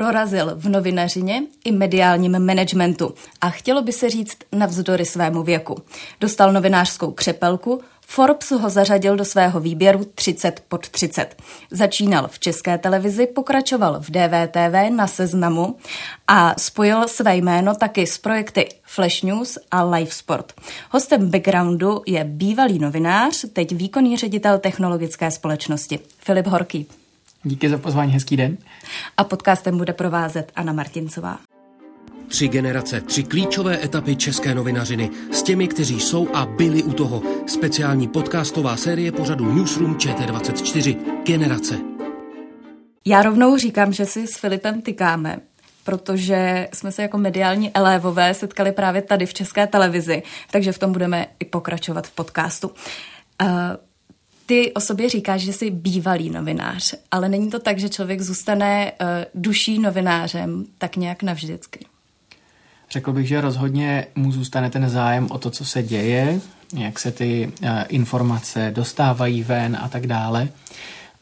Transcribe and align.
Prorazil 0.00 0.52
v 0.54 0.68
novinařině 0.68 1.42
i 1.64 1.72
mediálním 1.72 2.46
managementu 2.46 3.14
a 3.40 3.50
chtělo 3.50 3.82
by 3.82 3.92
se 3.92 4.10
říct 4.10 4.36
navzdory 4.52 5.04
svému 5.04 5.42
věku. 5.42 5.76
Dostal 6.20 6.52
novinářskou 6.52 7.10
křepelku, 7.10 7.80
Forbes 8.06 8.50
ho 8.50 8.70
zařadil 8.70 9.16
do 9.16 9.24
svého 9.24 9.60
výběru 9.60 10.04
30 10.14 10.62
pod 10.68 10.88
30. 10.88 11.36
Začínal 11.70 12.28
v 12.28 12.38
české 12.38 12.78
televizi, 12.78 13.26
pokračoval 13.26 14.00
v 14.00 14.10
DVTV 14.10 14.96
na 14.96 15.06
seznamu 15.06 15.76
a 16.28 16.54
spojil 16.58 17.08
své 17.08 17.36
jméno 17.36 17.74
taky 17.74 18.06
s 18.06 18.18
projekty 18.18 18.68
Flash 18.82 19.22
News 19.22 19.58
a 19.70 19.84
Live 19.84 20.10
Sport. 20.10 20.52
Hostem 20.90 21.30
backgroundu 21.30 22.02
je 22.06 22.24
bývalý 22.24 22.78
novinář, 22.78 23.44
teď 23.52 23.72
výkonný 23.72 24.16
ředitel 24.16 24.58
technologické 24.58 25.30
společnosti 25.30 25.98
Filip 26.18 26.46
Horký. 26.46 26.99
Díky 27.44 27.68
za 27.68 27.78
pozvání, 27.78 28.12
hezký 28.12 28.36
den. 28.36 28.58
A 29.16 29.24
podcastem 29.24 29.78
bude 29.78 29.92
provázet 29.92 30.52
Anna 30.56 30.72
Martincová. 30.72 31.38
Tři 32.28 32.48
generace, 32.48 33.00
tři 33.00 33.22
klíčové 33.22 33.84
etapy 33.84 34.16
české 34.16 34.54
novinařiny 34.54 35.10
s 35.30 35.42
těmi, 35.42 35.68
kteří 35.68 36.00
jsou 36.00 36.28
a 36.34 36.46
byli 36.46 36.82
u 36.82 36.92
toho. 36.92 37.22
Speciální 37.46 38.08
podcastová 38.08 38.76
série 38.76 39.12
pořadu 39.12 39.54
Newsroom 39.54 39.94
ČT24. 39.94 40.96
Generace. 41.24 41.78
Já 43.04 43.22
rovnou 43.22 43.56
říkám, 43.56 43.92
že 43.92 44.06
si 44.06 44.26
s 44.26 44.36
Filipem 44.36 44.82
tykáme, 44.82 45.38
protože 45.84 46.68
jsme 46.74 46.92
se 46.92 47.02
jako 47.02 47.18
mediální 47.18 47.70
elévové 47.74 48.34
setkali 48.34 48.72
právě 48.72 49.02
tady 49.02 49.26
v 49.26 49.34
české 49.34 49.66
televizi, 49.66 50.22
takže 50.50 50.72
v 50.72 50.78
tom 50.78 50.92
budeme 50.92 51.26
i 51.38 51.44
pokračovat 51.44 52.06
v 52.06 52.12
podcastu. 52.12 52.68
Uh, 52.68 53.46
ty 54.50 54.72
o 54.72 54.80
sobě 54.80 55.08
říkáš, 55.08 55.40
že 55.40 55.52
jsi 55.52 55.70
bývalý 55.70 56.30
novinář, 56.30 56.94
ale 57.10 57.28
není 57.28 57.50
to 57.50 57.58
tak, 57.58 57.78
že 57.78 57.88
člověk 57.88 58.20
zůstane 58.20 58.92
uh, 58.92 59.06
duší 59.34 59.78
novinářem 59.78 60.64
tak 60.78 60.96
nějak 60.96 61.22
navždycky. 61.22 61.86
Řekl 62.90 63.12
bych, 63.12 63.28
že 63.28 63.40
rozhodně 63.40 64.06
mu 64.14 64.32
zůstane 64.32 64.70
ten 64.70 64.88
zájem 64.88 65.28
o 65.30 65.38
to, 65.38 65.50
co 65.50 65.64
se 65.64 65.82
děje, 65.82 66.40
jak 66.78 66.98
se 66.98 67.10
ty 67.12 67.52
uh, 67.62 67.68
informace 67.88 68.72
dostávají 68.74 69.42
ven 69.42 69.78
a 69.80 69.88
tak 69.88 70.06
dále. 70.06 70.48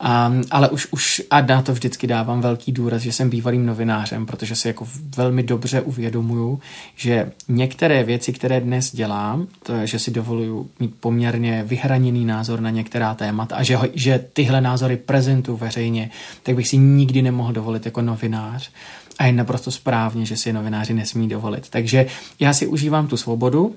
Um, 0.01 0.43
ale 0.51 0.69
už, 0.69 0.89
už 0.91 1.23
a 1.31 1.41
na 1.41 1.63
to 1.63 1.73
vždycky 1.73 2.07
dávám 2.07 2.41
velký 2.41 2.73
důraz, 2.73 3.03
že 3.03 3.13
jsem 3.13 3.31
bývalým 3.31 3.67
novinářem, 3.67 4.27
protože 4.27 4.57
si 4.57 4.69
jako 4.69 4.87
velmi 5.17 5.43
dobře 5.43 5.81
uvědomuju, 5.81 6.61
že 6.97 7.33
některé 7.49 8.05
věci, 8.05 8.33
které 8.33 8.61
dnes 8.61 8.95
dělám, 8.95 9.47
to 9.63 9.75
je, 9.75 9.87
že 9.87 9.99
si 9.99 10.11
dovoluju 10.11 10.71
mít 10.81 10.95
poměrně 11.01 11.65
vyhraněný 11.67 12.25
názor 12.25 12.61
na 12.61 12.71
některá 12.71 13.15
témata 13.15 13.57
a 13.57 13.63
že, 13.63 13.79
že 13.95 14.25
tyhle 14.33 14.61
názory 14.61 14.97
prezentuju 14.97 15.57
veřejně, 15.57 16.11
tak 16.43 16.55
bych 16.55 16.69
si 16.69 16.77
nikdy 16.77 17.23
nemohl 17.23 17.53
dovolit 17.53 17.87
jako 17.87 18.03
novinář. 18.03 18.71
A 19.19 19.27
je 19.27 19.33
naprosto 19.33 19.71
správně, 19.71 20.27
že 20.27 20.37
si 20.37 20.53
novináři 20.53 20.95
nesmí 20.95 21.29
dovolit. 21.29 21.71
Takže 21.71 22.07
já 22.41 22.53
si 22.53 22.67
užívám 22.67 23.07
tu 23.07 23.17
svobodu 23.17 23.77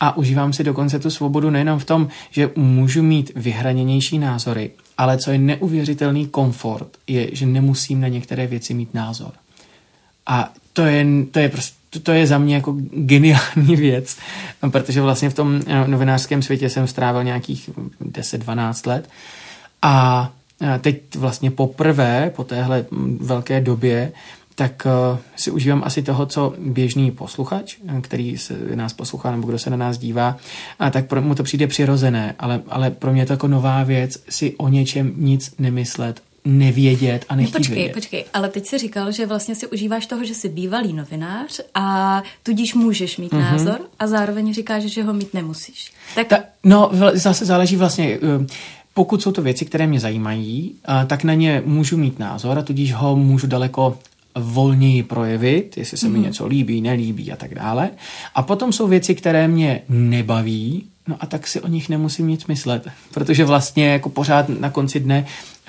a 0.00 0.16
užívám 0.16 0.52
si 0.52 0.64
dokonce 0.64 0.98
tu 0.98 1.10
svobodu 1.10 1.50
nejenom 1.50 1.78
v 1.78 1.84
tom, 1.84 2.08
že 2.30 2.50
můžu 2.56 3.02
mít 3.02 3.32
vyhraněnější 3.36 4.18
názory, 4.18 4.70
ale 4.98 5.18
co 5.18 5.30
je 5.30 5.38
neuvěřitelný 5.38 6.26
komfort, 6.26 6.88
je, 7.06 7.28
že 7.32 7.46
nemusím 7.46 8.00
na 8.00 8.08
některé 8.08 8.46
věci 8.46 8.74
mít 8.74 8.94
názor. 8.94 9.32
A 10.26 10.52
to 10.72 10.82
je, 10.82 11.06
to 11.30 11.38
je 11.38 11.48
prostě 11.48 11.80
to 12.02 12.12
je 12.12 12.26
za 12.26 12.38
mě 12.38 12.54
jako 12.54 12.76
geniální 12.92 13.76
věc, 13.76 14.16
protože 14.70 15.00
vlastně 15.00 15.30
v 15.30 15.34
tom 15.34 15.60
eh, 15.66 15.88
novinářském 15.88 16.42
světě 16.42 16.68
jsem 16.68 16.86
strávil 16.86 17.24
nějakých 17.24 17.70
10-12 18.02 18.88
let 18.88 19.08
a 19.82 20.32
eh, 20.62 20.78
teď 20.78 21.16
vlastně 21.16 21.50
poprvé 21.50 22.32
po 22.36 22.44
téhle 22.44 22.84
velké 23.20 23.60
době 23.60 24.12
tak 24.54 24.86
uh, 25.12 25.18
si 25.36 25.50
užívám 25.50 25.82
asi 25.84 26.02
toho, 26.02 26.26
co 26.26 26.54
běžný 26.58 27.10
posluchač, 27.10 27.76
který 28.00 28.38
se 28.38 28.54
nás 28.74 28.92
poslouchá 28.92 29.30
nebo 29.30 29.48
kdo 29.48 29.58
se 29.58 29.70
na 29.70 29.76
nás 29.76 29.98
dívá, 29.98 30.36
a 30.78 30.90
tak 30.90 31.06
pro 31.06 31.22
mu 31.22 31.34
to 31.34 31.42
přijde 31.42 31.66
přirozené, 31.66 32.34
ale, 32.38 32.62
ale 32.68 32.90
pro 32.90 33.12
mě 33.12 33.22
je 33.22 33.26
to 33.26 33.32
jako 33.32 33.48
nová 33.48 33.82
věc 33.82 34.22
si 34.28 34.54
o 34.56 34.68
něčem 34.68 35.12
nic 35.16 35.54
nemyslet, 35.58 36.22
nevědět 36.44 37.24
a 37.28 37.36
nechtít 37.36 37.54
no, 37.54 37.58
počkej, 37.58 37.76
vědět. 37.76 37.94
počkej, 37.94 38.24
ale 38.34 38.48
teď 38.48 38.66
si 38.66 38.78
říkal, 38.78 39.12
že 39.12 39.26
vlastně 39.26 39.54
si 39.54 39.66
užíváš 39.66 40.06
toho, 40.06 40.24
že 40.24 40.34
jsi 40.34 40.48
bývalý 40.48 40.92
novinář 40.92 41.60
a 41.74 42.22
tudíž 42.42 42.74
můžeš 42.74 43.18
mít 43.18 43.32
mm-hmm. 43.32 43.52
názor 43.52 43.80
a 43.98 44.06
zároveň 44.06 44.54
říkáš, 44.54 44.82
že 44.82 45.02
ho 45.02 45.12
mít 45.12 45.34
nemusíš. 45.34 45.92
Tak... 46.14 46.26
Ta, 46.26 46.38
no, 46.64 46.90
zase 47.12 47.44
záleží 47.44 47.76
vlastně... 47.76 48.18
Uh, 48.18 48.46
pokud 48.94 49.22
jsou 49.22 49.32
to 49.32 49.42
věci, 49.42 49.64
které 49.64 49.86
mě 49.86 50.00
zajímají, 50.00 50.74
tak 51.06 51.24
na 51.24 51.34
ně 51.34 51.62
můžu 51.66 51.96
mít 51.96 52.18
názor 52.18 52.58
a 52.58 52.62
tudíž 52.62 52.92
ho 52.92 53.16
můžu 53.16 53.46
daleko 53.46 53.98
volněji 54.34 55.02
projevit, 55.02 55.76
jestli 55.76 55.96
se 55.96 56.06
mm-hmm. 56.06 56.10
mi 56.10 56.18
mhm. 56.18 56.26
něco 56.26 56.46
líbí, 56.46 56.80
nelíbí 56.80 57.32
a 57.32 57.36
tak 57.36 57.54
dále. 57.54 57.90
A 58.34 58.42
potom 58.42 58.72
jsou 58.72 58.88
věci, 58.88 59.14
které 59.14 59.48
mě 59.48 59.82
nebaví, 59.88 60.86
no 61.08 61.16
a 61.20 61.26
tak 61.26 61.46
si 61.46 61.60
o 61.60 61.68
nich 61.68 61.88
nemusím 61.88 62.28
nic 62.28 62.46
myslet, 62.46 62.88
protože 63.14 63.44
vlastně 63.44 63.88
jako 63.88 64.08
pořád 64.08 64.48
na 64.48 64.70
konci 64.70 65.00
dne 65.00 65.26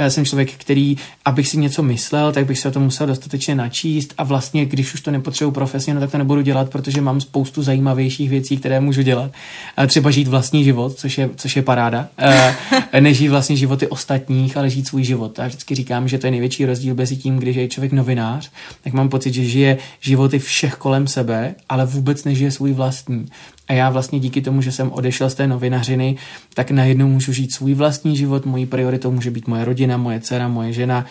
jsem 0.09 0.25
člověk, 0.25 0.51
který, 0.51 0.97
abych 1.25 1.47
si 1.47 1.57
něco 1.57 1.84
myslel, 1.84 2.31
tak 2.31 2.45
bych 2.45 2.59
se 2.59 2.67
o 2.67 2.72
to 2.72 2.79
musel 2.79 3.07
dostatečně 3.07 3.56
načíst 3.56 4.13
a 4.17 4.23
vlastně, 4.23 4.66
když 4.66 4.94
už 4.94 5.01
to 5.01 5.12
nepotřebuji 5.12 5.51
profesně, 5.51 5.94
no 5.94 6.00
tak 6.00 6.12
to 6.12 6.17
nebudu 6.17 6.41
dělat, 6.41 6.69
protože 6.69 7.01
mám 7.01 7.22
spoustu 7.22 7.63
zajímavějších 7.63 8.29
věcí, 8.29 8.57
které 8.57 8.79
můžu 8.79 9.01
dělat. 9.01 9.31
Třeba 9.88 10.12
žít 10.12 10.28
vlastní 10.28 10.63
život, 10.63 10.94
což 10.94 11.17
je, 11.17 11.29
což 11.35 11.56
je 11.56 11.62
paráda. 11.62 12.07
Nežít 13.00 13.28
vlastně 13.28 13.56
životy 13.56 13.88
ostatních, 13.88 14.57
ale 14.57 14.69
žít 14.69 14.88
svůj 14.88 15.03
život. 15.03 15.39
Já 15.39 15.47
vždycky 15.47 15.75
říkám, 15.75 16.07
že 16.07 16.18
to 16.18 16.28
je 16.28 16.31
největší 16.31 16.66
rozdíl 16.66 16.95
mezi 16.95 17.18
tím, 17.18 17.38
když 17.38 17.56
je 17.56 17.68
člověk 17.68 17.94
novinář, 17.94 18.51
tak 18.83 18.94
mám 18.94 19.09
pocit, 19.09 19.33
že 19.33 19.45
žije 19.45 19.78
životy 20.00 20.39
všech 20.39 20.75
kolem 20.75 21.07
sebe, 21.07 21.56
ale 21.69 21.85
vůbec 21.85 22.23
nežije 22.23 22.51
svůj 22.51 22.73
vlastní. 22.73 23.28
A 23.72 23.73
já 23.73 23.89
vlastně 23.89 24.19
díky 24.19 24.41
tomu, 24.41 24.62
že 24.62 24.72
jsem 24.72 24.91
odešel 24.91 25.29
z 25.29 25.35
té 25.35 25.47
novinařiny, 25.47 26.16
tak 26.53 26.72
najednou 26.72 27.07
můžu 27.07 27.33
žít 27.33 27.53
svůj 27.53 27.73
vlastní 27.73 28.18
život, 28.18 28.45
mojí 28.45 28.66
prioritou 28.66 29.12
může 29.12 29.31
být 29.31 29.47
moje 29.47 29.66
rodina, 29.66 29.91
moje 29.97 30.19
dcera, 30.19 30.47
moje 30.47 30.74
žena, 30.74 31.06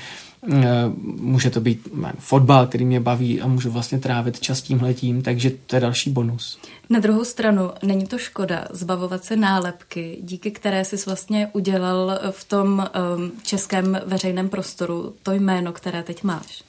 eh, 0.52 0.66
může 1.02 1.50
to 1.50 1.60
být 1.60 1.88
fotbal, 2.18 2.66
který 2.66 2.84
mě 2.84 3.00
baví 3.00 3.40
a 3.40 3.46
můžu 3.46 3.70
vlastně 3.70 3.98
trávit 3.98 4.40
čas 4.40 4.62
tím 4.62 4.82
letím, 4.82 5.22
takže 5.22 5.50
to 5.66 5.76
je 5.76 5.80
další 5.80 6.10
bonus. 6.10 6.58
Na 6.90 6.98
druhou 6.98 7.24
stranu, 7.24 7.70
není 7.82 8.06
to 8.06 8.18
škoda 8.18 8.64
zbavovat 8.70 9.24
se 9.24 9.36
nálepky, 9.36 10.18
díky 10.22 10.50
které 10.50 10.84
jsi 10.84 10.96
vlastně 11.06 11.48
udělal 11.52 12.20
v 12.30 12.44
tom 12.44 12.88
um, 13.16 13.32
českém 13.42 14.00
veřejném 14.06 14.48
prostoru 14.48 15.14
to 15.22 15.32
jméno, 15.32 15.72
které 15.72 16.02
teď 16.02 16.24
máš? 16.24 16.62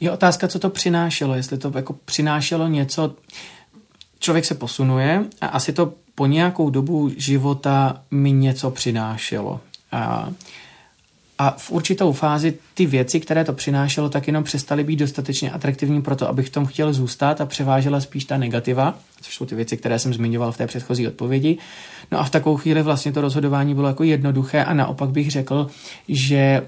Je 0.00 0.10
otázka, 0.10 0.48
co 0.48 0.58
to 0.58 0.70
přinášelo, 0.70 1.34
jestli 1.34 1.58
to 1.58 1.72
jako 1.74 1.92
přinášelo 1.92 2.68
něco, 2.68 3.14
člověk 4.18 4.44
se 4.44 4.54
posunuje 4.54 5.24
a 5.40 5.46
asi 5.46 5.72
to 5.72 5.92
po 6.14 6.26
nějakou 6.26 6.70
dobu 6.70 7.10
života 7.16 8.02
mi 8.10 8.32
něco 8.32 8.70
přinášelo. 8.70 9.60
A, 9.92 10.30
a 11.40 11.54
v 11.58 11.70
určitou 11.70 12.12
fázi 12.12 12.54
ty 12.74 12.86
věci, 12.86 13.20
které 13.20 13.44
to 13.44 13.52
přinášelo, 13.52 14.08
tak 14.08 14.26
jenom 14.26 14.44
přestaly 14.44 14.84
být 14.84 14.96
dostatečně 14.96 15.50
atraktivní 15.50 16.02
pro 16.02 16.16
to, 16.16 16.28
abych 16.28 16.46
v 16.46 16.50
tom 16.50 16.66
chtěl 16.66 16.92
zůstat 16.92 17.40
a 17.40 17.46
převážela 17.46 18.00
spíš 18.00 18.24
ta 18.24 18.36
negativa, 18.36 18.98
což 19.20 19.34
jsou 19.34 19.46
ty 19.46 19.54
věci, 19.54 19.76
které 19.76 19.98
jsem 19.98 20.14
zmiňoval 20.14 20.52
v 20.52 20.56
té 20.56 20.66
předchozí 20.66 21.08
odpovědi. 21.08 21.58
No 22.12 22.20
a 22.20 22.24
v 22.24 22.30
takovou 22.30 22.56
chvíli 22.56 22.82
vlastně 22.82 23.12
to 23.12 23.20
rozhodování 23.20 23.74
bylo 23.74 23.88
jako 23.88 24.04
jednoduché 24.04 24.64
a 24.64 24.74
naopak 24.74 25.10
bych 25.10 25.30
řekl, 25.30 25.66
že 26.08 26.36
e, 26.36 26.62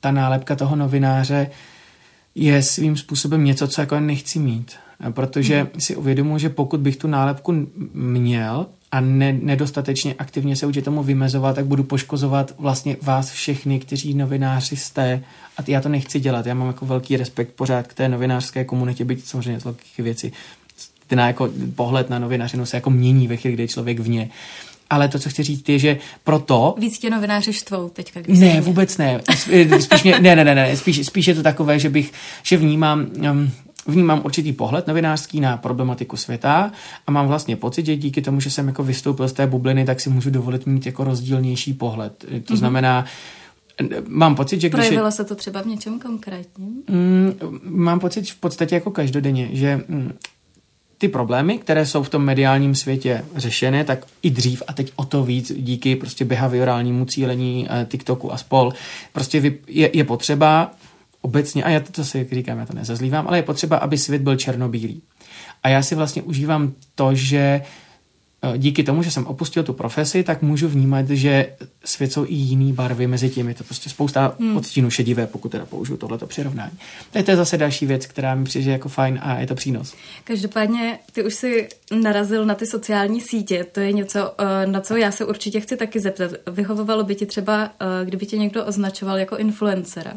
ta 0.00 0.10
nálepka 0.10 0.56
toho 0.56 0.76
novináře 0.76 1.50
je 2.34 2.62
svým 2.62 2.96
způsobem 2.96 3.44
něco, 3.44 3.68
co 3.68 3.80
jako 3.80 4.00
nechci 4.00 4.38
mít 4.38 4.72
protože 5.10 5.60
hmm. 5.60 5.80
si 5.80 5.96
uvědomuji, 5.96 6.38
že 6.38 6.48
pokud 6.48 6.80
bych 6.80 6.96
tu 6.96 7.08
nálepku 7.08 7.66
měl 7.94 8.66
a 8.92 9.00
ne, 9.00 9.32
nedostatečně 9.32 10.14
aktivně 10.18 10.56
se 10.56 10.66
určitě 10.66 10.84
tomu 10.84 11.02
vymezovat, 11.02 11.56
tak 11.56 11.66
budu 11.66 11.84
poškozovat 11.84 12.54
vlastně 12.58 12.96
vás 13.02 13.30
všechny, 13.30 13.80
kteří 13.80 14.14
novináři 14.14 14.76
jste 14.76 15.22
a 15.56 15.62
já 15.66 15.80
to 15.80 15.88
nechci 15.88 16.20
dělat. 16.20 16.46
Já 16.46 16.54
mám 16.54 16.66
jako 16.66 16.86
velký 16.86 17.16
respekt 17.16 17.52
pořád 17.54 17.86
k 17.86 17.94
té 17.94 18.08
novinářské 18.08 18.64
komunitě, 18.64 19.04
byť 19.04 19.24
samozřejmě 19.24 19.60
z 19.60 19.64
velkých 19.64 19.98
věcí. 19.98 20.32
Ten 21.06 21.18
jako 21.18 21.50
pohled 21.74 22.10
na 22.10 22.18
novinařinu 22.18 22.66
se 22.66 22.76
jako 22.76 22.90
mění 22.90 23.28
ve 23.28 23.36
chvíli, 23.36 23.54
kdy 23.54 23.62
je 23.62 23.68
člověk 23.68 24.00
vně. 24.00 24.30
ale 24.90 25.08
to, 25.08 25.18
co 25.18 25.28
chci 25.28 25.42
říct, 25.42 25.68
je, 25.68 25.78
že 25.78 25.98
proto... 26.24 26.74
Víc 26.78 26.98
tě 26.98 27.10
novináři 27.10 27.52
štvou 27.52 27.88
teďka, 27.88 28.20
když 28.20 28.38
Ne, 28.38 28.60
vůbec 28.60 28.98
ne. 28.98 29.20
Spíš 29.80 30.02
mě, 30.02 30.20
ne, 30.20 30.36
ne, 30.36 30.44
ne, 30.44 30.54
ne. 30.54 30.76
Spíš, 30.76 31.06
spíš 31.06 31.26
je 31.26 31.34
to 31.34 31.42
takové, 31.42 31.78
že 31.78 31.90
bych, 31.90 32.12
že 32.42 32.56
vnímám, 32.56 33.06
um, 33.30 33.50
vnímám 33.86 34.20
určitý 34.24 34.52
pohled 34.52 34.86
novinářský 34.86 35.40
na 35.40 35.56
problematiku 35.56 36.16
světa 36.16 36.72
a 37.06 37.10
mám 37.10 37.28
vlastně 37.28 37.56
pocit, 37.56 37.86
že 37.86 37.96
díky 37.96 38.22
tomu, 38.22 38.40
že 38.40 38.50
jsem 38.50 38.68
jako 38.68 38.82
vystoupil 38.82 39.28
z 39.28 39.32
té 39.32 39.46
bubliny, 39.46 39.84
tak 39.84 40.00
si 40.00 40.10
můžu 40.10 40.30
dovolit 40.30 40.66
mít 40.66 40.86
jako 40.86 41.04
rozdílnější 41.04 41.72
pohled. 41.72 42.18
To 42.18 42.26
mm-hmm. 42.26 42.56
znamená, 42.56 43.04
Mám 44.08 44.34
pocit, 44.34 44.60
že 44.60 44.68
když... 44.68 44.78
Projevilo 44.78 45.08
je... 45.08 45.12
se 45.12 45.24
to 45.24 45.34
třeba 45.34 45.62
v 45.62 45.66
něčem 45.66 46.00
konkrétním? 46.00 46.82
Mm, 46.88 47.32
mám 47.62 48.00
pocit 48.00 48.30
v 48.30 48.36
podstatě 48.36 48.74
jako 48.74 48.90
každodenně, 48.90 49.48
že 49.52 49.80
mm, 49.88 50.12
ty 50.98 51.08
problémy, 51.08 51.58
které 51.58 51.86
jsou 51.86 52.02
v 52.02 52.08
tom 52.08 52.24
mediálním 52.24 52.74
světě 52.74 53.24
řešené, 53.36 53.84
tak 53.84 54.06
i 54.22 54.30
dřív 54.30 54.62
a 54.66 54.72
teď 54.72 54.92
o 54.96 55.04
to 55.04 55.24
víc 55.24 55.52
díky 55.56 55.96
prostě 55.96 56.24
behaviorálnímu 56.24 57.04
cílení 57.04 57.66
eh, 57.70 57.86
TikToku 57.90 58.32
a 58.32 58.36
spol. 58.36 58.72
Prostě 59.12 59.54
je, 59.68 59.90
je 59.96 60.04
potřeba 60.04 60.70
obecně, 61.24 61.64
a 61.64 61.70
já 61.70 61.80
to 61.80 61.90
zase, 61.96 62.18
jak 62.18 62.32
říkám, 62.32 62.58
já 62.58 62.66
to 62.66 62.72
nezazlívám, 62.72 63.28
ale 63.28 63.38
je 63.38 63.42
potřeba, 63.42 63.76
aby 63.76 63.98
svět 63.98 64.22
byl 64.22 64.36
černobílý. 64.36 65.02
A 65.62 65.68
já 65.68 65.82
si 65.82 65.94
vlastně 65.94 66.22
užívám 66.22 66.72
to, 66.94 67.14
že 67.14 67.62
Eh, 68.44 68.58
díky 68.58 68.82
tomu, 68.82 69.02
že 69.02 69.10
jsem 69.10 69.26
opustil 69.26 69.62
tu 69.62 69.72
profesi, 69.72 70.22
tak 70.22 70.42
můžu 70.42 70.68
vnímat, 70.68 71.08
že 71.10 71.46
svět 71.84 72.12
jsou 72.12 72.24
i 72.24 72.34
jiný 72.34 72.72
barvy 72.72 73.06
mezi 73.06 73.30
tím. 73.30 73.48
Je 73.48 73.54
to 73.54 73.64
prostě 73.64 73.90
spousta 73.90 74.34
hmm. 74.40 74.56
odstínů 74.56 74.90
šedivé, 74.90 75.26
pokud 75.26 75.48
teda 75.48 75.66
použiju 75.66 75.98
tohleto 75.98 76.26
přirovnání. 76.26 76.78
To 77.24 77.30
je 77.30 77.36
zase 77.36 77.58
další 77.58 77.86
věc, 77.86 78.06
která 78.06 78.34
mi 78.34 78.44
přijde 78.44 78.72
jako 78.72 78.88
fajn 78.88 79.18
a 79.22 79.38
je 79.38 79.46
to 79.46 79.54
přínos. 79.54 79.94
Každopádně 80.24 80.98
ty 81.12 81.24
už 81.24 81.34
si 81.34 81.68
narazil 82.02 82.46
na 82.46 82.54
ty 82.54 82.66
sociální 82.66 83.20
sítě. 83.20 83.64
To 83.72 83.80
je 83.80 83.92
něco, 83.92 84.34
eh, 84.38 84.66
na 84.66 84.80
co 84.80 84.96
já 84.96 85.10
se 85.10 85.24
určitě 85.24 85.60
chci 85.60 85.76
taky 85.76 86.00
zeptat. 86.00 86.30
Vyhovovalo 86.50 87.04
by 87.04 87.14
ti 87.14 87.26
třeba, 87.26 87.64
eh, 87.80 88.04
kdyby 88.04 88.26
tě 88.26 88.38
někdo 88.38 88.64
označoval 88.64 89.18
jako 89.18 89.36
influencera? 89.36 90.12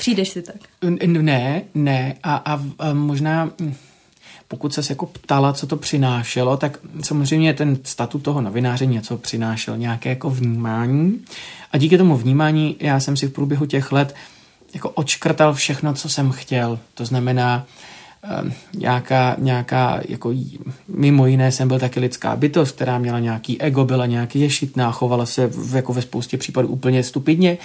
Přijdeš 0.00 0.28
si 0.28 0.42
tak? 0.42 0.56
Ne, 1.06 1.62
ne. 1.74 2.14
A, 2.22 2.36
a, 2.36 2.62
a 2.78 2.92
možná 2.92 3.50
hm, 3.60 3.74
pokud 4.48 4.74
se 4.74 4.82
jako 4.88 5.06
ptala, 5.06 5.52
co 5.52 5.66
to 5.66 5.76
přinášelo, 5.76 6.56
tak 6.56 6.78
samozřejmě 7.02 7.54
ten 7.54 7.78
statut 7.84 8.18
toho 8.18 8.40
novináře 8.40 8.86
něco 8.86 9.18
přinášel, 9.18 9.76
nějaké 9.76 10.08
jako 10.08 10.30
vnímání. 10.30 11.20
A 11.72 11.78
díky 11.78 11.98
tomu 11.98 12.16
vnímání 12.16 12.76
já 12.80 13.00
jsem 13.00 13.16
si 13.16 13.26
v 13.26 13.32
průběhu 13.32 13.66
těch 13.66 13.92
let 13.92 14.14
jako 14.74 14.90
očkrtal 14.90 15.54
všechno, 15.54 15.94
co 15.94 16.08
jsem 16.08 16.30
chtěl. 16.30 16.78
To 16.94 17.04
znamená, 17.04 17.66
ehm, 18.22 18.52
nějaká, 18.74 19.36
nějaká, 19.38 20.00
jako 20.08 20.34
mimo 20.88 21.26
jiné 21.26 21.52
jsem 21.52 21.68
byl 21.68 21.78
taky 21.78 22.00
lidská 22.00 22.36
bytost, 22.36 22.74
která 22.74 22.98
měla 22.98 23.18
nějaký 23.18 23.60
ego, 23.60 23.84
byla 23.84 24.06
nějaký 24.06 24.40
ješitná, 24.40 24.92
chovala 24.92 25.26
se 25.26 25.46
v, 25.46 25.76
jako 25.76 25.92
ve 25.92 26.02
spoustě 26.02 26.38
případů 26.38 26.68
úplně 26.68 27.02
stupidně 27.02 27.58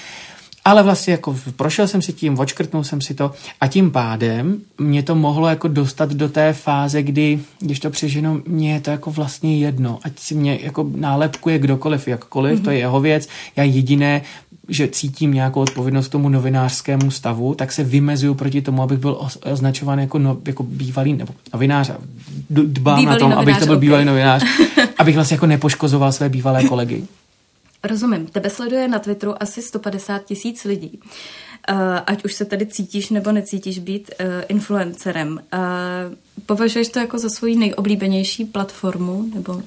ale 0.66 0.84
vlastně 0.84 1.12
jako 1.12 1.36
prošel 1.56 1.88
jsem 1.88 2.02
si 2.02 2.14
tím, 2.14 2.40
očkrtnul 2.40 2.84
jsem 2.84 3.02
si 3.02 3.14
to 3.14 3.32
a 3.62 3.68
tím 3.68 3.92
pádem 3.92 4.62
mě 4.78 5.04
to 5.04 5.16
mohlo 5.16 5.48
jako 5.48 5.68
dostat 5.68 6.14
do 6.14 6.30
té 6.30 6.54
fáze, 6.54 7.04
kdy, 7.04 7.40
když 7.60 7.80
to 7.80 7.90
přeženu, 7.90 8.42
mě 8.48 8.74
je 8.74 8.80
to 8.80 8.92
jako 8.92 9.12
vlastně 9.12 9.58
jedno, 9.58 10.00
ať 10.04 10.20
si 10.20 10.36
mě 10.36 10.60
jako 10.64 10.90
nálepkuje 10.96 11.60
kdokoliv, 11.60 12.08
jakkoliv, 12.08 12.60
mm-hmm. 12.60 12.64
to 12.64 12.72
je 12.72 12.78
jeho 12.78 13.02
věc, 13.02 13.28
já 13.56 13.64
jediné, 13.64 14.22
že 14.68 14.88
cítím 14.88 15.34
nějakou 15.34 15.62
odpovědnost 15.62 16.10
tomu 16.10 16.30
novinářskému 16.30 17.12
stavu, 17.12 17.56
tak 17.56 17.72
se 17.72 17.84
vymezuju 17.84 18.34
proti 18.34 18.62
tomu, 18.62 18.84
abych 18.84 19.00
byl 19.00 19.28
označován 19.46 20.00
jako, 20.00 20.20
no, 20.20 20.38
jako 20.46 20.64
bývalý 20.64 21.14
nebo 21.14 21.34
novinář. 21.54 21.92
Dbám 22.50 23.00
bývalý 23.00 23.06
na 23.06 23.16
tom, 23.16 23.34
abych 23.34 23.60
to 23.60 23.66
byl 23.66 23.76
okay. 23.76 23.82
bývalý 23.82 24.06
novinář, 24.06 24.44
abych 24.98 25.16
vlastně 25.16 25.36
jako 25.36 25.46
nepoškozoval 25.46 26.12
své 26.12 26.30
bývalé 26.30 26.64
kolegy. 26.64 27.04
Rozumím. 27.88 28.28
Tebe 28.28 28.50
sleduje 28.50 28.88
na 28.88 29.00
Twitteru 29.00 29.44
asi 29.44 29.62
150 29.62 30.26
tisíc 30.26 30.64
lidí. 30.64 31.00
Uh, 31.72 31.78
ať 32.06 32.26
už 32.26 32.34
se 32.34 32.46
tady 32.46 32.66
cítíš 32.66 33.10
nebo 33.10 33.32
necítíš 33.32 33.80
být 33.80 34.12
uh, 34.20 34.26
influencerem. 34.48 35.40
Uh, 35.54 35.60
považuješ 36.46 36.90
to 36.90 37.00
jako 37.00 37.20
za 37.20 37.30
svoji 37.30 37.56
nejoblíbenější 37.56 38.46
platformu? 38.46 39.30
Nebo 39.36 39.62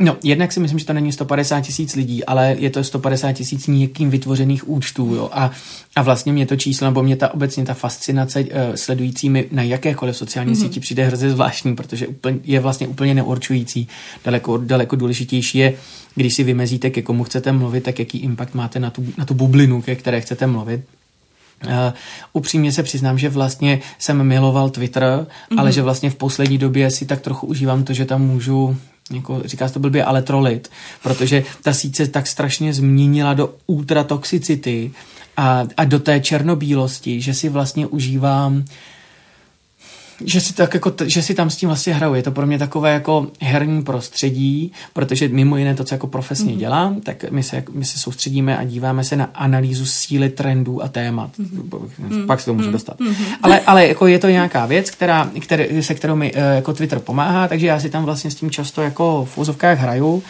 No, 0.00 0.16
jednak 0.24 0.52
si 0.52 0.60
myslím, 0.60 0.78
že 0.78 0.84
to 0.84 0.92
není 0.92 1.12
150 1.12 1.60
tisíc 1.60 1.94
lidí, 1.94 2.24
ale 2.24 2.56
je 2.58 2.70
to 2.70 2.84
150 2.84 3.32
tisíc 3.32 3.66
někým 3.66 4.10
vytvořených 4.10 4.68
účtů, 4.68 5.14
jo. 5.14 5.30
A, 5.32 5.50
a 5.96 6.02
vlastně 6.02 6.32
mě 6.32 6.46
to 6.46 6.56
číslo, 6.56 6.84
nebo 6.84 7.02
mě 7.02 7.16
ta 7.16 7.34
obecně 7.34 7.64
ta 7.64 7.74
fascinace 7.74 8.40
uh, 8.40 8.46
sledujícími 8.74 9.46
na 9.52 9.62
jakékoliv 9.62 10.16
sociální 10.16 10.52
mm-hmm. 10.52 10.62
síti 10.62 10.80
přijde 10.80 11.04
hrozně 11.04 11.30
zvláštní, 11.30 11.76
protože 11.76 12.06
úplně, 12.06 12.38
je 12.44 12.60
vlastně 12.60 12.88
úplně 12.88 13.14
neurčující. 13.14 13.88
Daleko, 14.24 14.56
daleko 14.56 14.96
důležitější 14.96 15.58
je, 15.58 15.74
když 16.14 16.34
si 16.34 16.44
vymezíte, 16.44 16.90
ke 16.90 17.02
komu 17.02 17.24
chcete 17.24 17.52
mluvit, 17.52 17.84
tak 17.84 17.98
jaký 17.98 18.18
impact 18.18 18.54
máte 18.54 18.80
na 18.80 18.90
tu, 18.90 19.06
na 19.18 19.24
tu 19.24 19.34
bublinu, 19.34 19.82
ke 19.82 19.96
které 19.96 20.20
chcete 20.20 20.46
mluvit. 20.46 20.80
Uh, 21.66 21.72
upřímně 22.32 22.72
se 22.72 22.82
přiznám, 22.82 23.18
že 23.18 23.28
vlastně 23.28 23.80
jsem 23.98 24.22
miloval 24.22 24.70
Twitter, 24.70 25.02
mm-hmm. 25.02 25.60
ale 25.60 25.72
že 25.72 25.82
vlastně 25.82 26.10
v 26.10 26.14
poslední 26.14 26.58
době 26.58 26.90
si 26.90 27.06
tak 27.06 27.20
trochu 27.20 27.46
užívám 27.46 27.84
to, 27.84 27.92
že 27.92 28.04
tam 28.04 28.22
můžu 28.22 28.76
jako 29.10 29.42
říká 29.44 29.68
se 29.68 29.74
to 29.74 29.80
blbě, 29.80 30.04
ale 30.04 30.22
trolit, 30.22 30.70
protože 31.02 31.44
ta 31.62 31.72
síť 31.72 31.96
se 31.96 32.06
tak 32.06 32.26
strašně 32.26 32.74
změnila 32.74 33.34
do 33.34 33.54
ultratoxicity 33.66 34.90
a, 35.36 35.64
a 35.76 35.84
do 35.84 35.98
té 35.98 36.20
černobílosti, 36.20 37.20
že 37.20 37.34
si 37.34 37.48
vlastně 37.48 37.86
užívám 37.86 38.64
že 40.24 40.40
si, 40.40 40.52
tak 40.52 40.74
jako, 40.74 40.92
že 41.06 41.22
si 41.22 41.34
tam 41.34 41.50
s 41.50 41.56
tím 41.56 41.68
vlastně 41.68 41.94
hraju. 41.94 42.14
Je 42.14 42.22
to 42.22 42.30
pro 42.30 42.46
mě 42.46 42.58
takové 42.58 42.92
jako 42.92 43.26
herní 43.40 43.82
prostředí, 43.82 44.72
protože 44.92 45.28
mimo 45.28 45.56
jiné 45.56 45.74
to, 45.74 45.84
co 45.84 45.94
jako 45.94 46.06
profesně 46.06 46.52
mm-hmm. 46.52 46.58
dělám, 46.58 47.00
tak 47.00 47.24
my 47.30 47.42
se, 47.42 47.64
my 47.72 47.84
se 47.84 47.98
soustředíme 47.98 48.58
a 48.58 48.64
díváme 48.64 49.04
se 49.04 49.16
na 49.16 49.24
analýzu 49.34 49.86
síly 49.86 50.28
trendů 50.28 50.82
a 50.82 50.88
témat. 50.88 51.30
Mm-hmm. 51.38 52.26
Pak 52.26 52.40
se 52.40 52.46
to 52.46 52.54
můžu 52.54 52.68
mm-hmm. 52.68 52.72
dostat. 52.72 53.00
Mm-hmm. 53.00 53.24
Ale, 53.42 53.60
ale 53.60 53.88
jako 53.88 54.06
je 54.06 54.18
to 54.18 54.28
nějaká 54.28 54.66
věc, 54.66 54.90
která, 54.90 55.30
které, 55.40 55.82
se 55.82 55.94
kterou 55.94 56.16
mi 56.16 56.32
eh, 56.34 56.54
jako 56.54 56.72
Twitter 56.72 56.98
pomáhá, 56.98 57.48
takže 57.48 57.66
já 57.66 57.80
si 57.80 57.90
tam 57.90 58.04
vlastně 58.04 58.30
s 58.30 58.34
tím 58.34 58.50
často 58.50 58.82
jako 58.82 59.28
v 59.34 59.38
úzovkách 59.38 59.78
hraju. 59.78 60.22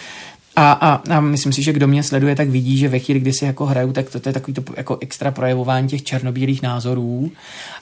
A, 0.56 0.73
a, 0.73 1.17
a 1.17 1.20
myslím 1.20 1.52
si, 1.52 1.62
že 1.62 1.73
kdo 1.73 1.88
mě 1.88 2.02
sleduje, 2.02 2.37
tak 2.37 2.49
vidí, 2.49 2.79
že 2.79 2.88
ve 2.88 2.99
chvíli, 2.99 3.20
kdy 3.20 3.32
si 3.32 3.44
jako 3.44 3.67
hraju, 3.67 3.93
tak 3.93 4.11
to, 4.11 4.20
to 4.20 4.29
je 4.29 4.32
takový 4.32 4.55
to 4.55 4.62
jako 4.76 4.99
extra 5.00 5.31
projevování 5.31 5.88
těch 5.88 6.02
černobílých 6.02 6.62
názorů, 6.62 7.31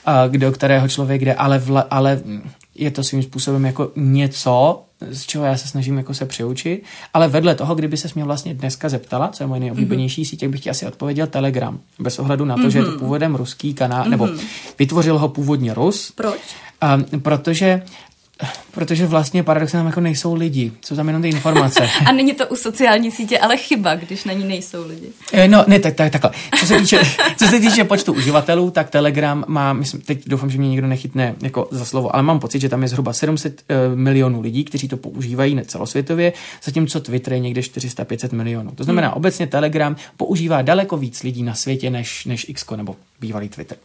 a, 0.06 0.26
do 0.26 0.53
kterého 0.53 0.88
člověk 0.88 1.25
jde, 1.25 1.35
ale, 1.35 1.59
vla, 1.59 1.81
ale 1.91 2.20
je 2.75 2.91
to 2.91 3.05
svým 3.05 3.23
způsobem 3.23 3.65
jako 3.65 3.91
něco, 3.97 4.82
z 5.00 5.26
čeho 5.26 5.44
já 5.44 5.56
se 5.56 5.69
snažím 5.69 5.97
jako 5.97 6.15
se 6.15 6.26
přiučit, 6.26 6.85
ale 7.15 7.29
vedle 7.29 7.55
toho, 7.55 7.75
kdyby 7.75 7.97
se 7.97 8.09
mě 8.15 8.25
vlastně 8.25 8.55
dneska 8.55 8.88
zeptala, 8.88 9.29
co 9.29 9.43
je 9.43 9.47
moje 9.47 9.61
nejoblíbenější 9.61 10.23
mm-hmm. 10.23 10.29
síť, 10.29 10.47
bych 10.47 10.61
ti 10.61 10.70
asi 10.70 10.87
odpověděl 10.87 11.27
Telegram, 11.27 11.79
bez 11.98 12.19
ohledu 12.19 12.44
na 12.44 12.56
to, 12.56 12.63
mm-hmm. 12.63 12.69
že 12.69 12.79
je 12.79 12.84
to 12.84 12.91
mhm. 12.91 12.98
původem 12.98 13.34
ruský 13.34 13.75
kanál, 13.75 14.05
mm-hmm. 14.05 14.10
nebo 14.10 14.29
vytvořil 14.79 15.19
ho 15.19 15.29
původně 15.29 15.75
Rus. 15.75 16.13
Proč? 16.15 16.41
Um, 17.13 17.20
protože 17.20 17.82
Protože 18.71 19.07
vlastně 19.07 19.43
paradoxně 19.43 19.79
tam 19.79 19.87
jako 19.87 20.01
nejsou 20.01 20.35
lidi, 20.35 20.73
jsou 20.85 20.97
tam 20.97 21.07
jenom 21.07 21.23
ty 21.23 21.29
informace. 21.29 21.89
A 22.07 22.13
není 22.13 22.35
to 22.35 22.47
u 22.47 22.57
sociální 22.57 23.11
sítě, 23.11 23.39
ale 23.39 23.57
chyba, 23.57 23.95
když 23.95 24.25
na 24.25 24.33
ní 24.33 24.45
nejsou 24.45 24.89
lidi. 24.89 25.09
Eh, 25.33 25.49
no, 25.49 25.65
ne, 25.67 25.79
tak, 25.79 25.95
tak 25.95 26.13
takhle. 26.13 26.31
Co 26.61 26.67
se, 26.67 26.79
týče, 26.79 27.01
co 27.37 27.47
se 27.47 27.61
týče 27.61 27.85
počtu 27.85 28.13
uživatelů, 28.13 28.71
tak 28.71 28.91
Telegram 28.91 29.45
má, 29.49 29.73
myslím, 29.73 30.01
teď 30.01 30.23
doufám, 30.27 30.51
že 30.51 30.59
mě 30.59 30.69
nikdo 30.69 30.87
nechytne 30.87 31.35
jako 31.43 31.69
za 31.71 31.85
slovo, 31.85 32.15
ale 32.15 32.23
mám 32.23 32.39
pocit, 32.41 32.61
že 32.61 32.69
tam 32.69 32.83
je 32.83 32.89
zhruba 32.89 33.13
700 33.13 33.53
uh, 33.53 33.59
eh, 33.69 33.97
milionů 33.97 34.41
lidí, 34.41 34.65
kteří 34.65 34.89
to 34.89 34.97
používají 34.97 35.55
ne 35.55 35.65
celosvětově, 35.65 36.33
zatímco 36.65 37.01
Twitter 37.01 37.33
je 37.33 37.39
někde 37.39 37.61
400-500 37.61 38.35
milionů. 38.35 38.71
To 38.71 38.85
znamená, 38.85 39.09
hmm. 39.09 39.17
obecně 39.17 39.47
Telegram 39.47 39.97
používá 40.17 40.63
daleko 40.63 40.97
víc 40.97 41.23
lidí 41.23 41.43
na 41.43 41.55
světě 41.55 41.91
než, 41.91 42.25
než 42.25 42.47
X 42.49 42.65
nebo 42.77 42.97
bývalý 43.21 43.49
Twitter. 43.49 43.79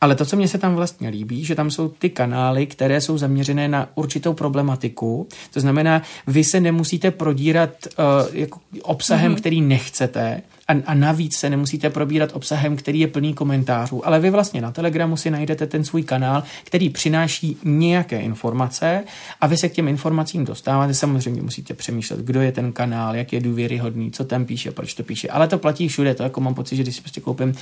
Ale 0.00 0.14
to, 0.14 0.24
co 0.24 0.36
mě 0.36 0.48
se 0.48 0.58
tam 0.58 0.74
vlastně 0.74 1.08
líbí, 1.08 1.44
že 1.44 1.54
tam 1.54 1.70
jsou 1.70 1.88
ty 1.88 2.10
kanály, 2.10 2.66
které 2.66 3.00
jsou 3.00 3.18
zaměřené 3.18 3.68
na 3.68 3.88
určitou 3.94 4.34
problematiku. 4.34 5.28
To 5.54 5.60
znamená, 5.60 6.02
vy 6.26 6.44
se 6.44 6.60
nemusíte 6.60 7.10
prodírat 7.10 7.70
uh, 7.86 8.36
jako 8.36 8.60
obsahem, 8.82 9.32
mm-hmm. 9.32 9.38
který 9.38 9.60
nechcete, 9.60 10.42
a, 10.68 10.72
a 10.86 10.94
navíc 10.94 11.36
se 11.36 11.50
nemusíte 11.50 11.90
probírat 11.90 12.30
obsahem, 12.32 12.76
který 12.76 13.00
je 13.00 13.06
plný 13.06 13.34
komentářů, 13.34 14.06
ale 14.06 14.20
vy 14.20 14.30
vlastně 14.30 14.60
na 14.60 14.72
Telegramu 14.72 15.16
si 15.16 15.30
najdete 15.30 15.66
ten 15.66 15.84
svůj 15.84 16.02
kanál, 16.02 16.42
který 16.64 16.90
přináší 16.90 17.56
nějaké 17.64 18.20
informace 18.20 19.04
a 19.40 19.46
vy 19.46 19.56
se 19.56 19.68
k 19.68 19.72
těm 19.72 19.88
informacím 19.88 20.44
dostáváte. 20.44 20.94
Samozřejmě 20.94 21.42
musíte 21.42 21.74
přemýšlet, 21.74 22.20
kdo 22.20 22.40
je 22.40 22.52
ten 22.52 22.72
kanál, 22.72 23.16
jak 23.16 23.32
je 23.32 23.40
důvěryhodný, 23.40 24.10
co 24.10 24.24
tam 24.24 24.44
píše, 24.44 24.70
proč 24.70 24.94
to 24.94 25.02
píše. 25.02 25.28
Ale 25.28 25.48
to 25.48 25.58
platí 25.58 25.88
všude. 25.88 26.14
To 26.14 26.22
jako 26.22 26.40
mám 26.40 26.54
pocit, 26.54 26.76
že 26.76 26.82
když 26.82 26.96
si 26.96 27.00
prostě 27.00 27.20
koupím, 27.20 27.54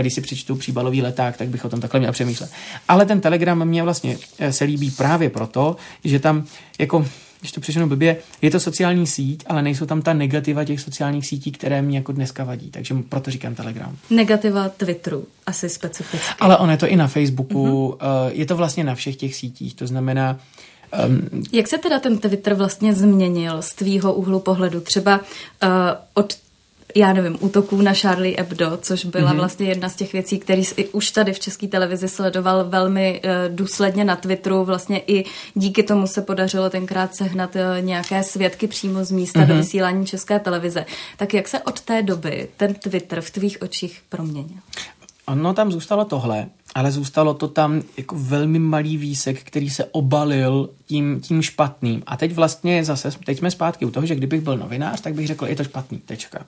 když 0.00 0.14
si 0.14 0.20
přečtu 0.20 0.56
příbalový 0.56 1.02
leták, 1.02 1.36
tak 1.36 1.48
bych 1.48 1.64
o 1.64 1.68
tom 1.68 1.80
takhle 1.80 2.00
měl 2.00 2.12
přemýšlet. 2.12 2.50
Ale 2.88 3.06
ten 3.06 3.20
Telegram 3.20 3.64
mě 3.64 3.82
vlastně 3.82 4.18
eh, 4.38 4.52
se 4.52 4.64
líbí 4.64 4.90
právě 4.90 5.30
proto, 5.30 5.76
že 6.04 6.18
tam 6.18 6.44
jako 6.78 7.06
když 7.46 7.52
to 7.52 7.60
přešenu 7.60 7.88
blbě, 7.88 8.16
je 8.42 8.50
to 8.50 8.60
sociální 8.60 9.06
síť, 9.06 9.44
ale 9.46 9.62
nejsou 9.62 9.86
tam 9.86 10.02
ta 10.02 10.12
negativa 10.12 10.64
těch 10.64 10.80
sociálních 10.80 11.26
sítí, 11.26 11.52
které 11.52 11.82
mě 11.82 11.98
jako 11.98 12.12
dneska 12.12 12.44
vadí. 12.44 12.70
Takže 12.70 12.94
proto 13.08 13.30
říkám 13.30 13.54
Telegram. 13.54 13.96
Negativa 14.10 14.68
Twitteru, 14.68 15.26
asi 15.46 15.68
specificky. 15.68 16.34
Ale 16.40 16.56
on 16.56 16.70
je 16.70 16.76
to 16.76 16.86
i 16.86 16.96
na 16.96 17.08
Facebooku, 17.08 17.88
mm-hmm. 17.88 18.30
je 18.32 18.46
to 18.46 18.56
vlastně 18.56 18.84
na 18.84 18.94
všech 18.94 19.16
těch 19.16 19.34
sítích. 19.34 19.74
To 19.74 19.86
znamená, 19.86 20.38
Um, 21.08 21.42
Jak 21.52 21.68
se 21.68 21.78
teda 21.78 21.98
ten 21.98 22.18
Twitter 22.18 22.54
vlastně 22.54 22.94
změnil 22.94 23.62
z 23.62 23.74
tvýho 23.74 24.14
úhlu 24.14 24.40
pohledu? 24.40 24.80
Třeba 24.80 25.18
uh, 25.18 25.70
od 26.14 26.34
já 26.96 27.12
nevím, 27.12 27.36
útoků 27.40 27.82
na 27.82 27.94
Charlie 27.94 28.36
Hebdo, 28.38 28.78
což 28.82 29.04
byla 29.04 29.32
mm-hmm. 29.32 29.36
vlastně 29.36 29.66
jedna 29.66 29.88
z 29.88 29.96
těch 29.96 30.12
věcí, 30.12 30.38
který 30.38 30.62
už 30.92 31.10
tady 31.10 31.32
v 31.32 31.38
české 31.38 31.68
televizi 31.68 32.08
sledoval 32.08 32.64
velmi 32.64 33.20
uh, 33.24 33.56
důsledně 33.56 34.04
na 34.04 34.16
Twitteru. 34.16 34.64
Vlastně 34.64 35.02
i 35.06 35.24
díky 35.54 35.82
tomu 35.82 36.06
se 36.06 36.22
podařilo 36.22 36.70
tenkrát 36.70 37.14
sehnat 37.14 37.56
uh, 37.56 37.84
nějaké 37.84 38.22
svědky 38.22 38.66
přímo 38.66 39.04
z 39.04 39.10
místa 39.10 39.40
mm-hmm. 39.40 39.46
do 39.46 39.54
vysílání 39.56 40.06
české 40.06 40.38
televize. 40.38 40.86
Tak 41.16 41.34
jak 41.34 41.48
se 41.48 41.60
od 41.60 41.80
té 41.80 42.02
doby 42.02 42.48
ten 42.56 42.74
Twitter 42.74 43.20
v 43.20 43.30
tvých 43.30 43.62
očích 43.62 44.02
proměnil? 44.08 44.58
Ono 45.26 45.54
tam 45.54 45.72
zůstalo 45.72 46.04
tohle, 46.04 46.46
ale 46.76 46.92
zůstalo 46.92 47.34
to 47.34 47.48
tam 47.48 47.82
jako 47.96 48.16
velmi 48.18 48.58
malý 48.58 48.96
výsek, 48.96 49.42
který 49.42 49.70
se 49.70 49.84
obalil 49.84 50.70
tím, 50.86 51.20
tím 51.20 51.42
špatným. 51.42 52.02
A 52.06 52.16
teď 52.16 52.32
vlastně 52.32 52.84
zase, 52.84 53.10
teď 53.24 53.38
jsme 53.38 53.50
zpátky 53.50 53.84
u 53.84 53.90
toho, 53.90 54.06
že 54.06 54.14
kdybych 54.14 54.40
byl 54.40 54.56
novinář, 54.56 55.00
tak 55.00 55.14
bych 55.14 55.26
řekl, 55.26 55.46
je 55.46 55.56
to 55.56 55.64
špatný, 55.64 55.98
tečka. 55.98 56.46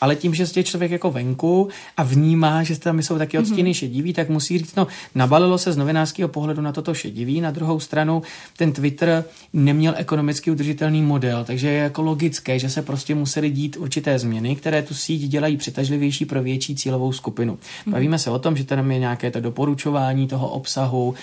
Ale 0.00 0.16
tím, 0.16 0.34
že 0.34 0.44
je 0.56 0.64
člověk 0.64 0.90
jako 0.90 1.10
venku 1.10 1.68
a 1.96 2.02
vnímá, 2.02 2.62
že 2.62 2.78
tam 2.78 3.02
jsou 3.02 3.18
taky 3.18 3.38
odstíny 3.38 3.70
mm-hmm. 3.70 3.78
šedivý, 3.78 4.12
tak 4.12 4.28
musí 4.28 4.58
říct, 4.58 4.76
no, 4.76 4.86
nabalilo 5.14 5.58
se 5.58 5.72
z 5.72 5.76
novinářského 5.76 6.28
pohledu 6.28 6.62
na 6.62 6.72
toto 6.72 6.94
šedivý, 6.94 7.40
na 7.40 7.50
druhou 7.50 7.80
stranu 7.80 8.22
ten 8.56 8.72
Twitter 8.72 9.24
neměl 9.52 9.94
ekonomicky 9.96 10.50
udržitelný 10.50 11.02
model, 11.02 11.44
takže 11.44 11.68
je 11.68 11.78
jako 11.78 12.02
logické, 12.02 12.58
že 12.58 12.70
se 12.70 12.82
prostě 12.82 13.14
museli 13.14 13.50
dít 13.50 13.76
určité 13.76 14.18
změny, 14.18 14.56
které 14.56 14.82
tu 14.82 14.94
síť 14.94 15.22
dělají 15.22 15.56
přitažlivější 15.56 16.24
pro 16.24 16.42
větší 16.42 16.74
cílovou 16.76 17.12
skupinu. 17.12 17.54
Mm-hmm. 17.54 17.92
Bavíme 17.92 18.18
se 18.18 18.30
o 18.30 18.38
tom, 18.38 18.56
že 18.56 18.64
tam 18.64 18.90
je 18.90 18.98
nějaké 18.98 19.30
to 19.30 19.40
doporučování 19.66 20.28
toho 20.28 20.48
obsahu, 20.48 21.14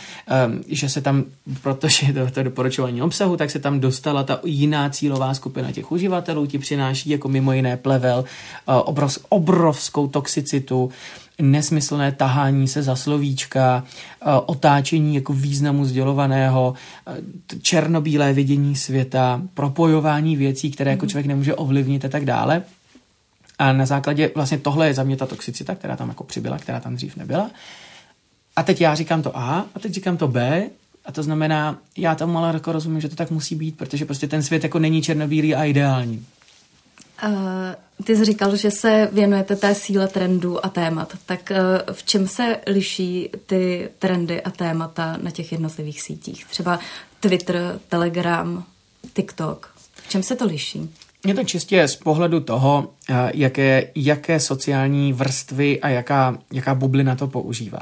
um, 0.46 0.64
že 0.68 0.90
se 0.90 1.02
tam, 1.02 1.24
protože 1.62 2.14
to, 2.14 2.32
to 2.32 2.44
doporučování 2.44 3.02
obsahu, 3.02 3.38
tak 3.38 3.52
se 3.52 3.60
tam 3.60 3.80
dostala 3.80 4.24
ta 4.24 4.40
jiná 4.44 4.90
cílová 4.90 5.34
skupina 5.34 5.72
těch 5.72 5.92
uživatelů, 5.92 6.46
ti 6.46 6.60
přináší 6.60 7.10
jako 7.10 7.30
mimo 7.30 7.54
jiné 7.54 7.78
plevel, 7.78 8.20
uh, 8.20 8.76
obrov, 8.86 9.18
obrovskou 9.30 10.08
toxicitu, 10.08 10.92
nesmyslné 11.42 12.12
tahání 12.12 12.68
se 12.68 12.84
za 12.84 12.96
slovíčka, 12.96 13.84
uh, 14.26 14.32
otáčení 14.46 15.16
jako 15.16 15.34
významu 15.34 15.86
sdělovaného, 15.86 16.74
uh, 17.08 17.16
černobílé 17.62 18.34
vidění 18.34 18.76
světa, 18.76 19.42
propojování 19.54 20.36
věcí, 20.36 20.72
které 20.72 20.92
jako 20.92 21.06
mhm. 21.06 21.10
člověk 21.10 21.26
nemůže 21.26 21.56
ovlivnit 21.56 22.06
a 22.06 22.10
tak 22.10 22.26
dále. 22.26 22.64
A 23.60 23.74
na 23.74 23.86
základě 23.86 24.32
vlastně 24.36 24.58
tohle 24.58 24.88
je 24.88 24.94
za 24.94 25.04
mě 25.04 25.18
ta 25.18 25.26
toxicita, 25.26 25.76
která 25.76 25.96
tam 25.96 26.10
jako 26.10 26.24
přibyla, 26.24 26.58
která 26.58 26.80
tam 26.80 26.96
dřív 26.96 27.16
nebyla. 27.16 27.52
A 28.56 28.64
teď 28.64 28.82
já 28.82 28.96
říkám 28.96 29.22
to 29.22 29.38
A 29.38 29.66
a 29.76 29.80
teď 29.80 29.92
říkám 29.92 30.18
to 30.18 30.28
B 30.28 30.70
a 31.06 31.12
to 31.12 31.24
znamená, 31.24 31.78
já 31.98 32.16
tomu 32.16 32.38
ale 32.38 32.54
jako 32.54 32.72
rozumím, 32.72 33.02
že 33.02 33.10
to 33.10 33.16
tak 33.16 33.32
musí 33.32 33.56
být, 33.56 33.78
protože 33.78 34.06
prostě 34.06 34.28
ten 34.28 34.44
svět 34.44 34.64
jako 34.64 34.80
není 34.80 35.02
černobílý 35.02 35.56
a 35.56 35.64
ideální. 35.64 36.26
Uh, 37.28 37.34
ty 38.04 38.16
jsi 38.16 38.26
říkal, 38.26 38.56
že 38.56 38.72
se 38.72 39.10
věnujete 39.12 39.56
té 39.56 39.76
síle 39.76 40.08
trendů 40.08 40.66
a 40.66 40.70
témat. 40.70 41.14
Tak 41.26 41.52
uh, 41.52 41.94
v 41.94 42.04
čem 42.04 42.28
se 42.28 42.60
liší 42.68 43.30
ty 43.46 43.90
trendy 44.00 44.42
a 44.42 44.52
témata 44.52 45.18
na 45.22 45.32
těch 45.32 45.52
jednotlivých 45.52 46.02
sítích? 46.02 46.46
Třeba 46.46 46.80
Twitter, 47.20 47.80
Telegram, 47.90 48.64
TikTok. 49.14 49.74
V 49.94 50.10
čem 50.10 50.24
se 50.24 50.36
to 50.36 50.46
liší? 50.46 50.90
Je 51.26 51.34
to 51.34 51.44
čistě 51.44 51.88
z 51.88 51.96
pohledu 51.96 52.40
toho, 52.40 52.94
eh, 53.10 53.32
jaké, 53.34 53.88
jaké 53.96 54.40
sociální 54.40 55.14
vrstvy 55.14 55.82
a 55.82 55.90
jaká, 55.90 56.38
jaká 56.54 56.76
bublina 56.76 57.16
to 57.16 57.28
používá. 57.28 57.80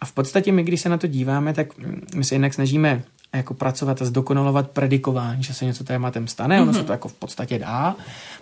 A 0.00 0.06
v 0.06 0.12
podstatě 0.12 0.52
my, 0.52 0.62
když 0.62 0.80
se 0.80 0.88
na 0.88 0.98
to 0.98 1.06
díváme, 1.06 1.54
tak 1.54 1.78
mm, 1.78 2.06
my 2.14 2.24
se 2.24 2.34
jinak 2.34 2.54
snažíme 2.54 3.02
jako 3.34 3.54
pracovat 3.54 4.02
a 4.02 4.04
zdokonalovat 4.04 4.70
predikování, 4.70 5.42
že 5.42 5.54
se 5.54 5.64
něco 5.64 5.84
tématem 5.84 6.26
stane, 6.26 6.58
mm-hmm. 6.58 6.62
ono 6.62 6.72
se 6.72 6.78
mhm. 6.78 6.86
to 6.86 6.92
jako 6.92 7.08
v 7.08 7.12
podstatě 7.12 7.58
dá, 7.58 7.96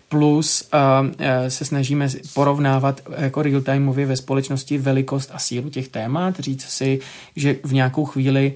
plus 0.09 0.69
uh, 0.75 1.07
uh, 1.07 1.13
se 1.49 1.65
snažíme 1.65 2.09
porovnávat 2.35 3.01
jako 3.17 3.43
real-timeově 3.43 4.07
ve 4.07 4.17
společnosti 4.17 4.79
velikost 4.79 5.31
a 5.33 5.39
sílu 5.39 5.71
těch 5.71 5.89
témat, 5.89 6.39
říct 6.39 6.69
si, 6.69 7.01
že 7.37 7.57
v 7.65 7.73
nějakou 7.73 8.05
chvíli 8.05 8.55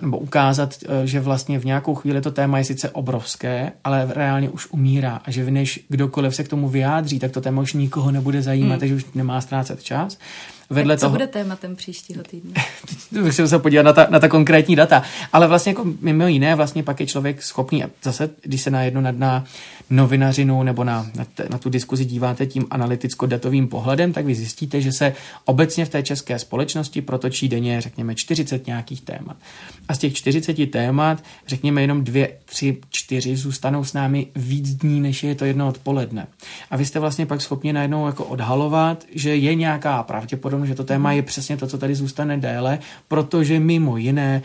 nebo 0.00 0.18
ukázat, 0.18 0.74
eh, 0.82 1.06
že 1.06 1.20
vlastně 1.20 1.58
v 1.58 1.64
nějakou 1.64 1.94
chvíli 1.94 2.20
to 2.20 2.30
téma 2.30 2.58
je 2.58 2.64
sice 2.64 2.90
obrovské, 2.90 3.72
ale 3.84 4.08
reálně 4.14 4.48
už 4.48 4.72
umírá 4.72 5.20
a 5.24 5.30
že 5.30 5.50
než 5.50 5.80
kdokoliv 5.88 6.34
se 6.34 6.44
k 6.44 6.48
tomu 6.48 6.68
vyjádří, 6.68 7.18
tak 7.18 7.32
to 7.32 7.40
téma 7.40 7.62
už 7.62 7.72
nikoho 7.72 8.10
nebude 8.10 8.42
zajímat, 8.42 8.70
hmm. 8.70 8.80
takže 8.80 8.94
už 8.94 9.06
nemá 9.14 9.40
ztrácet 9.40 9.82
čas. 9.82 10.18
Vedle 10.70 10.94
tak 10.94 11.00
co 11.00 11.06
toho, 11.06 11.12
bude 11.12 11.26
tématem 11.26 11.76
příštího 11.76 12.22
týdne? 12.22 12.52
bych 13.22 13.34
se 13.34 13.42
musel 13.42 13.58
podívat 13.58 13.82
na 13.82 13.92
ta, 13.92 14.06
na 14.10 14.18
ta 14.18 14.28
konkrétní 14.28 14.76
data. 14.76 15.02
Ale 15.32 15.48
vlastně 15.48 15.70
jako 15.70 15.84
mimo 16.00 16.26
jiné, 16.26 16.54
vlastně 16.54 16.82
pak 16.82 17.00
je 17.00 17.06
člověk 17.06 17.42
schopný, 17.42 17.84
a 17.84 17.90
zase, 18.02 18.30
když 18.42 18.62
se 18.62 18.70
najednou 18.70 19.00
nad 19.00 19.18
na 19.18 19.44
novinařinu 19.90 20.62
nebo 20.62 20.84
na, 20.84 21.10
na, 21.14 21.24
te, 21.34 21.46
na 21.50 21.58
tu 21.58 21.70
diskuzi 21.70 22.04
díváte 22.04 22.46
tím 22.46 22.66
analyticko-datovým 22.70 23.68
pohledem, 23.68 24.12
tak 24.12 24.24
vy 24.24 24.34
zjistíte, 24.34 24.80
že 24.80 24.92
se 24.92 25.14
obecně 25.44 25.84
v 25.84 25.88
té 25.88 26.02
české 26.02 26.38
společnosti 26.38 27.02
protočí 27.02 27.48
denně, 27.48 27.80
řekněme, 27.80 28.14
40 28.14 28.66
nějakých 28.66 29.00
témat. 29.00 29.36
A 29.88 29.94
z 29.94 29.98
těch 29.98 30.14
40 30.14 30.66
témat, 30.66 31.24
řekněme, 31.46 31.80
jenom 31.80 32.04
dvě, 32.04 32.32
tři, 32.44 32.76
čtyři 32.90 33.36
zůstanou 33.36 33.84
s 33.84 33.92
námi 33.92 34.26
víc 34.36 34.74
dní, 34.74 35.00
než 35.00 35.22
je 35.22 35.34
to 35.34 35.44
jedno 35.44 35.68
odpoledne. 35.68 36.26
A 36.70 36.76
vy 36.76 36.84
jste 36.84 36.98
vlastně 36.98 37.26
pak 37.26 37.42
schopni 37.42 37.72
najednou 37.72 38.06
jako 38.06 38.24
odhalovat, 38.24 39.04
že 39.14 39.36
je 39.36 39.54
nějaká 39.54 40.02
pravděpodobnost, 40.02 40.59
že 40.66 40.74
to 40.74 40.84
téma 40.84 41.12
je 41.12 41.22
přesně 41.22 41.56
to, 41.56 41.66
co 41.66 41.78
tady 41.78 41.94
zůstane 41.94 42.36
déle, 42.36 42.78
protože 43.08 43.60
mimo 43.60 43.96
jiné 43.96 44.42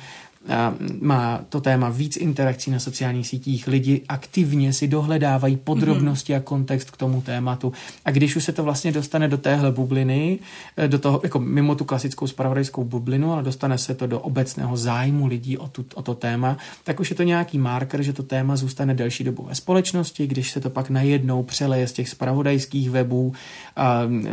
má 1.02 1.42
to 1.50 1.62
téma 1.62 1.90
víc 1.90 2.18
interakcí 2.18 2.72
na 2.72 2.80
sociálních 2.80 3.28
sítích, 3.28 3.68
lidi 3.68 4.02
aktivně 4.08 4.74
si 4.74 4.88
dohledávají 4.88 5.58
podrobnosti 5.58 6.34
mm-hmm. 6.34 6.38
a 6.38 6.40
kontext 6.40 6.92
k 6.92 6.98
tomu 6.98 7.22
tématu. 7.22 7.74
A 8.06 8.12
když 8.12 8.36
už 8.36 8.44
se 8.44 8.52
to 8.52 8.64
vlastně 8.64 8.92
dostane 8.92 9.28
do 9.28 9.38
téhle 9.38 9.72
bubliny, 9.72 10.40
eh, 10.78 10.88
do 10.88 11.00
toho, 11.00 11.20
jako 11.24 11.40
mimo 11.40 11.76
tu 11.76 11.86
klasickou 11.86 12.28
spravodajskou 12.28 12.84
bublinu, 12.84 13.34
ale 13.34 13.44
dostane 13.44 13.78
se 13.78 13.96
to 13.96 14.08
do 14.08 14.20
obecného 14.20 14.78
zájmu 14.78 15.28
lidí 15.28 15.58
o, 15.58 15.68
tu, 15.68 15.86
o 15.94 16.02
to 16.02 16.14
téma, 16.14 16.58
tak 16.84 17.00
už 17.00 17.10
je 17.10 17.16
to 17.16 17.24
nějaký 17.24 17.58
marker, 17.58 18.02
že 18.02 18.14
to 18.14 18.24
téma 18.24 18.56
zůstane 18.56 18.94
delší 18.94 19.24
dobu 19.24 19.44
ve 19.44 19.56
společnosti, 19.56 20.28
když 20.28 20.52
se 20.52 20.62
to 20.62 20.70
pak 20.70 20.90
najednou 20.90 21.44
přeleje 21.44 21.88
z 21.88 21.92
těch 21.92 22.10
spravodajských 22.10 22.90
webů, 22.90 23.34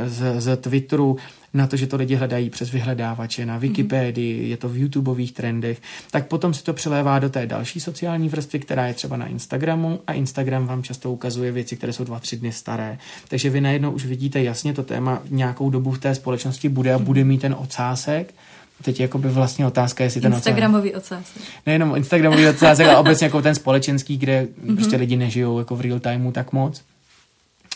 z, 0.07 0.41
z 0.41 0.57
Twitteru, 0.57 1.17
na 1.55 1.67
to, 1.67 1.77
že 1.77 1.87
to 1.87 1.97
lidi 1.97 2.15
hledají 2.15 2.51
přes 2.51 2.71
vyhledávače, 2.71 3.47
na 3.47 3.59
Wikipedii, 3.59 4.43
mm-hmm. 4.43 4.49
je 4.49 4.57
to 4.57 4.69
v 4.69 4.77
YouTubeových 4.77 5.33
trendech, 5.33 5.83
tak 6.11 6.27
potom 6.27 6.55
se 6.55 6.65
to 6.65 6.73
přelévá 6.73 7.19
do 7.19 7.31
té 7.31 7.47
další 7.47 7.81
sociální 7.81 8.29
vrstvy, 8.29 8.59
která 8.59 8.87
je 8.87 8.95
třeba 8.95 9.17
na 9.17 9.27
Instagramu 9.27 10.01
a 10.07 10.13
Instagram 10.13 10.67
vám 10.67 10.83
často 10.83 11.13
ukazuje 11.13 11.53
věci, 11.53 11.77
které 11.77 11.93
jsou 11.93 12.05
dva, 12.05 12.21
tři 12.21 12.37
dny 12.37 12.53
staré. 12.53 12.99
Takže 13.29 13.51
vy 13.51 13.61
najednou 13.61 13.91
už 13.91 14.07
vidíte 14.07 14.43
jasně, 14.43 14.73
to 14.73 14.83
téma 14.83 15.23
nějakou 15.31 15.71
dobu 15.71 15.93
v 15.93 15.99
té 15.99 16.15
společnosti 16.15 16.69
bude 16.69 16.95
a 16.95 16.99
bude 16.99 17.25
mít 17.25 17.41
ten 17.41 17.55
ocásek, 17.59 18.35
Teď 18.83 19.01
je 19.01 19.09
by 19.17 19.29
vlastně 19.29 19.67
otázka, 19.67 20.05
jestli 20.05 20.21
ten 20.21 20.33
Instagramový 20.33 20.95
ocásek. 20.95 21.43
Nejenom 21.67 21.97
Instagramový 21.97 22.49
ocásek, 22.49 22.87
ale 22.87 22.97
obecně 22.97 23.25
jako 23.25 23.43
ten 23.43 23.55
společenský, 23.55 24.19
kde 24.19 24.43
mm-hmm. 24.43 24.77
prostě 24.77 24.97
lidi 24.97 25.17
nežijou 25.17 25.59
jako 25.59 25.77
v 25.77 25.81
real 25.81 26.01
timeu 26.01 26.33
tak 26.33 26.53
moc. 26.53 26.83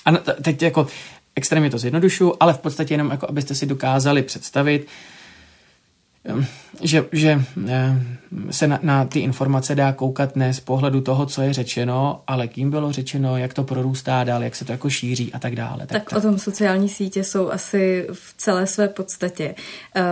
A 0.04 0.12
teď 0.42 0.62
jako 0.62 0.86
extrémně 1.36 1.70
to 1.70 1.78
zjednodušu, 1.78 2.42
ale 2.42 2.52
v 2.52 2.58
podstatě 2.58 2.94
jenom 2.94 3.10
jako 3.10 3.26
abyste 3.28 3.54
si 3.54 3.66
dokázali 3.66 4.22
představit, 4.22 4.86
že, 6.82 7.04
že 7.12 7.42
se 8.50 8.66
na, 8.66 8.78
na 8.82 9.04
ty 9.04 9.20
informace 9.20 9.74
dá 9.74 9.92
koukat 9.92 10.36
ne 10.36 10.54
z 10.54 10.60
pohledu 10.60 11.00
toho, 11.00 11.26
co 11.26 11.42
je 11.42 11.52
řečeno, 11.52 12.22
ale 12.26 12.48
kým 12.48 12.70
bylo 12.70 12.92
řečeno, 12.92 13.36
jak 13.36 13.54
to 13.54 13.64
prorůstá 13.64 14.24
dál, 14.24 14.42
jak 14.42 14.56
se 14.56 14.64
to 14.64 14.72
jako 14.72 14.90
šíří 14.90 15.32
a 15.32 15.38
tak 15.38 15.56
dále. 15.56 15.86
Tak, 15.86 16.10
tak 16.10 16.18
o 16.18 16.20
tom 16.20 16.38
sociální 16.38 16.88
sítě 16.88 17.24
jsou 17.24 17.50
asi 17.50 18.06
v 18.12 18.34
celé 18.36 18.66
své 18.66 18.88
podstatě. 18.88 19.54
Uh, 19.96 20.02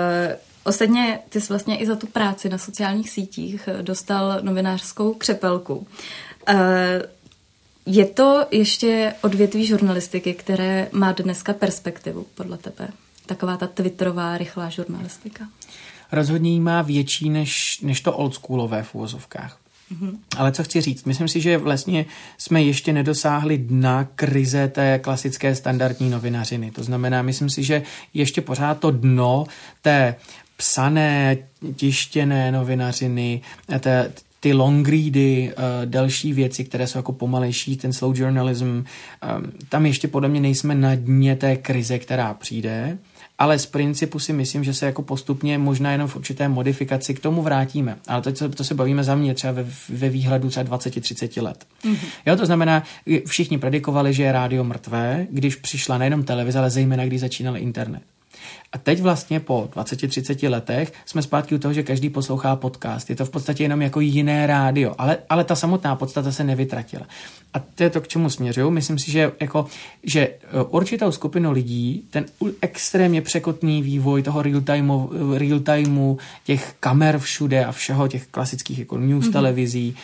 Ostatně 0.67 1.19
ty 1.29 1.41
jsi 1.41 1.49
vlastně 1.49 1.77
i 1.77 1.87
za 1.87 1.97
tu 1.97 2.07
práci 2.07 2.49
na 2.49 2.59
sociálních 2.59 3.11
sítích 3.11 3.69
dostal 3.83 4.39
novinářskou 4.43 5.15
křepelku. 5.15 5.87
Uh, 6.49 6.57
je 7.87 8.07
to 8.07 8.47
ještě 8.51 9.15
odvětví 9.23 9.67
žurnalistiky, 9.67 10.35
které 10.35 10.89
má 10.93 11.13
dneska 11.13 11.53
perspektivu, 11.53 12.27
podle 12.35 12.59
tebe? 12.59 12.89
Taková 13.27 13.57
ta 13.57 13.67
twitterová, 13.67 14.39
rychlá 14.39 14.69
žurnalistika. 14.69 15.49
Rozhodně 16.13 16.51
jí 16.51 16.61
má 16.61 16.83
větší 16.83 17.31
než, 17.31 17.81
než 17.83 18.01
to 18.01 18.13
oldschoolové 18.13 18.83
v 18.83 18.95
úvozovkách. 18.95 19.59
Mm-hmm. 19.93 20.19
Ale 20.37 20.53
co 20.53 20.65
chci 20.65 20.81
říct, 20.81 21.05
myslím 21.05 21.29
si, 21.29 21.41
že 21.41 21.59
vlastně 21.59 22.07
jsme 22.39 22.63
ještě 22.63 22.93
nedosáhli 22.93 23.59
dna 23.59 24.09
krize 24.15 24.69
té 24.69 24.99
klasické 24.99 25.55
standardní 25.55 26.11
novinařiny. 26.11 26.71
To 26.71 26.85
znamená, 26.85 27.23
myslím 27.23 27.51
si, 27.51 27.63
že 27.65 27.83
ještě 28.15 28.41
pořád 28.41 28.81
to 28.81 28.91
dno 28.91 29.45
té 29.83 30.15
psané, 30.57 31.37
tištěné 31.77 32.53
novinařiny, 32.53 33.41
té, 33.81 34.13
ty 34.45 34.53
long 34.53 34.89
ready, 34.89 35.53
uh, 35.57 35.63
další 35.85 36.33
věci, 36.33 36.65
které 36.65 36.87
jsou 36.87 36.99
jako 36.99 37.13
pomalejší, 37.13 37.77
ten 37.77 37.93
slow 37.93 38.19
journalism, 38.19 38.67
um, 38.67 38.85
tam 39.69 39.87
ještě 39.87 40.09
podle 40.09 40.29
mě 40.29 40.41
nejsme 40.41 40.75
na 40.75 40.95
dně 40.95 41.37
té 41.37 41.57
krize, 41.57 41.99
která 41.99 42.35
přijde, 42.35 42.99
ale 43.39 43.59
z 43.59 43.67
principu 43.67 44.19
si 44.19 44.33
myslím, 44.33 44.65
že 44.65 44.75
se 44.75 44.87
jako 44.87 45.03
postupně 45.03 45.59
možná 45.59 45.93
jenom 45.93 46.09
v 46.09 46.17
určité 46.17 46.49
modifikaci 46.49 47.15
k 47.15 47.21
tomu 47.21 47.43
vrátíme. 47.43 47.97
Ale 48.07 48.23
to, 48.23 48.49
to 48.49 48.65
se 48.65 48.75
bavíme 48.75 49.05
za 49.05 49.15
mě 49.15 49.35
třeba 49.35 49.53
ve, 49.53 49.67
ve 49.89 50.09
výhledu 50.09 50.49
třeba 50.49 50.79
20-30 50.79 51.43
let. 51.43 51.67
Mm-hmm. 51.85 52.07
Jo, 52.27 52.37
to 52.37 52.47
znamená, 52.47 52.83
všichni 53.27 53.59
predikovali, 53.59 54.15
že 54.15 54.23
je 54.23 54.33
rádio 54.33 54.65
mrtvé, 54.65 55.27
když 55.31 55.57
přišla 55.57 55.99
nejenom 55.99 56.25
televize, 56.25 56.59
ale 56.59 56.71
zejména 56.71 57.05
když 57.07 57.21
začínal 57.21 57.57
internet. 57.57 58.03
A 58.73 58.79
teď 58.79 59.01
vlastně 59.01 59.41
po 59.41 59.69
20-30 59.77 60.51
letech 60.51 60.93
jsme 61.07 61.23
zpátky 61.23 61.55
u 61.55 61.59
toho, 61.59 61.75
že 61.75 61.83
každý 61.83 62.11
poslouchá 62.11 62.57
podcast. 62.57 63.11
Je 63.11 63.17
to 63.17 63.25
v 63.25 63.31
podstatě 63.31 63.63
jenom 63.63 63.83
jako 63.83 64.01
jiné 64.01 64.47
rádio, 64.47 64.95
ale, 64.99 65.19
ale 65.29 65.45
ta 65.45 65.55
samotná 65.55 65.97
podstata 65.97 66.33
se 66.33 66.45
nevytratila. 66.45 67.07
A 67.55 67.59
to 67.59 67.83
je 67.83 67.91
to, 67.91 68.01
k 68.01 68.09
čemu 68.09 68.31
směřuju. 68.31 68.71
Myslím 68.71 68.99
si, 68.99 69.11
že, 69.11 69.33
jako, 69.41 69.67
že 70.03 70.21
e, 70.21 70.37
určitou 70.69 71.13
skupinu 71.13 71.53
lidí 71.53 72.05
ten 72.11 72.25
extrémně 72.61 73.23
překotný 73.23 73.83
vývoj 73.83 74.23
toho 74.23 74.43
real 74.43 74.61
timeu, 74.61 75.11
real 75.39 75.61
těch 76.45 76.75
kamer 76.81 77.19
všude 77.19 77.65
a 77.65 77.73
všeho, 77.73 78.09
těch 78.09 78.27
klasických 78.27 78.79
jako 78.79 78.99
news 78.99 79.27
mm-hmm. 79.27 79.33
televizí, 79.33 79.97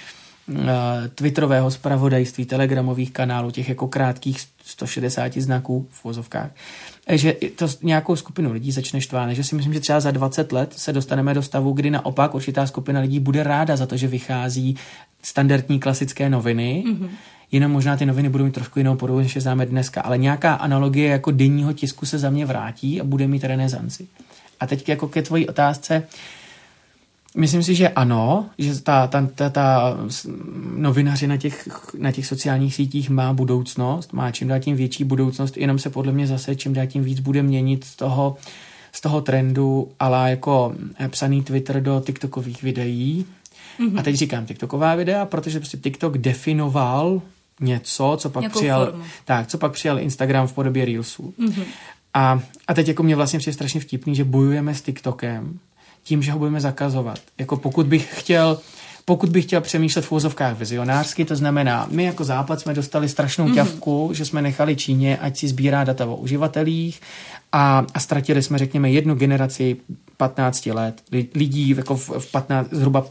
e, 0.58 1.08
twitterového 1.08 1.70
zpravodajství, 1.70 2.44
telegramových 2.44 3.12
kanálů, 3.12 3.50
těch 3.50 3.68
jako 3.68 3.88
krátkých 3.88 4.40
160 4.70 5.36
znaků 5.36 5.86
v 5.90 6.04
vozovkách, 6.04 6.50
že 7.12 7.32
to 7.56 7.66
nějakou 7.82 8.16
skupinu 8.16 8.52
lidí 8.52 8.72
začne 8.72 9.00
štvát, 9.00 9.30
že 9.30 9.44
si 9.44 9.54
myslím, 9.54 9.74
že 9.74 9.80
třeba 9.80 10.00
za 10.00 10.10
20 10.10 10.52
let 10.52 10.74
se 10.76 10.92
dostaneme 10.92 11.34
do 11.34 11.42
stavu, 11.42 11.72
kdy 11.72 11.90
naopak 11.90 12.34
určitá 12.34 12.66
skupina 12.66 13.00
lidí 13.00 13.20
bude 13.20 13.42
ráda 13.42 13.76
za 13.76 13.86
to, 13.86 13.96
že 13.96 14.06
vychází 14.06 14.76
standardní 15.22 15.80
klasické 15.80 16.30
noviny, 16.30 16.84
mm-hmm. 16.86 17.08
jenom 17.52 17.72
možná 17.72 17.96
ty 17.96 18.06
noviny 18.06 18.28
budou 18.28 18.44
mít 18.44 18.54
trošku 18.54 18.78
jinou 18.78 18.96
podobu, 18.96 19.18
než 19.18 19.34
je 19.34 19.40
známe 19.40 19.66
dneska, 19.66 20.00
ale 20.00 20.18
nějaká 20.18 20.54
analogie 20.54 21.08
jako 21.08 21.30
denního 21.30 21.72
tisku 21.72 22.06
se 22.06 22.18
za 22.18 22.30
mě 22.30 22.46
vrátí 22.46 23.00
a 23.00 23.04
bude 23.04 23.26
mít 23.26 23.44
renesanci. 23.44 24.06
A 24.60 24.66
teď 24.66 24.88
jako 24.88 25.08
ke 25.08 25.22
tvojí 25.22 25.48
otázce, 25.48 26.02
Myslím 27.36 27.62
si, 27.62 27.74
že 27.74 27.88
ano, 27.88 28.48
že 28.58 28.82
ta, 28.82 29.06
ta, 29.06 29.28
ta, 29.34 29.50
ta 29.50 29.96
novinaři 30.76 31.26
na 31.26 31.36
těch, 31.36 31.68
na 31.98 32.12
těch 32.12 32.26
sociálních 32.26 32.74
sítích 32.74 33.10
má 33.10 33.32
budoucnost, 33.32 34.12
má 34.12 34.30
čím 34.30 34.48
dál 34.48 34.60
tím 34.60 34.76
větší 34.76 35.04
budoucnost, 35.04 35.56
jenom 35.56 35.78
se 35.78 35.90
podle 35.90 36.12
mě 36.12 36.26
zase 36.26 36.56
čím 36.56 36.72
dál 36.72 36.86
tím 36.86 37.04
víc 37.04 37.20
bude 37.20 37.42
měnit 37.42 37.84
z 37.84 37.96
toho, 37.96 38.36
z 38.92 39.00
toho 39.00 39.20
trendu, 39.20 39.90
ale 40.00 40.30
jako 40.30 40.74
psaný 41.10 41.42
Twitter 41.42 41.82
do 41.82 42.02
TikTokových 42.06 42.62
videí. 42.62 43.26
Mm-hmm. 43.80 43.98
A 43.98 44.02
teď 44.02 44.14
říkám 44.14 44.46
TikToková 44.46 44.94
videa, 44.94 45.26
protože 45.26 45.60
prostě 45.60 45.76
TikTok 45.76 46.18
definoval 46.18 47.22
něco, 47.60 48.16
co 48.20 48.30
pak 48.30 48.52
přijal, 48.52 48.86
formu. 48.86 49.04
tak, 49.24 49.46
co 49.46 49.58
pak 49.58 49.72
přijal 49.72 50.00
Instagram 50.00 50.46
v 50.46 50.52
podobě 50.52 50.84
Reelsů. 50.84 51.34
Mm-hmm. 51.38 51.64
A, 52.14 52.40
a 52.68 52.74
teď 52.74 52.88
jako 52.88 53.02
mě 53.02 53.16
vlastně 53.16 53.38
přijde 53.38 53.54
strašně 53.54 53.80
vtipný, 53.80 54.14
že 54.14 54.24
bojujeme 54.24 54.74
s 54.74 54.82
TikTokem, 54.82 55.58
tím, 56.02 56.22
že 56.22 56.32
ho 56.32 56.38
budeme 56.38 56.60
zakazovat. 56.60 57.18
Jako 57.38 57.56
pokud 57.56 57.86
bych 57.86 58.20
chtěl 58.20 58.58
pokud 59.04 59.28
bych 59.28 59.44
chtěl 59.44 59.60
přemýšlet 59.60 60.04
v 60.04 60.12
úzovkách 60.12 60.58
vizionářsky, 60.58 61.24
to 61.24 61.36
znamená, 61.36 61.88
my 61.90 62.04
jako 62.04 62.24
Západ 62.24 62.60
jsme 62.60 62.74
dostali 62.74 63.08
strašnou 63.08 63.46
mm-hmm. 63.46 63.54
ťavku, 63.54 64.10
že 64.12 64.24
jsme 64.24 64.42
nechali 64.42 64.76
Číně, 64.76 65.18
ať 65.18 65.38
si 65.38 65.48
sbírá 65.48 65.84
data 65.84 66.06
o 66.06 66.16
uživatelích 66.16 67.00
a, 67.52 67.86
a 67.94 68.00
ztratili 68.00 68.42
jsme, 68.42 68.58
řekněme, 68.58 68.90
jednu 68.90 69.14
generaci 69.14 69.76
15 70.16 70.66
let 70.66 71.02
lidí 71.34 71.68
jako 71.76 71.96
v, 71.96 72.08
v 72.18 72.30
15, 72.30 72.68
zhruba 72.70 73.06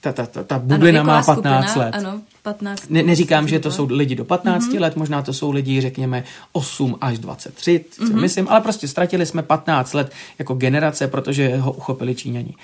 ta, 0.00 0.12
ta, 0.12 0.26
ta, 0.26 0.42
ta 0.44 0.58
bublina 0.58 1.00
ano, 1.00 1.06
má 1.06 1.22
15 1.22 1.68
skupina, 1.70 1.84
let. 1.86 1.94
Ano, 1.94 2.20
15. 2.42 2.90
Ne, 2.90 3.02
neříkám, 3.02 3.48
že 3.48 3.58
to 3.58 3.70
jsou 3.70 3.86
lidi 3.90 4.14
do 4.14 4.24
15 4.24 4.62
Mhm. 4.64 4.72
mm-hmm. 4.76 4.80
let, 4.80 4.96
možná 4.96 5.22
to 5.22 5.32
jsou 5.32 5.50
lidi, 5.50 5.80
řekněme, 5.80 6.24
8 6.52 6.98
až 7.00 7.18
23, 7.18 7.84
mm-hmm. 8.00 8.20
myslím, 8.20 8.48
ale 8.48 8.60
prostě 8.60 8.88
ztratili 8.88 9.26
jsme 9.26 9.42
15 9.42 9.92
let 9.94 10.12
jako 10.38 10.54
generace, 10.54 11.08
protože 11.08 11.56
ho 11.56 11.72
uchopili 11.72 12.14
Číňani. 12.14 12.54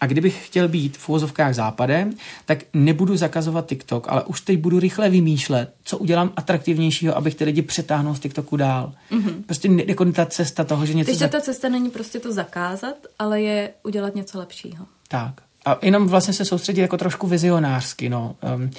A 0.00 0.06
kdybych 0.06 0.46
chtěl 0.46 0.68
být 0.68 0.96
v 0.96 1.08
úvozovkách 1.08 1.54
západem, 1.54 2.12
tak 2.46 2.58
nebudu 2.74 3.16
zakazovat 3.16 3.66
TikTok, 3.66 4.06
ale 4.08 4.22
už 4.24 4.40
teď 4.40 4.58
budu 4.58 4.80
rychle 4.80 5.10
vymýšlet, 5.10 5.72
co 5.84 5.98
udělám 5.98 6.32
atraktivnějšího, 6.36 7.16
abych 7.16 7.34
ty 7.34 7.44
lidi 7.44 7.62
přetáhnul 7.62 8.14
z 8.14 8.20
TikToku 8.20 8.56
dál. 8.56 8.92
Mm-hmm. 9.12 9.42
Prostě 9.46 9.68
ne- 9.68 9.82
jako 9.86 10.04
ta 10.04 10.26
cesta 10.26 10.64
toho, 10.64 10.86
že 10.86 10.94
něco... 10.94 11.10
Takže 11.10 11.18
za- 11.24 11.28
ta 11.28 11.40
cesta 11.40 11.68
není 11.68 11.90
prostě 11.90 12.20
to 12.20 12.32
zakázat, 12.32 12.94
ale 13.18 13.40
je 13.42 13.70
udělat 13.82 14.14
něco 14.14 14.38
lepšího. 14.38 14.86
Tak. 15.08 15.32
A 15.64 15.78
jenom 15.82 16.08
vlastně 16.08 16.34
se 16.34 16.44
soustředit 16.44 16.80
jako 16.80 16.96
trošku 16.96 17.26
vizionářsky, 17.26 18.08
no. 18.08 18.36
Um, 18.54 18.70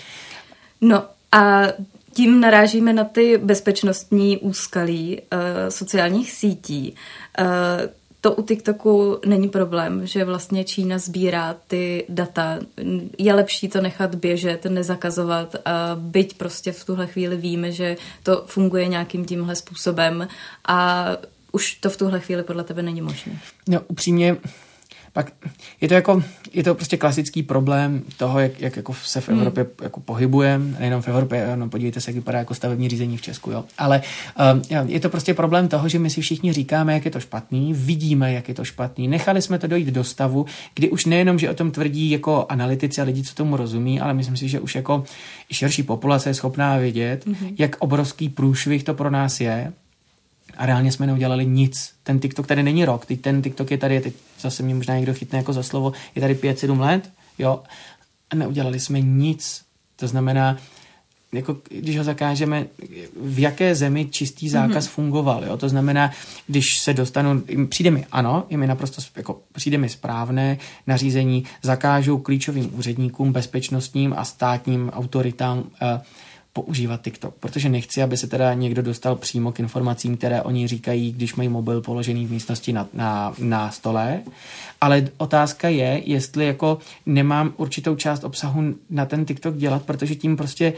No 0.83 1.03
a 1.31 1.61
tím 2.13 2.39
narážíme 2.39 2.93
na 2.93 3.03
ty 3.03 3.37
bezpečnostní 3.37 4.37
úskalí 4.37 5.21
uh, 5.21 5.39
sociálních 5.69 6.31
sítí. 6.31 6.95
Uh, 7.39 7.45
to 8.21 8.33
u 8.33 8.43
TikToku 8.43 9.19
není 9.25 9.49
problém, 9.49 10.07
že 10.07 10.25
vlastně 10.25 10.63
Čína 10.63 10.97
sbírá 10.97 11.55
ty 11.67 12.05
data. 12.09 12.59
Je 13.17 13.33
lepší 13.33 13.67
to 13.67 13.81
nechat 13.81 14.15
běžet, 14.15 14.65
nezakazovat, 14.65 15.55
a 15.65 15.95
byť 15.95 16.37
prostě 16.37 16.71
v 16.71 16.85
tuhle 16.85 17.07
chvíli 17.07 17.37
víme, 17.37 17.71
že 17.71 17.97
to 18.23 18.43
funguje 18.47 18.87
nějakým 18.87 19.25
tímhle 19.25 19.55
způsobem 19.55 20.27
a 20.65 21.07
už 21.51 21.73
to 21.73 21.89
v 21.89 21.97
tuhle 21.97 22.19
chvíli 22.19 22.43
podle 22.43 22.63
tebe 22.63 22.81
není 22.81 23.01
možné. 23.01 23.39
No, 23.67 23.81
upřímně, 23.87 24.37
pak 25.13 25.31
je 25.81 25.87
to 25.87 25.93
jako, 25.93 26.23
je 26.53 26.63
to 26.63 26.75
prostě 26.75 26.97
klasický 26.97 27.43
problém 27.43 28.01
toho, 28.17 28.39
jak, 28.39 28.61
jak 28.61 28.75
jako 28.77 28.93
se 28.93 29.21
v 29.21 29.29
Evropě 29.29 29.63
hmm. 29.63 29.73
jako 29.81 29.99
pohybujeme, 29.99 30.79
nejenom 30.79 31.01
v 31.01 31.07
Evropě, 31.07 31.51
no 31.55 31.69
podívejte 31.69 32.01
se, 32.01 32.11
jak 32.11 32.15
vypadá 32.15 32.39
jako 32.39 32.53
stavební 32.53 32.89
řízení 32.89 33.17
v 33.17 33.21
Česku, 33.21 33.51
jo. 33.51 33.63
Ale 33.77 34.01
um, 34.53 34.89
je 34.89 34.99
to 34.99 35.09
prostě 35.09 35.33
problém 35.33 35.67
toho, 35.67 35.89
že 35.89 35.99
my 35.99 36.09
si 36.09 36.21
všichni 36.21 36.53
říkáme, 36.53 36.93
jak 36.93 37.05
je 37.05 37.11
to 37.11 37.19
špatný, 37.19 37.73
vidíme, 37.73 38.33
jak 38.33 38.49
je 38.49 38.55
to 38.55 38.65
špatný. 38.65 39.07
Nechali 39.07 39.41
jsme 39.41 39.59
to 39.59 39.67
dojít 39.67 39.87
do 39.87 40.03
stavu, 40.03 40.45
kdy 40.75 40.89
už 40.89 41.05
nejenom, 41.05 41.39
že 41.39 41.49
o 41.49 41.53
tom 41.53 41.71
tvrdí 41.71 42.09
jako 42.09 42.45
analytici 42.49 43.01
a 43.01 43.03
lidi, 43.03 43.23
co 43.23 43.35
tomu 43.35 43.57
rozumí, 43.57 43.99
ale 43.99 44.13
myslím 44.13 44.37
si, 44.37 44.49
že 44.49 44.59
už 44.59 44.75
jako 44.75 45.03
i 45.49 45.53
širší 45.53 45.83
populace 45.83 46.29
je 46.29 46.33
schopná 46.33 46.77
vědět, 46.77 47.25
hmm. 47.25 47.55
jak 47.57 47.75
obrovský 47.79 48.29
průšvih 48.29 48.83
to 48.83 48.93
pro 48.93 49.09
nás 49.09 49.41
je 49.41 49.73
a 50.57 50.65
reálně 50.65 50.91
jsme 50.91 51.07
neudělali 51.07 51.45
nic. 51.45 51.93
Ten 52.03 52.19
TikTok 52.19 52.47
tady 52.47 52.63
není 52.63 52.85
rok, 52.85 53.05
teď 53.05 53.21
ten 53.21 53.41
TikTok 53.41 53.71
je 53.71 53.77
tady, 53.77 54.01
teď 54.01 54.13
zase 54.39 54.63
mě 54.63 54.75
možná 54.75 54.95
někdo 54.95 55.13
chytne 55.13 55.37
jako 55.37 55.53
za 55.53 55.63
slovo, 55.63 55.93
je 56.15 56.21
tady 56.21 56.35
5-7 56.35 56.79
let, 56.79 57.09
jo, 57.39 57.63
a 58.29 58.35
neudělali 58.35 58.79
jsme 58.79 59.01
nic. 59.01 59.61
To 59.95 60.07
znamená, 60.07 60.57
jako 61.33 61.57
když 61.69 61.97
ho 61.97 62.03
zakážeme, 62.03 62.65
v 63.21 63.39
jaké 63.39 63.75
zemi 63.75 64.05
čistý 64.05 64.49
zákaz 64.49 64.85
mm-hmm. 64.85 64.91
fungoval, 64.91 65.43
jo? 65.43 65.57
to 65.57 65.69
znamená, 65.69 66.11
když 66.47 66.79
se 66.79 66.93
dostanu, 66.93 67.43
přijde 67.69 67.91
mi, 67.91 68.05
ano, 68.11 68.45
je 68.49 68.57
mi 68.57 68.67
naprosto, 68.67 69.01
jako 69.15 69.39
přijde 69.53 69.77
mi 69.77 69.89
správné 69.89 70.57
nařízení, 70.87 71.43
zakážou 71.61 72.17
klíčovým 72.17 72.77
úředníkům, 72.77 73.31
bezpečnostním 73.31 74.13
a 74.17 74.25
státním 74.25 74.89
autoritám 74.89 75.63
eh, 75.81 76.01
používat 76.53 77.01
TikTok, 77.01 77.35
protože 77.39 77.69
nechci, 77.69 78.03
aby 78.03 78.17
se 78.17 78.27
teda 78.27 78.53
někdo 78.53 78.81
dostal 78.81 79.15
přímo 79.15 79.51
k 79.51 79.59
informacím, 79.59 80.17
které 80.17 80.41
oni 80.41 80.67
říkají, 80.67 81.11
když 81.11 81.35
mají 81.35 81.49
mobil 81.49 81.81
položený 81.81 82.25
v 82.25 82.31
místnosti 82.31 82.73
na, 82.73 82.87
na, 82.93 83.33
na 83.39 83.71
stole, 83.71 84.21
ale 84.81 85.07
otázka 85.17 85.69
je, 85.69 86.01
jestli 86.05 86.45
jako 86.45 86.77
nemám 87.05 87.53
určitou 87.57 87.95
část 87.95 88.23
obsahu 88.23 88.75
na 88.89 89.05
ten 89.05 89.25
TikTok 89.25 89.57
dělat, 89.57 89.83
protože 89.83 90.15
tím 90.15 90.37
prostě 90.37 90.73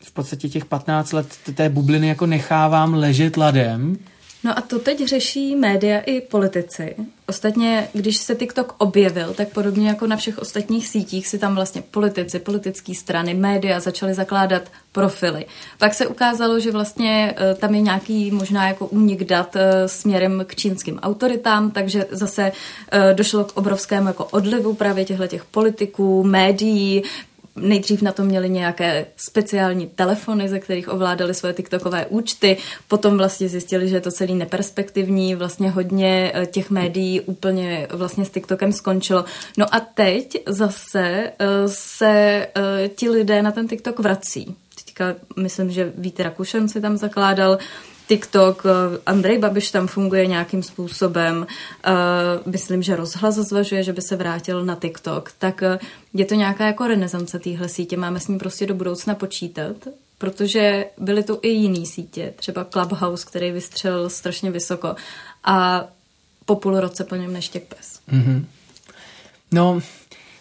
v 0.00 0.12
podstatě 0.12 0.48
těch 0.48 0.64
15 0.64 1.12
let 1.12 1.26
té 1.54 1.68
bubliny 1.68 2.08
jako 2.08 2.26
nechávám 2.26 2.94
ležet 2.94 3.36
ladem. 3.36 3.98
No 4.46 4.58
a 4.58 4.60
to 4.60 4.78
teď 4.78 5.04
řeší 5.04 5.56
média 5.56 6.00
i 6.00 6.20
politici. 6.20 6.96
Ostatně, 7.26 7.88
když 7.92 8.16
se 8.16 8.34
TikTok 8.34 8.74
objevil, 8.78 9.34
tak 9.34 9.48
podobně 9.48 9.88
jako 9.88 10.06
na 10.06 10.16
všech 10.16 10.38
ostatních 10.38 10.88
sítích 10.88 11.26
si 11.26 11.38
tam 11.38 11.54
vlastně 11.54 11.82
politici, 11.82 12.38
politické 12.38 12.94
strany, 12.94 13.34
média 13.34 13.80
začaly 13.80 14.14
zakládat 14.14 14.62
profily. 14.92 15.46
Pak 15.78 15.94
se 15.94 16.06
ukázalo, 16.06 16.60
že 16.60 16.70
vlastně 16.70 17.34
eh, 17.36 17.54
tam 17.54 17.74
je 17.74 17.80
nějaký 17.80 18.30
možná 18.30 18.68
jako 18.68 18.86
únik 18.86 19.24
dat 19.24 19.56
eh, 19.56 19.88
směrem 19.88 20.44
k 20.46 20.54
čínským 20.54 20.98
autoritám, 20.98 21.70
takže 21.70 22.06
zase 22.10 22.52
eh, 22.92 23.14
došlo 23.14 23.44
k 23.44 23.56
obrovskému 23.56 24.06
jako 24.06 24.24
odlivu 24.24 24.74
právě 24.74 25.04
těchto 25.04 25.26
těch 25.26 25.44
politiků, 25.44 26.24
médií, 26.24 27.02
Nejdřív 27.56 28.02
na 28.02 28.12
to 28.12 28.24
měli 28.24 28.50
nějaké 28.50 29.06
speciální 29.16 29.86
telefony, 29.86 30.48
ze 30.48 30.60
kterých 30.60 30.88
ovládali 30.88 31.34
svoje 31.34 31.54
TikTokové 31.54 32.06
účty, 32.06 32.56
potom 32.88 33.18
vlastně 33.18 33.48
zjistili, 33.48 33.88
že 33.88 33.96
je 33.96 34.00
to 34.00 34.10
celý 34.10 34.34
neperspektivní, 34.34 35.34
vlastně 35.34 35.70
hodně 35.70 36.32
eh, 36.34 36.46
těch 36.46 36.70
médií 36.70 37.20
úplně 37.20 37.88
vlastně 37.90 38.24
s 38.24 38.30
TikTokem 38.30 38.72
skončilo. 38.72 39.24
No 39.56 39.74
a 39.74 39.80
teď 39.80 40.42
zase 40.46 41.32
eh, 41.38 41.46
se 41.66 42.46
eh, 42.54 42.88
ti 42.88 43.10
lidé 43.10 43.42
na 43.42 43.52
ten 43.52 43.68
TikTok 43.68 43.98
vrací. 43.98 44.56
Teďka 44.84 45.14
myslím, 45.36 45.70
že 45.70 45.92
Vít 45.96 46.20
Rakušan 46.20 46.68
si 46.68 46.80
tam 46.80 46.96
zakládal 46.96 47.58
TikTok, 48.08 48.62
Andrej 49.06 49.38
Babiš 49.38 49.70
tam 49.70 49.86
funguje 49.86 50.26
nějakým 50.26 50.62
způsobem, 50.62 51.46
uh, 51.86 51.92
myslím, 52.52 52.82
že 52.82 52.96
rozhlas 52.96 53.34
zvažuje, 53.34 53.82
že 53.82 53.92
by 53.92 54.02
se 54.02 54.16
vrátil 54.16 54.64
na 54.64 54.74
TikTok, 54.74 55.32
tak 55.38 55.62
uh, 55.62 55.78
je 56.14 56.24
to 56.24 56.34
nějaká 56.34 56.66
jako 56.66 56.86
renesance 56.86 57.38
téhle 57.38 57.68
sítě, 57.68 57.96
máme 57.96 58.20
s 58.20 58.28
ní 58.28 58.38
prostě 58.38 58.66
do 58.66 58.74
budoucna 58.74 59.14
počítat? 59.14 59.76
protože 60.18 60.86
byly 60.98 61.22
tu 61.22 61.38
i 61.42 61.48
jiný 61.48 61.86
sítě, 61.86 62.34
třeba 62.36 62.64
Clubhouse, 62.64 63.26
který 63.26 63.52
vystřelil 63.52 64.10
strašně 64.10 64.50
vysoko 64.50 64.96
a 65.44 65.84
po 66.44 66.56
půl 66.56 66.80
roce 66.80 67.04
po 67.04 67.16
něm 67.16 67.32
neštěk 67.32 67.74
pes. 67.74 68.00
Mm-hmm. 68.12 68.44
No, 69.52 69.80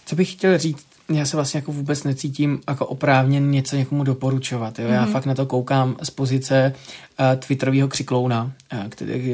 co 0.05 0.15
bych 0.15 0.31
chtěl 0.31 0.57
říct, 0.57 0.87
já 1.09 1.25
se 1.25 1.37
vlastně 1.37 1.57
jako 1.57 1.71
vůbec 1.71 2.03
necítím 2.03 2.61
jako 2.69 2.85
oprávněn 2.85 3.51
něco 3.51 3.75
někomu 3.75 4.03
doporučovat. 4.03 4.79
Jo? 4.79 4.87
Mm-hmm. 4.87 4.93
Já 4.93 5.01
mhm. 5.01 5.11
fakt 5.11 5.25
na 5.25 5.35
to 5.35 5.45
koukám 5.45 5.95
z 6.03 6.09
pozice 6.09 6.73
uh, 7.19 7.25
Twitterového 7.39 7.87
křiklouna 7.87 8.51
uh, 8.73 8.79
který, 8.89 9.33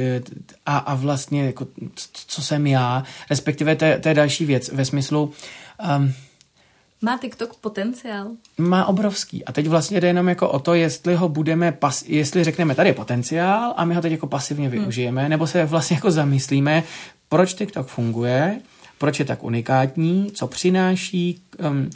a, 0.66 0.78
a 0.78 0.96
vlastně 0.96 1.46
jako, 1.46 1.68
co 2.28 2.42
jsem 2.42 2.68
já, 2.68 3.04
respektive 3.30 3.76
to 3.76 3.86
je, 3.86 4.00
to 4.00 4.08
je 4.08 4.14
další 4.14 4.46
věc 4.46 4.72
ve 4.74 4.86
smyslu 4.86 5.32
um, 5.98 6.14
má 7.04 7.18
TikTok 7.18 7.56
potenciál? 7.56 8.28
Má 8.58 8.86
obrovský. 8.86 9.46
A 9.46 9.52
teď 9.52 9.68
vlastně 9.68 10.02
jde 10.02 10.08
jenom 10.08 10.30
jako 10.30 10.50
o 10.50 10.60
to, 10.60 10.74
jestli 10.74 11.16
ho 11.16 11.30
budeme, 11.30 11.72
pas, 11.72 12.04
jestli 12.08 12.44
řekneme, 12.44 12.76
tady 12.76 12.90
je 12.90 12.94
potenciál 12.94 13.74
a 13.78 13.86
my 13.86 13.96
ho 13.96 14.02
teď 14.02 14.12
jako 14.12 14.28
pasivně 14.28 14.70
hmm. 14.70 14.80
využijeme, 14.80 15.30
nebo 15.30 15.48
se 15.48 15.66
vlastně 15.66 15.96
jako 15.96 16.12
zamyslíme, 16.12 16.84
proč 17.30 17.54
TikTok 17.54 17.88
funguje, 17.88 18.62
proč 19.02 19.20
je 19.20 19.26
tak 19.26 19.44
unikátní, 19.44 20.32
co 20.32 20.48
přináší, 20.48 21.42
um, 21.70 21.90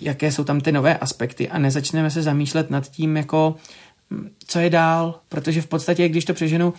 jaké 0.00 0.32
jsou 0.32 0.44
tam 0.44 0.60
ty 0.60 0.72
nové 0.72 0.98
aspekty 0.98 1.48
a 1.48 1.58
nezačneme 1.58 2.10
se 2.10 2.22
zamýšlet 2.22 2.70
nad 2.70 2.88
tím, 2.88 3.16
jako 3.16 3.54
hm, 4.10 4.28
co 4.46 4.58
je 4.58 4.70
dál, 4.70 5.20
protože 5.28 5.62
v 5.62 5.66
podstatě, 5.66 6.08
když 6.08 6.24
to 6.24 6.34
přeženu, 6.34 6.74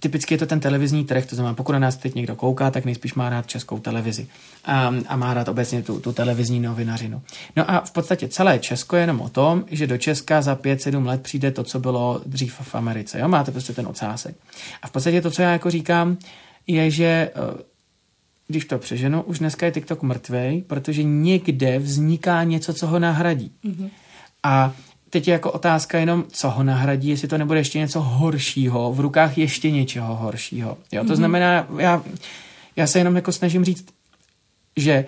typicky 0.00 0.34
je 0.34 0.38
to 0.38 0.46
ten 0.46 0.60
televizní 0.60 1.04
trh, 1.04 1.26
to 1.26 1.34
znamená, 1.34 1.54
pokud 1.54 1.72
na 1.72 1.78
nás 1.78 1.96
teď 1.96 2.14
někdo 2.14 2.36
kouká, 2.36 2.70
tak 2.70 2.84
nejspíš 2.84 3.14
má 3.14 3.30
rád 3.30 3.46
českou 3.46 3.78
televizi 3.78 4.26
a, 4.64 4.94
a 5.08 5.16
má 5.16 5.34
rád 5.34 5.48
obecně 5.48 5.82
tu, 5.82 6.00
tu 6.00 6.12
televizní 6.12 6.60
novinařinu. 6.60 7.22
No 7.56 7.70
a 7.70 7.80
v 7.80 7.90
podstatě 7.90 8.28
celé 8.28 8.58
Česko 8.58 8.96
je 8.96 9.02
jenom 9.02 9.20
o 9.20 9.28
tom, 9.28 9.64
že 9.70 9.86
do 9.86 9.98
Česka 9.98 10.42
za 10.42 10.54
5-7 10.54 11.06
let 11.06 11.22
přijde 11.22 11.50
to, 11.50 11.64
co 11.64 11.80
bylo 11.80 12.20
dřív 12.26 12.54
v 12.60 12.74
Americe. 12.74 13.20
Jo? 13.20 13.28
Máte 13.28 13.52
prostě 13.52 13.72
ten 13.72 13.86
ocásek. 13.86 14.36
A 14.82 14.88
v 14.88 14.90
podstatě 14.90 15.22
to, 15.22 15.30
co 15.30 15.42
já 15.42 15.52
jako 15.52 15.70
říkám, 15.70 16.16
je, 16.66 16.90
že 16.90 17.04
eh, 17.04 17.62
když 18.48 18.64
to 18.64 18.78
přeženu, 18.78 19.22
už 19.22 19.38
dneska 19.38 19.66
je 19.66 19.72
TikTok 19.72 20.02
mrtvej, 20.02 20.62
protože 20.62 21.02
někde 21.02 21.78
vzniká 21.78 22.44
něco, 22.44 22.74
co 22.74 22.86
ho 22.86 22.98
nahradí. 22.98 23.52
Mm-hmm. 23.64 23.90
A 24.42 24.72
teď 25.10 25.28
je 25.28 25.32
jako 25.32 25.52
otázka 25.52 25.98
jenom, 25.98 26.24
co 26.28 26.50
ho 26.50 26.62
nahradí, 26.62 27.08
jestli 27.08 27.28
to 27.28 27.38
nebude 27.38 27.60
ještě 27.60 27.78
něco 27.78 28.00
horšího, 28.00 28.92
v 28.92 29.00
rukách 29.00 29.38
ještě 29.38 29.70
něčeho 29.70 30.16
horšího. 30.16 30.78
Jo, 30.92 31.04
to 31.04 31.12
mm-hmm. 31.12 31.16
znamená, 31.16 31.66
já, 31.78 32.02
já 32.76 32.86
se 32.86 32.98
jenom 32.98 33.16
jako 33.16 33.32
snažím 33.32 33.64
říct, 33.64 33.86
že 34.76 35.04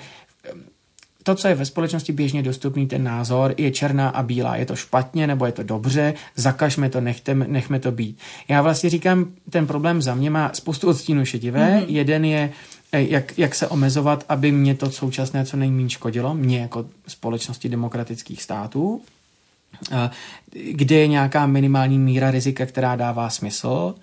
to, 1.27 1.35
co 1.35 1.49
je 1.49 1.55
ve 1.55 1.65
společnosti 1.65 2.13
běžně 2.13 2.43
dostupný, 2.43 2.87
ten 2.87 3.05
názor, 3.05 3.55
je 3.57 3.71
černá 3.71 4.09
a 4.09 4.23
bílá. 4.23 4.57
Je 4.57 4.67
to 4.67 4.77
špatně 4.77 5.27
nebo 5.27 5.47
je 5.47 5.53
to 5.53 5.63
dobře, 5.63 6.15
zakažme 6.37 6.91
to, 6.91 7.01
nechte, 7.01 7.35
nechme 7.35 7.81
to 7.81 7.93
být. 7.93 8.19
Já 8.49 8.63
vlastně 8.63 8.91
říkám, 8.91 9.27
ten 9.51 9.67
problém 9.67 10.03
za 10.03 10.15
mě 10.15 10.31
má 10.31 10.51
spoustu 10.55 10.89
odstínů 10.89 11.25
šedivé. 11.25 11.61
Mm-hmm. 11.61 11.85
Jeden 11.89 12.25
je, 12.25 12.51
eh, 12.93 13.03
jak, 13.03 13.39
jak 13.39 13.55
se 13.55 13.69
omezovat, 13.69 14.25
aby 14.29 14.53
mě 14.53 14.75
to 14.75 14.91
současné 14.91 15.45
co 15.45 15.57
nejméně 15.57 15.91
škodilo, 15.91 16.35
mě 16.35 16.61
jako 16.61 16.87
společnosti 17.09 17.69
demokratických 17.69 18.43
států, 18.43 19.01
eh, 19.93 20.11
kde 20.73 20.97
je 20.97 21.07
nějaká 21.07 21.47
minimální 21.47 21.99
míra 21.99 22.31
rizika, 22.31 22.67
která 22.67 22.97
dává 22.97 23.31
smysl. 23.31 23.95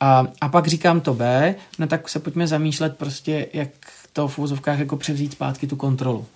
A, 0.00 0.26
a 0.40 0.48
pak 0.48 0.66
říkám 0.66 1.00
to 1.00 1.14
B, 1.14 1.54
no 1.78 1.86
tak 1.86 2.08
se 2.08 2.20
pojďme 2.20 2.46
zamýšlet 2.46 2.96
prostě, 2.96 3.46
jak 3.52 3.70
to 4.12 4.28
v 4.28 4.38
úvozovkách 4.38 4.78
jako 4.78 4.96
převzít 4.96 5.32
zpátky 5.32 5.66
tu 5.66 5.76
kontrolu. 5.76 6.26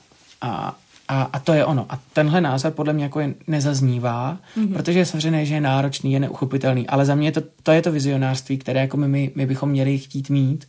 A, 0.45 0.77
a, 1.09 1.23
a 1.23 1.39
to 1.39 1.53
je 1.53 1.65
ono. 1.65 1.87
A 1.89 1.99
tenhle 2.13 2.41
názor 2.41 2.73
podle 2.73 2.93
mě 2.93 3.05
jako 3.05 3.21
je 3.21 3.35
nezaznívá, 3.47 4.39
mm-hmm. 4.57 4.73
protože 4.73 4.99
je 4.99 5.07
samozřejmě, 5.07 5.47
že 5.47 5.55
je 5.55 5.61
náročný, 5.61 6.13
je 6.13 6.21
neuchopitelný, 6.21 6.87
ale 6.87 7.05
za 7.05 7.15
mě 7.15 7.33
to, 7.33 7.43
to 7.63 7.73
je 7.73 7.83
to 7.83 7.93
vizionářství, 7.93 8.59
které 8.59 8.81
jako 8.81 8.97
my, 8.97 9.09
my, 9.09 9.33
my 9.35 9.47
bychom 9.47 9.69
měli 9.69 9.99
chtít 9.99 10.31
mít. 10.31 10.67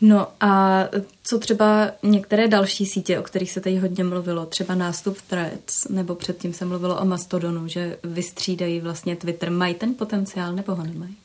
No 0.00 0.28
a 0.40 0.84
co 1.22 1.38
třeba 1.38 1.90
některé 2.02 2.48
další 2.48 2.86
sítě, 2.86 3.18
o 3.18 3.22
kterých 3.22 3.52
se 3.52 3.60
teď 3.60 3.78
hodně 3.78 4.04
mluvilo, 4.04 4.46
třeba 4.46 4.74
nástup 4.74 5.20
Threads, 5.22 5.88
nebo 5.88 6.14
předtím 6.14 6.52
se 6.52 6.64
mluvilo 6.64 7.00
o 7.00 7.04
Mastodonu, 7.04 7.68
že 7.68 7.98
vystřídají 8.04 8.80
vlastně 8.80 9.16
Twitter, 9.16 9.50
mají 9.50 9.74
ten 9.74 9.94
potenciál 9.94 10.52
nebo 10.52 10.74
ho 10.74 10.84
nemají? 10.84 11.16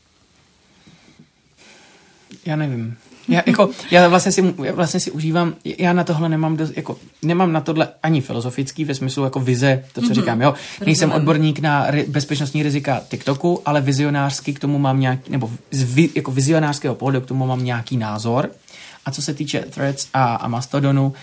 Já 2.45 2.55
nevím. 2.55 2.97
Já, 3.31 3.41
jako, 3.45 3.69
já 3.91 4.07
vlastně 4.07 4.31
si, 4.31 4.53
já 4.63 4.73
vlastně 4.73 4.99
si 4.99 5.11
užívám, 5.11 5.53
já 5.77 5.93
na 5.93 6.03
tohle 6.03 6.29
nemám 6.29 6.57
dost, 6.57 6.77
jako, 6.77 6.97
nemám 7.21 7.53
na 7.53 7.61
tohle 7.61 7.89
ani 8.03 8.21
filozofický 8.21 8.85
ve 8.85 8.95
smyslu 8.95 9.23
jako 9.23 9.39
vize, 9.39 9.83
to, 9.93 10.01
co 10.01 10.07
mm-hmm. 10.07 10.13
říkám, 10.13 10.41
jo. 10.41 10.53
Nejsem 10.85 11.11
odborník 11.11 11.59
na 11.59 11.91
ri, 11.91 12.05
bezpečnostní 12.07 12.63
rizika 12.63 13.01
TikToku, 13.09 13.61
ale 13.65 13.81
vizionářsky 13.81 14.53
k 14.53 14.59
tomu 14.59 14.79
mám 14.79 14.99
nějaký, 14.99 15.31
nebo 15.31 15.51
z 15.71 16.15
jako 16.15 16.31
vizionářského 16.31 16.95
pohledu 16.95 17.21
k 17.21 17.27
tomu 17.27 17.47
mám 17.47 17.65
nějaký 17.65 17.97
názor. 17.97 18.49
A 19.05 19.11
co 19.11 19.21
se 19.21 19.33
týče 19.33 19.59
Threads 19.59 20.07
a, 20.13 20.35
a 20.35 20.47
Mastodonu, 20.47 21.13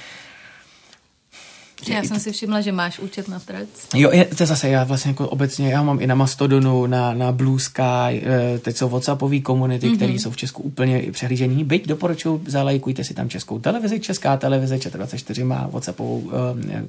já 1.86 2.02
jsem 2.02 2.20
si 2.20 2.32
všimla, 2.32 2.60
že 2.60 2.72
máš 2.72 2.98
účet 2.98 3.28
na 3.28 3.38
Threads. 3.38 3.88
Jo, 3.94 4.10
je, 4.12 4.24
to 4.24 4.46
zase 4.46 4.68
já 4.68 4.84
vlastně 4.84 5.10
jako 5.10 5.28
obecně, 5.28 5.72
já 5.72 5.82
mám 5.82 6.00
i 6.00 6.06
na 6.06 6.14
Mastodonu, 6.14 6.86
na, 6.86 7.14
na 7.14 7.32
Blue 7.32 7.60
Sky, 7.60 7.82
eh, 7.82 8.58
teď 8.58 8.76
jsou 8.76 8.88
Whatsappové 8.88 9.40
komunity, 9.40 9.86
mm-hmm. 9.86 9.96
které 9.96 10.12
jsou 10.12 10.30
v 10.30 10.36
Česku 10.36 10.62
úplně 10.62 11.02
přehlížený. 11.12 11.64
Byť 11.64 11.86
doporučuji, 11.86 12.42
zalajkujte 12.46 13.04
si 13.04 13.14
tam 13.14 13.28
českou 13.28 13.58
televizi, 13.58 14.00
česká 14.00 14.36
televize, 14.36 14.76
ČT24 14.76 15.44
má 15.44 15.68
Whatsappovou 15.72 16.18
uh, 16.18 16.32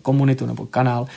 komunitu 0.02 0.46
nebo 0.46 0.66
kanál, 0.66 1.08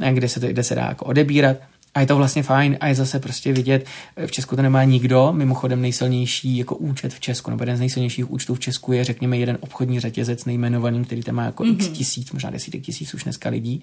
eh, 0.00 0.12
kde 0.12 0.28
se, 0.28 0.40
to, 0.40 0.46
kde 0.46 0.62
se 0.62 0.74
dá 0.74 0.82
jako 0.82 1.04
odebírat. 1.04 1.56
A 1.94 2.00
je 2.00 2.06
to 2.06 2.16
vlastně 2.16 2.42
fajn 2.42 2.76
a 2.80 2.86
je 2.86 2.94
zase 2.94 3.18
prostě 3.18 3.52
vidět, 3.52 3.86
v 4.26 4.30
Česku 4.30 4.56
to 4.56 4.62
nemá 4.62 4.84
nikdo, 4.84 5.32
mimochodem 5.32 5.82
nejsilnější 5.82 6.56
jako 6.56 6.76
účet 6.76 7.14
v 7.14 7.20
Česku, 7.20 7.50
nebo 7.50 7.62
jeden 7.62 7.76
z 7.76 7.80
nejsilnějších 7.80 8.30
účtů 8.30 8.54
v 8.54 8.60
Česku 8.60 8.92
je, 8.92 9.04
řekněme, 9.04 9.38
jeden 9.38 9.58
obchodní 9.60 10.00
řetězec 10.00 10.44
nejmenovaný, 10.44 11.04
který 11.04 11.22
tam 11.22 11.34
má 11.34 11.44
jako 11.44 11.62
mm-hmm. 11.62 11.74
x 11.74 11.88
tisíc, 11.88 12.32
možná 12.32 12.50
desítek 12.50 12.82
tisíc 12.82 13.14
už 13.14 13.24
dneska 13.24 13.48
lidí. 13.48 13.82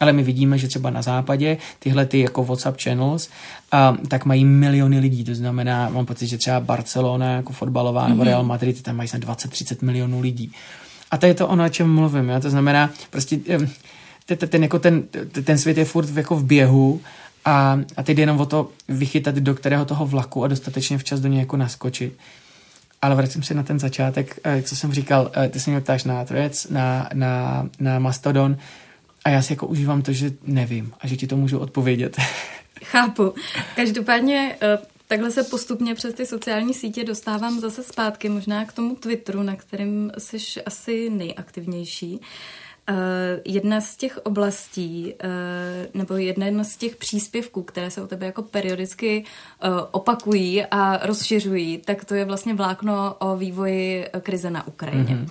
Ale 0.00 0.12
my 0.12 0.22
vidíme, 0.22 0.58
že 0.58 0.68
třeba 0.68 0.90
na 0.90 1.02
západě 1.02 1.56
tyhle 1.78 2.06
ty 2.06 2.20
jako 2.20 2.44
WhatsApp 2.44 2.80
channels, 2.80 3.28
a, 3.72 3.96
tak 4.08 4.24
mají 4.24 4.44
miliony 4.44 4.98
lidí. 4.98 5.24
To 5.24 5.34
znamená, 5.34 5.88
mám 5.88 6.06
pocit, 6.06 6.26
že 6.26 6.38
třeba 6.38 6.60
Barcelona 6.60 7.32
jako 7.32 7.52
fotbalová 7.52 8.04
mm-hmm. 8.04 8.08
nebo 8.08 8.24
Real 8.24 8.44
Madrid, 8.44 8.82
tam 8.82 8.96
mají 8.96 9.08
20-30 9.08 9.76
milionů 9.82 10.20
lidí. 10.20 10.52
A 11.10 11.16
to 11.16 11.26
je 11.26 11.34
to 11.34 11.48
ono, 11.48 11.64
o 11.64 11.68
čem 11.68 11.94
mluvím. 11.94 12.28
Jo? 12.28 12.40
To 12.40 12.50
znamená, 12.50 12.90
prostě 13.10 13.38
ten, 14.26 14.48
ten, 14.48 14.62
jako 14.62 14.78
ten, 14.78 15.02
ten 15.44 15.58
svět 15.58 15.78
je 15.78 15.84
furt 15.84 16.16
jako 16.16 16.36
v 16.36 16.44
běhu 16.44 17.00
a, 17.48 17.78
a 17.96 18.02
teď 18.02 18.18
jenom 18.18 18.40
o 18.40 18.46
to 18.46 18.70
vychytat, 18.88 19.34
do 19.34 19.54
kterého 19.54 19.84
toho 19.84 20.06
vlaku 20.06 20.44
a 20.44 20.48
dostatečně 20.48 20.98
včas 20.98 21.20
do 21.20 21.28
něj 21.28 21.40
jako 21.40 21.56
naskočit. 21.56 22.18
Ale 23.02 23.14
vracím 23.14 23.42
se 23.42 23.54
na 23.54 23.62
ten 23.62 23.78
začátek, 23.78 24.40
eh, 24.44 24.62
co 24.62 24.76
jsem 24.76 24.92
říkal, 24.92 25.30
eh, 25.36 25.48
ty 25.48 25.60
se 25.60 25.70
mě 25.70 25.80
ptáš 25.80 26.04
na 26.04 26.24
Threads, 26.24 26.68
na, 26.68 27.08
na, 27.14 27.66
na 27.80 27.98
Mastodon 27.98 28.56
a 29.24 29.30
já 29.30 29.42
si 29.42 29.52
jako 29.52 29.66
užívám 29.66 30.02
to, 30.02 30.12
že 30.12 30.32
nevím 30.42 30.92
a 31.00 31.06
že 31.06 31.16
ti 31.16 31.26
to 31.26 31.36
můžu 31.36 31.58
odpovědět. 31.58 32.16
Chápu. 32.84 33.34
Každopádně 33.76 34.56
eh, 34.62 34.78
takhle 35.06 35.30
se 35.30 35.42
postupně 35.42 35.94
přes 35.94 36.14
ty 36.14 36.26
sociální 36.26 36.74
sítě 36.74 37.04
dostávám 37.04 37.60
zase 37.60 37.82
zpátky, 37.82 38.28
možná 38.28 38.64
k 38.64 38.72
tomu 38.72 38.96
Twitteru, 38.96 39.42
na 39.42 39.56
kterém 39.56 40.10
jsi 40.18 40.62
asi 40.62 41.10
nejaktivnější. 41.10 42.12
Uh, 42.12 42.26
jedna 43.44 43.80
z 43.80 43.96
těch 43.96 44.18
oblastí, 44.24 45.14
uh, 45.24 45.30
nebo 45.94 46.16
jedna 46.16 46.64
z 46.64 46.76
těch 46.76 46.96
příspěvků, 46.96 47.62
které 47.62 47.90
se 47.90 48.02
u 48.02 48.06
tebe 48.06 48.26
jako 48.26 48.42
periodicky 48.42 49.24
uh, 49.64 49.80
opakují 49.90 50.64
a 50.64 51.06
rozšiřují, 51.06 51.78
tak 51.78 52.04
to 52.04 52.14
je 52.14 52.24
vlastně 52.24 52.54
vlákno 52.54 53.14
o 53.18 53.36
vývoji 53.36 54.06
krize 54.20 54.50
na 54.50 54.66
Ukrajině. 54.66 55.16
Mm-hmm. 55.16 55.28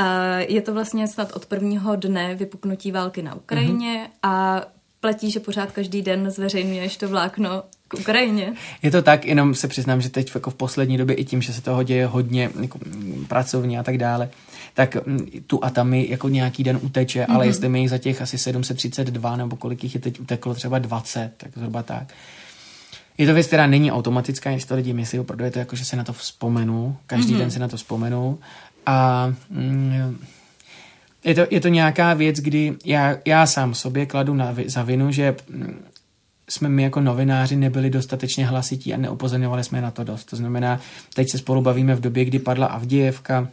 Uh, 0.00 0.54
je 0.54 0.62
to 0.62 0.74
vlastně 0.74 1.08
snad 1.08 1.32
od 1.32 1.46
prvního 1.46 1.96
dne 1.96 2.34
vypuknutí 2.34 2.92
války 2.92 3.22
na 3.22 3.34
Ukrajině 3.34 3.94
mm-hmm. 3.94 4.30
a 4.30 4.62
platí, 5.00 5.30
že 5.30 5.40
pořád 5.40 5.72
každý 5.72 6.02
den 6.02 6.30
zveřejňuješ 6.30 6.96
to 6.96 7.08
vlákno 7.08 7.62
k 7.88 7.94
Ukrajině. 7.94 8.54
Je 8.82 8.90
to 8.90 9.02
tak, 9.02 9.24
jenom 9.24 9.54
se 9.54 9.68
přiznám, 9.68 10.00
že 10.00 10.10
teď 10.10 10.34
jako 10.34 10.50
v 10.50 10.54
poslední 10.54 10.98
době 10.98 11.16
i 11.16 11.24
tím, 11.24 11.42
že 11.42 11.52
se 11.52 11.62
toho 11.62 11.82
děje 11.82 12.06
hodně 12.06 12.50
jako, 12.60 12.78
pracovně 13.28 13.80
a 13.80 13.82
tak 13.82 13.98
dále, 13.98 14.30
tak 14.76 15.06
mm, 15.06 15.26
tu 15.46 15.64
a 15.64 15.70
tam 15.70 15.88
mi 15.88 16.06
jako 16.10 16.28
nějaký 16.28 16.64
den 16.64 16.78
uteče, 16.82 17.20
mm-hmm. 17.20 17.34
ale 17.34 17.44
mhm. 17.44 17.48
jestli 17.48 17.68
mi 17.68 17.88
za 17.88 17.98
těch 17.98 18.22
asi 18.22 18.38
732 18.38 19.36
nebo 19.36 19.56
kolik 19.56 19.84
jich 19.84 19.94
je 19.94 20.00
teď 20.00 20.20
uteklo 20.20 20.54
třeba 20.54 20.78
20, 20.78 21.30
tak 21.36 21.50
zhruba 21.56 21.82
tak. 21.82 22.08
Je 23.18 23.26
to 23.26 23.34
věc, 23.34 23.46
která 23.46 23.66
není 23.66 23.92
automatická, 23.92 24.50
jestli 24.50 24.68
to 24.68 24.74
lidi 24.74 24.92
myslí, 24.92 25.18
opravdu 25.18 25.44
je 25.44 25.50
to 25.50 25.58
jako, 25.58 25.76
že 25.76 25.84
se 25.84 25.96
na 25.96 26.04
to 26.04 26.12
vzpomenu, 26.12 26.96
každý 27.06 27.34
mm-hmm. 27.34 27.38
den 27.38 27.50
se 27.50 27.58
na 27.58 27.68
to 27.68 27.76
vzpomenu 27.76 28.38
a 28.86 29.26
mm, 29.50 30.18
je, 31.24 31.34
to, 31.34 31.46
je 31.50 31.60
to 31.60 31.68
nějaká 31.68 32.14
věc, 32.14 32.36
kdy 32.36 32.74
já, 32.84 33.16
já 33.24 33.46
sám 33.46 33.74
sobě 33.74 34.06
kladu 34.06 34.34
na, 34.34 34.54
za 34.66 34.82
vinu, 34.82 35.12
že 35.12 35.36
mm, 35.50 35.84
jsme 36.48 36.68
my 36.68 36.82
jako 36.82 37.00
novináři 37.00 37.56
nebyli 37.56 37.90
dostatečně 37.90 38.46
hlasití 38.46 38.94
a 38.94 38.96
neupozorňovali 38.96 39.64
jsme 39.64 39.80
na 39.80 39.90
to 39.90 40.04
dost. 40.04 40.24
To 40.24 40.36
znamená, 40.36 40.80
teď 41.14 41.30
se 41.30 41.38
spolu 41.38 41.62
bavíme 41.62 41.94
v 41.94 42.00
době, 42.00 42.24
kdy 42.24 42.38
padla 42.38 42.66
Avdějevka, 42.66 43.48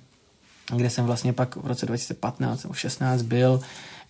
kde 0.75 0.89
jsem 0.89 1.05
vlastně 1.05 1.33
pak 1.33 1.55
v 1.55 1.67
roce 1.67 1.85
2015 1.85 2.63
nebo 2.63 2.73
16 2.73 3.21
byl, 3.21 3.61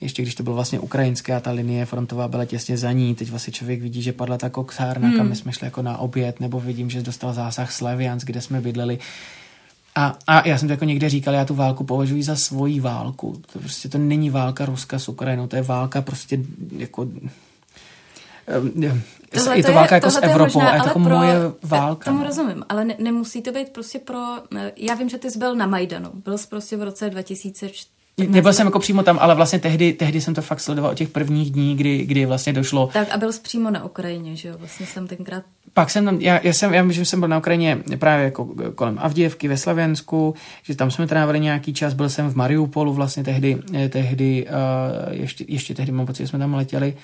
ještě 0.02 0.22
když 0.22 0.36
to 0.36 0.44
bylo 0.44 0.56
vlastně 0.56 0.80
ukrajinské 0.80 1.36
a 1.36 1.40
ta 1.40 1.52
linie 1.52 1.86
frontová 1.86 2.28
byla 2.28 2.46
těsně 2.46 2.78
za 2.78 2.92
ní, 2.92 3.16
teď 3.16 3.30
vlastně 3.30 3.54
člověk 3.54 3.82
vidí, 3.82 4.02
že 4.02 4.14
padla 4.14 4.38
ta 4.38 4.50
koksárna, 4.50 5.08
hmm. 5.08 5.18
kam 5.18 5.30
my 5.30 5.36
jsme 5.36 5.52
šli 5.52 5.68
jako 5.68 5.82
na 5.82 5.98
oběd, 5.98 6.40
nebo 6.40 6.60
vidím, 6.60 6.90
že 6.90 7.02
dostal 7.02 7.34
zásah 7.34 7.72
Slavians, 7.72 8.24
kde 8.24 8.42
jsme 8.42 8.62
bydleli. 8.62 9.00
A, 9.96 10.18
a 10.28 10.48
já 10.48 10.58
jsem 10.58 10.68
to 10.68 10.74
jako 10.74 10.86
někde 10.86 11.10
říkal, 11.10 11.34
já 11.34 11.46
tu 11.46 11.56
válku 11.56 11.84
považuji 11.84 12.24
za 12.24 12.36
svoji 12.36 12.80
válku. 12.80 13.42
To 13.54 13.60
prostě 13.60 13.90
to 13.90 13.98
není 13.98 14.30
válka 14.30 14.66
Ruska 14.66 15.00
s 15.00 15.10
Ukrajinou, 15.10 15.48
to 15.48 15.56
je 15.56 15.62
válka 15.62 16.02
prostě 16.02 16.40
jako 16.78 17.08
Tohle 19.34 19.58
je 19.58 19.64
to, 19.64 19.74
válka 19.74 19.96
jako 19.96 20.12
s 20.12 20.22
Evropou 20.22 20.60
možná, 20.60 20.70
a 20.70 20.76
je 20.76 20.82
to 20.82 20.88
jako 20.88 21.00
pro, 21.00 21.16
moje 21.18 21.36
válka. 21.64 22.12
Tomu 22.12 22.24
rozumím, 22.24 22.64
ale 22.70 22.86
ne, 22.86 22.96
nemusí 23.00 23.42
to 23.42 23.52
být 23.52 23.70
prostě 23.70 24.00
pro... 24.00 24.20
Já 24.78 24.94
vím, 24.94 25.10
že 25.10 25.18
ty 25.18 25.32
jsi 25.32 25.40
byl 25.40 25.56
na 25.56 25.68
Majdanu. 25.68 26.10
Byl 26.14 26.38
jsi 26.38 26.48
prostě 26.48 26.78
v 26.78 26.84
roce 26.84 27.10
2004 27.10 27.94
Nebyl 28.18 28.54
jsem 28.54 28.68
jako 28.68 28.80
přímo 28.80 29.04
tam, 29.04 29.20
ale 29.22 29.36
vlastně 29.36 29.60
tehdy, 29.60 29.94
tehdy 29.94 30.22
jsem 30.22 30.34
to 30.34 30.42
fakt 30.42 30.60
sledoval 30.60 30.92
od 30.92 30.98
těch 30.98 31.10
prvních 31.10 31.52
dní, 31.52 31.76
kdy, 31.76 32.06
kdy 32.06 32.26
vlastně 32.26 32.54
došlo. 32.54 32.90
Tak 32.94 33.08
a 33.12 33.18
byl 33.18 33.32
jsi 33.32 33.42
přímo 33.42 33.70
na 33.70 33.86
Ukrajině, 33.86 34.36
že 34.36 34.48
jo? 34.50 34.56
Vlastně 34.58 34.86
jsem 34.86 35.08
tenkrát... 35.08 35.44
Pak 35.74 35.90
jsem 35.90 36.06
tam, 36.06 36.22
já, 36.22 36.40
já 36.44 36.54
jsem, 36.54 36.74
já 36.74 36.84
myslím, 36.84 37.06
že 37.06 37.10
jsem 37.10 37.20
byl 37.20 37.30
na 37.30 37.38
Ukrajině 37.38 37.84
právě 38.00 38.26
jako 38.26 38.50
kolem 38.76 39.00
Avděvky 39.02 39.48
ve 39.48 39.58
Slavěnsku, 39.58 40.36
že 40.64 40.76
tam 40.76 40.92
jsme 40.92 41.08
trávili 41.08 41.40
nějaký 41.40 41.74
čas, 41.74 41.94
byl 41.94 42.10
jsem 42.10 42.30
v 42.30 42.36
Mariupolu 42.36 42.94
vlastně 42.94 43.24
tehdy, 43.24 43.58
eh, 43.76 43.90
tehdy 43.90 44.48
uh, 44.48 45.14
ještě, 45.14 45.46
ještě 45.48 45.76
tehdy 45.76 45.92
mám 45.92 46.06
pocit, 46.06 46.24
že 46.24 46.28
jsme 46.28 46.40
tam 46.40 46.54
letěli. 46.54 46.96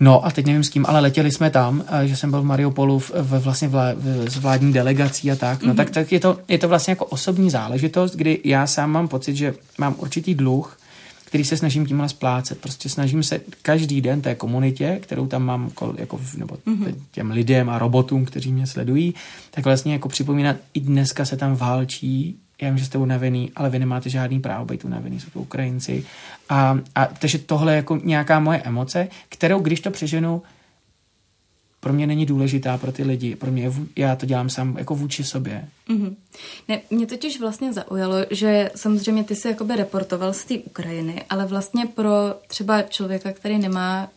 No 0.00 0.26
a 0.26 0.30
teď 0.30 0.46
nevím 0.46 0.64
s 0.64 0.68
kým, 0.68 0.86
ale 0.88 1.00
letěli 1.00 1.30
jsme 1.30 1.50
tam, 1.50 1.84
že 2.04 2.16
jsem 2.16 2.30
byl 2.30 2.42
v 2.42 2.44
Mariupolu 2.44 2.98
v, 2.98 3.10
v 3.14 3.38
vlastně 3.38 3.68
vlá, 3.68 3.92
v, 3.96 4.30
s 4.30 4.36
vládní 4.36 4.72
delegací 4.72 5.30
a 5.30 5.36
tak. 5.36 5.62
No 5.62 5.72
mm-hmm. 5.72 5.76
tak, 5.76 5.90
tak 5.90 6.12
je, 6.12 6.20
to, 6.20 6.38
je 6.48 6.58
to 6.58 6.68
vlastně 6.68 6.90
jako 6.90 7.04
osobní 7.04 7.50
záležitost, 7.50 8.16
kdy 8.16 8.40
já 8.44 8.66
sám 8.66 8.90
mám 8.90 9.08
pocit, 9.08 9.36
že 9.36 9.54
mám 9.78 9.94
určitý 9.98 10.34
dluh, 10.34 10.78
který 11.24 11.44
se 11.44 11.56
snažím 11.56 11.86
tímhle 11.86 12.08
splácet. 12.08 12.58
Prostě 12.58 12.88
snažím 12.88 13.22
se 13.22 13.40
každý 13.62 14.00
den 14.00 14.20
té 14.20 14.34
komunitě, 14.34 14.98
kterou 15.02 15.26
tam 15.26 15.44
mám, 15.44 15.70
jako, 15.98 16.20
nebo 16.36 16.54
mm-hmm. 16.54 16.94
těm 17.10 17.30
lidem 17.30 17.70
a 17.70 17.78
robotům, 17.78 18.24
kteří 18.24 18.52
mě 18.52 18.66
sledují, 18.66 19.14
tak 19.50 19.64
vlastně 19.64 19.92
jako 19.92 20.08
připomínat, 20.08 20.56
i 20.74 20.80
dneska 20.80 21.24
se 21.24 21.36
tam 21.36 21.56
válčí 21.56 22.38
já 22.62 22.68
vím, 22.68 22.78
že 22.78 22.84
jste 22.84 22.98
unavený, 22.98 23.52
ale 23.56 23.70
vy 23.70 23.78
nemáte 23.78 24.10
žádný 24.10 24.40
právo 24.40 24.64
být 24.64 24.84
unavený, 24.84 25.20
jsou 25.20 25.30
to 25.30 25.40
Ukrajinci. 25.40 26.04
A, 26.48 26.78
a 26.94 27.06
takže 27.06 27.38
tohle 27.38 27.72
je 27.72 27.76
jako 27.76 28.00
nějaká 28.04 28.40
moje 28.40 28.58
emoce, 28.58 29.08
kterou, 29.28 29.60
když 29.60 29.80
to 29.80 29.90
přeženu, 29.90 30.42
pro 31.84 31.92
mě 31.92 32.06
není 32.06 32.26
důležitá 32.26 32.78
pro 32.78 32.92
ty 32.92 33.02
lidi. 33.02 33.36
Pro 33.36 33.50
mě, 33.50 33.72
já 33.96 34.16
to 34.16 34.26
dělám 34.26 34.50
sám 34.50 34.76
jako 34.78 34.94
vůči 34.94 35.24
sobě. 35.24 35.68
Mm-hmm. 35.88 36.14
Ne, 36.68 36.80
mě 36.90 37.06
totiž 37.06 37.40
vlastně 37.40 37.72
zaujalo, 37.72 38.16
že 38.30 38.70
samozřejmě 38.76 39.24
ty 39.24 39.36
jsi 39.36 39.48
jakoby 39.48 39.76
reportoval 39.76 40.32
z 40.32 40.44
té 40.44 40.54
Ukrajiny, 40.54 41.22
ale 41.30 41.46
vlastně 41.46 41.86
pro 41.86 42.10
třeba 42.46 42.82
člověka, 42.82 43.32
který 43.32 43.58
nemá 43.58 44.08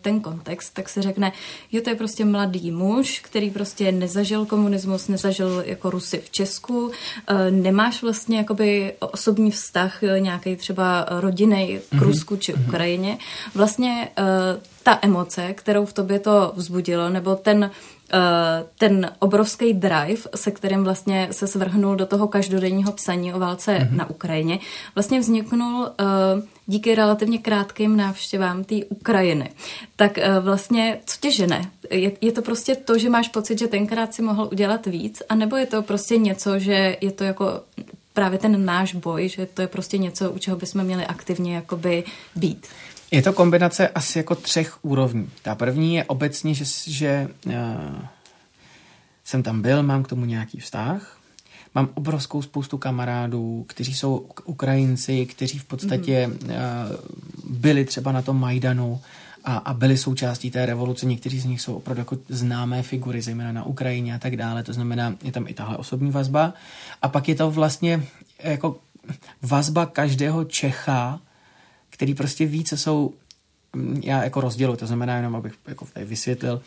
ten 0.00 0.20
kontext, 0.20 0.74
tak 0.74 0.88
se 0.88 1.02
řekne, 1.02 1.32
jo, 1.72 1.82
to 1.82 1.90
je 1.90 1.96
prostě 1.96 2.24
mladý 2.24 2.70
muž, 2.70 3.20
který 3.20 3.50
prostě 3.50 3.92
nezažil 3.92 4.46
komunismus, 4.46 5.08
nezažil 5.08 5.62
jako 5.66 5.90
Rusy 5.90 6.18
v 6.24 6.30
Česku, 6.30 6.86
uh, 6.86 6.92
nemáš 7.50 8.02
vlastně 8.02 8.38
jakoby 8.38 8.92
osobní 9.00 9.50
vztah 9.50 10.02
uh, 10.02 10.20
nějaký 10.20 10.56
třeba 10.56 11.06
rodiny 11.08 11.80
k 11.88 11.92
mm-hmm. 11.92 12.02
Rusku 12.02 12.36
či 12.36 12.52
mm-hmm. 12.52 12.68
Ukrajině. 12.68 13.18
Vlastně 13.54 14.08
ta 14.82 14.98
emoce, 15.02 15.52
kterou 15.52 15.84
v 15.84 15.92
tobě 15.92 16.18
to 16.18 16.52
vzbudilo, 16.56 17.08
nebo 17.08 17.34
ten 17.34 17.70
Eh, 18.03 18.03
ten 18.78 19.10
obrovský 19.18 19.74
drive, 19.74 20.22
se 20.34 20.50
kterým 20.50 20.84
vlastně 20.84 21.28
se 21.30 21.46
svrhnul 21.46 21.96
do 21.96 22.06
toho 22.06 22.28
každodenního 22.28 22.92
psaní 22.92 23.34
o 23.34 23.38
válce 23.38 23.78
mm-hmm. 23.78 23.96
na 23.96 24.10
Ukrajině, 24.10 24.58
vlastně 24.94 25.20
vzniknul 25.20 25.80
uh, 25.80 25.88
díky 26.66 26.94
relativně 26.94 27.38
krátkým 27.38 27.96
návštěvám 27.96 28.64
té 28.64 28.74
Ukrajiny. 28.88 29.50
Tak 29.96 30.18
uh, 30.18 30.44
vlastně, 30.44 30.98
co 31.06 31.16
tě 31.20 31.30
žene? 31.30 31.70
Je, 31.90 32.12
je 32.20 32.32
to 32.32 32.42
prostě 32.42 32.74
to, 32.74 32.98
že 32.98 33.10
máš 33.10 33.28
pocit, 33.28 33.58
že 33.58 33.68
tenkrát 33.68 34.14
si 34.14 34.22
mohl 34.22 34.48
udělat 34.52 34.86
víc, 34.86 35.22
anebo 35.28 35.56
je 35.56 35.66
to 35.66 35.82
prostě 35.82 36.18
něco, 36.18 36.58
že 36.58 36.96
je 37.00 37.12
to 37.12 37.24
jako 37.24 37.60
právě 38.12 38.38
ten 38.38 38.64
náš 38.64 38.94
boj, 38.94 39.28
že 39.28 39.46
to 39.46 39.62
je 39.62 39.68
prostě 39.68 39.98
něco, 39.98 40.30
u 40.30 40.38
čeho 40.38 40.56
bychom 40.56 40.84
měli 40.84 41.06
aktivně 41.06 41.54
jakoby 41.54 42.04
být? 42.36 42.66
Je 43.14 43.22
to 43.22 43.32
kombinace 43.32 43.88
asi 43.88 44.18
jako 44.18 44.34
třech 44.34 44.84
úrovní. 44.84 45.30
Ta 45.42 45.54
první 45.54 45.94
je 45.94 46.04
obecně, 46.04 46.54
že, 46.54 46.64
že 46.86 47.28
uh, 47.46 47.52
jsem 49.24 49.42
tam 49.42 49.62
byl, 49.62 49.82
mám 49.82 50.02
k 50.02 50.08
tomu 50.08 50.24
nějaký 50.24 50.60
vztah. 50.60 51.18
Mám 51.74 51.88
obrovskou 51.94 52.42
spoustu 52.42 52.78
kamarádů, 52.78 53.64
kteří 53.68 53.94
jsou 53.94 54.26
Ukrajinci, 54.44 55.26
kteří 55.26 55.58
v 55.58 55.64
podstatě 55.64 56.30
uh, 56.44 56.50
byli 57.44 57.84
třeba 57.84 58.12
na 58.12 58.22
tom 58.22 58.40
Majdanu 58.40 59.00
a, 59.44 59.56
a 59.56 59.74
byli 59.74 59.96
součástí 59.96 60.50
té 60.50 60.66
revoluce. 60.66 61.06
Někteří 61.06 61.40
z 61.40 61.44
nich 61.44 61.60
jsou 61.60 61.74
opravdu 61.74 62.00
jako 62.00 62.18
známé 62.28 62.82
figury, 62.82 63.22
zejména 63.22 63.52
na 63.52 63.64
Ukrajině 63.64 64.14
a 64.14 64.18
tak 64.18 64.36
dále. 64.36 64.62
To 64.62 64.72
znamená, 64.72 65.14
je 65.22 65.32
tam 65.32 65.48
i 65.48 65.54
tahle 65.54 65.76
osobní 65.76 66.10
vazba. 66.10 66.54
A 67.02 67.08
pak 67.08 67.28
je 67.28 67.34
to 67.34 67.50
vlastně 67.50 68.06
jako 68.42 68.76
vazba 69.42 69.86
každého 69.86 70.44
Čecha 70.44 71.20
který 71.94 72.14
prostě 72.14 72.46
ví, 72.46 72.64
co 72.64 72.76
jsou, 72.76 73.14
mm, 73.72 74.00
já 74.04 74.24
jako 74.24 74.40
rozdělu, 74.40 74.76
to 74.76 74.86
znamená 74.86 75.16
jenom, 75.16 75.36
abych 75.36 75.54
jako 75.66 75.86
tady 75.92 76.06
vysvětlil, 76.06 76.62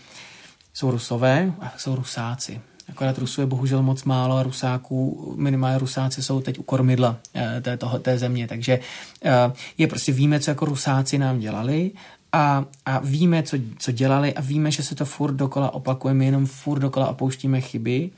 jsou 0.73 0.91
rusové 0.91 1.53
a 1.59 1.73
jsou 1.77 1.95
rusáci. 1.95 2.61
Akorát 2.89 3.17
Rusů 3.17 3.41
je 3.41 3.47
bohužel 3.47 3.83
moc 3.83 4.03
málo 4.03 4.37
a 4.37 4.43
Rusáků, 4.43 5.33
minimálně 5.37 5.77
Rusáci 5.77 6.23
jsou 6.23 6.41
teď 6.41 6.59
u 6.59 6.63
kormidla 6.63 7.17
eh, 7.35 7.61
té, 7.61 7.77
toho, 7.77 7.99
té 7.99 8.17
země, 8.17 8.47
takže 8.47 8.79
eh, 9.25 9.31
je 9.77 9.87
prostě 9.87 10.11
víme, 10.11 10.39
co 10.39 10.51
jako 10.51 10.65
Rusáci 10.65 11.17
nám 11.17 11.39
dělali 11.39 11.91
a, 12.31 12.65
a 12.85 12.99
víme, 12.99 13.43
co, 13.43 13.57
co 13.77 13.91
dělali 13.91 14.33
a 14.33 14.41
víme, 14.41 14.71
že 14.71 14.83
se 14.83 14.95
to 14.95 15.05
furt 15.05 15.33
dokola 15.33 15.73
opakuje, 15.73 16.13
my 16.13 16.25
jenom 16.25 16.45
furt 16.45 16.79
dokola 16.79 17.07
opouštíme 17.07 17.61
chyby 17.61 18.09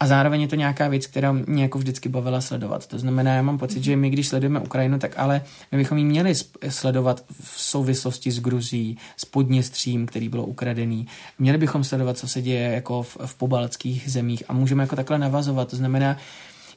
a 0.00 0.06
zároveň 0.06 0.40
je 0.40 0.48
to 0.48 0.56
nějaká 0.56 0.88
věc, 0.88 1.06
která 1.06 1.32
mě 1.32 1.62
jako 1.62 1.78
vždycky 1.78 2.08
bavila 2.08 2.40
sledovat. 2.40 2.86
To 2.86 2.98
znamená, 2.98 3.34
já 3.34 3.42
mám 3.42 3.58
pocit, 3.58 3.84
že 3.84 3.96
my, 3.96 4.10
když 4.10 4.28
sledujeme 4.28 4.60
Ukrajinu, 4.60 4.98
tak 4.98 5.12
ale 5.16 5.42
my 5.72 5.78
bychom 5.78 5.98
ji 5.98 6.04
měli 6.04 6.34
sledovat 6.68 7.24
v 7.40 7.60
souvislosti 7.60 8.30
s 8.30 8.40
Gruzí, 8.40 8.98
s 9.16 9.24
Podněstřím, 9.24 10.06
který 10.06 10.28
bylo 10.28 10.46
ukradený. 10.46 11.06
Měli 11.38 11.58
bychom 11.58 11.84
sledovat, 11.84 12.18
co 12.18 12.28
se 12.28 12.42
děje 12.42 12.72
jako 12.72 13.02
v, 13.02 13.16
v 13.26 13.34
pobaltských 13.34 14.10
zemích 14.10 14.42
a 14.48 14.52
můžeme 14.52 14.82
jako 14.82 14.96
takhle 14.96 15.18
navazovat. 15.18 15.68
To 15.68 15.76
znamená, 15.76 16.16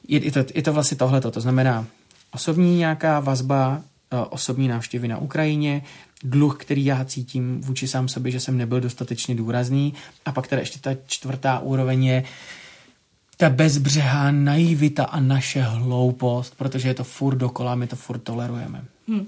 je, 0.08 0.24
je, 0.24 0.32
to, 0.32 0.44
je 0.54 0.62
to 0.62 0.72
vlastně 0.72 0.96
tohleto. 0.96 1.30
To 1.30 1.40
znamená 1.40 1.86
osobní 2.30 2.78
nějaká 2.78 3.20
vazba, 3.20 3.82
eh, 4.10 4.16
osobní 4.30 4.68
návštěvy 4.68 5.08
na 5.08 5.18
Ukrajině, 5.18 5.82
dluh, 6.24 6.56
který 6.58 6.84
já 6.84 7.04
cítím 7.04 7.60
vůči 7.60 7.88
sám 7.88 8.08
sobě, 8.08 8.32
že 8.32 8.40
jsem 8.40 8.58
nebyl 8.58 8.80
dostatečně 8.80 9.34
důrazný. 9.34 9.94
A 10.24 10.32
pak 10.32 10.46
teda 10.46 10.60
ještě 10.60 10.78
ta 10.78 10.90
čtvrtá 11.06 11.58
úroveň 11.58 12.04
je, 12.04 12.24
ta 13.40 13.50
bezbřehá 13.50 14.30
naivita 14.30 15.04
a 15.04 15.20
naše 15.20 15.60
hloupost, 15.62 16.54
protože 16.56 16.88
je 16.88 16.94
to 16.94 17.04
furt 17.04 17.36
dokola, 17.36 17.74
my 17.74 17.86
to 17.86 17.96
furt 17.96 18.18
tolerujeme. 18.18 18.84
Hmm. 19.08 19.26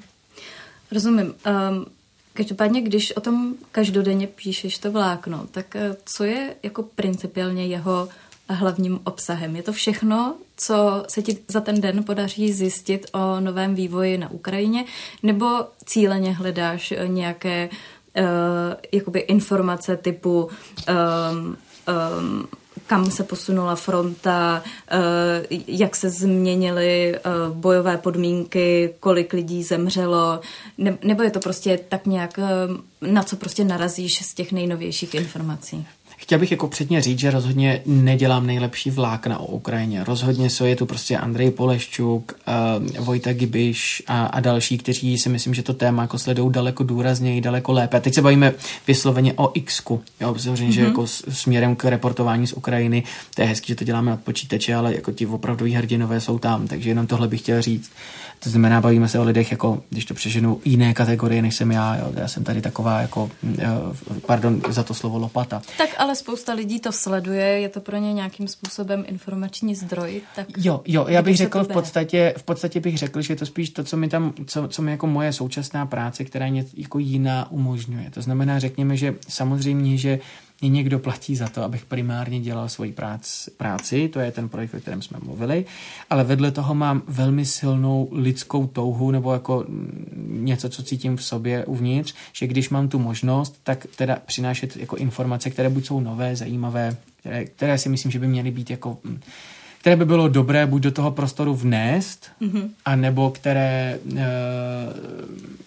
Rozumím. 0.93 1.27
Um, 1.27 1.87
každopádně, 2.35 2.81
když 2.81 3.13
o 3.17 3.21
tom 3.21 3.55
každodenně 3.73 4.27
píšeš 4.27 4.79
to 4.79 4.93
vlákno, 4.93 5.47
tak 5.51 5.75
uh, 5.75 5.97
co 6.05 6.25
je 6.25 6.55
jako 6.63 6.83
principiálně 6.83 7.67
jeho 7.67 8.09
hlavním 8.49 9.01
obsahem? 9.05 9.57
Je 9.57 9.63
to 9.63 9.73
všechno, 9.73 10.35
co 10.57 11.05
se 11.09 11.23
ti 11.23 11.39
za 11.49 11.61
ten 11.61 11.81
den 11.81 12.05
podaří 12.05 12.53
zjistit 12.53 13.07
o 13.13 13.41
novém 13.41 13.75
vývoji 13.75 14.19
na 14.19 14.31
Ukrajině, 14.31 14.85
nebo 15.23 15.47
cíleně 15.85 16.33
hledáš 16.33 16.95
nějaké 17.07 17.69
uh, 17.69 18.25
jakoby 18.93 19.21
informace 19.21 19.97
typu 19.97 20.49
um, 20.89 21.57
um, 22.19 22.49
kam 22.87 23.11
se 23.11 23.25
posunula 23.25 23.77
fronta, 23.77 24.63
eh, 24.91 24.99
jak 25.67 25.97
se 25.97 26.11
změnily 26.11 27.17
eh, 27.17 27.21
bojové 27.55 27.99
podmínky, 27.99 28.95
kolik 29.01 29.33
lidí 29.33 29.63
zemřelo, 29.63 30.41
nebo 31.05 31.23
je 31.23 31.31
to 31.31 31.41
prostě 31.41 31.79
tak 31.89 32.07
nějak, 32.07 32.39
eh, 32.39 32.43
na 33.13 33.23
co 33.23 33.37
prostě 33.37 33.65
narazíš 33.65 34.27
z 34.27 34.35
těch 34.35 34.53
nejnovějších 34.53 35.15
informací? 35.15 35.87
Chtěl 36.23 36.39
bych 36.39 36.51
jako 36.51 36.69
předně 36.69 37.03
říct, 37.03 37.19
že 37.19 37.31
rozhodně 37.31 37.83
nedělám 37.87 38.47
nejlepší 38.47 38.91
vlákna 38.91 39.39
o 39.39 39.47
Ukrajině. 39.47 40.05
Rozhodně 40.05 40.51
jsou 40.51 40.65
je 40.65 40.77
tu 40.77 40.87
prostě 40.87 41.19
Andrej 41.19 41.51
Poleščuk, 41.51 42.33
uh, 42.99 43.05
Vojta 43.05 43.33
Gibiš 43.33 44.03
a, 44.07 44.27
a 44.27 44.41
další, 44.41 44.79
kteří 44.79 45.19
si 45.19 45.29
myslím, 45.29 45.55
že 45.55 45.63
to 45.63 45.75
téma 45.75 46.03
jako 46.03 46.19
sledují 46.19 46.53
daleko 46.53 46.85
důrazněji, 46.85 47.41
daleko 47.41 47.73
lépe. 47.73 47.97
A 47.97 48.01
teď 48.01 48.15
se 48.15 48.23
bavíme 48.23 48.53
vysloveně 48.87 49.33
o 49.37 49.51
x 49.55 49.83
Jo, 50.21 50.35
samozřejmě, 50.39 50.69
mm-hmm. 50.69 50.71
že 50.71 50.81
mhm. 50.81 50.91
jako 50.91 51.07
směrem 51.07 51.77
k 51.77 51.85
reportování 51.85 52.47
z 52.47 52.53
Ukrajiny, 52.53 53.03
to 53.35 53.43
je 53.43 53.49
hezký, 53.49 53.67
že 53.69 53.75
to 53.75 53.85
děláme 53.85 54.13
od 54.13 54.21
počítače, 54.21 54.75
ale 54.75 54.95
jako 54.95 55.13
ti 55.13 55.27
opravdoví 55.27 55.73
hrdinové 55.73 56.21
jsou 56.21 56.39
tam, 56.39 56.69
takže 56.69 56.91
jenom 56.91 57.07
tohle 57.07 57.29
bych 57.29 57.41
chtěl 57.41 57.63
říct. 57.63 57.91
To 58.43 58.51
znamená, 58.51 58.81
bavíme 58.81 59.09
se 59.09 59.19
o 59.19 59.25
lidech, 59.25 59.51
jako, 59.51 59.83
když 59.91 60.05
to 60.05 60.15
přeženu, 60.15 60.61
jiné 60.65 60.95
kategorie, 60.95 61.43
než 61.43 61.55
jsem 61.55 61.71
já. 61.71 61.97
Jo. 61.97 62.13
Já 62.15 62.29
jsem 62.29 62.45
tady 62.45 62.61
taková, 62.61 63.01
jako, 63.01 63.31
eh, 63.59 63.67
pardon 64.27 64.61
za 64.69 64.83
to 64.83 64.95
slovo 64.95 65.19
lopata. 65.19 65.63
Tak 65.79 65.89
ale 65.99 66.12
spousta 66.15 66.53
lidí 66.53 66.81
to 66.81 66.93
sleduje, 66.93 67.45
je 67.45 67.69
to 67.69 67.81
pro 67.81 67.97
ně 67.97 68.13
nějakým 68.13 68.49
způsobem 68.49 69.05
informační 69.09 69.75
zdroj. 69.75 70.21
Tak 70.37 70.47
jo, 70.57 70.83
jo, 70.87 71.07
já 71.09 71.23
bych 71.23 71.37
řekl 71.37 71.65
v 71.65 71.69
podstatě, 71.69 72.35
v 72.37 72.43
podstatě 72.43 72.81
bych 72.81 72.99
řekl, 72.99 73.23
že 73.23 73.33
je 73.33 73.37
to 73.37 73.47
spíš 73.47 73.71
to, 73.71 73.85
co 73.85 73.97
mi 73.97 74.09
tam, 74.09 74.33
co, 74.47 74.69
co 74.69 74.83
mi 74.83 74.91
jako 74.91 75.07
moje 75.07 75.33
současná 75.33 75.87
práce, 75.87 76.25
která 76.25 76.47
mě 76.47 76.65
jako 76.77 76.99
jiná 76.99 77.51
umožňuje. 77.51 78.11
To 78.11 78.23
znamená, 78.23 78.59
řekněme, 78.59 78.97
že 78.97 79.15
samozřejmě, 79.29 79.97
že 79.97 80.19
mě 80.63 80.71
někdo 80.71 80.99
platí 80.99 81.37
za 81.37 81.49
to, 81.49 81.63
abych 81.63 81.85
primárně 81.85 82.41
dělal 82.41 82.69
svoji 82.69 82.93
práci, 82.93 83.51
práci, 83.51 84.09
to 84.09 84.21
je 84.21 84.33
ten 84.33 84.49
projekt, 84.49 84.75
o 84.75 84.81
kterém 84.81 85.03
jsme 85.03 85.19
mluvili, 85.23 85.65
ale 86.11 86.25
vedle 86.25 86.51
toho 86.51 86.75
mám 86.75 87.03
velmi 87.07 87.45
silnou 87.45 88.09
lidskou 88.13 88.67
touhu 88.67 89.11
nebo 89.11 89.33
jako 89.33 89.67
něco, 90.27 90.69
co 90.69 90.83
cítím 90.83 91.17
v 91.17 91.25
sobě 91.25 91.65
uvnitř, 91.65 92.15
že 92.33 92.47
když 92.47 92.71
mám 92.71 92.89
tu 92.89 92.99
možnost, 92.99 93.61
tak 93.63 93.87
teda 93.97 94.19
přinášet 94.27 94.77
jako 94.77 94.97
informace, 94.97 95.51
které 95.51 95.69
buď 95.69 95.87
jsou 95.87 96.01
nové, 96.01 96.37
zajímavé, 96.37 96.97
které, 97.21 97.45
které 97.45 97.79
si 97.79 97.89
myslím, 97.89 98.11
že 98.11 98.19
by 98.19 98.29
měly 98.29 98.51
být 98.51 98.71
jako 98.71 98.99
které 99.81 99.97
by 99.97 100.05
bylo 100.05 100.29
dobré 100.29 100.67
buď 100.67 100.83
do 100.83 100.91
toho 100.91 101.11
prostoru 101.11 101.55
vnést, 101.55 102.31
mm-hmm. 102.41 102.69
a 102.85 102.97
nebo 102.97 103.31
které 103.31 103.99
uh, 104.05 104.19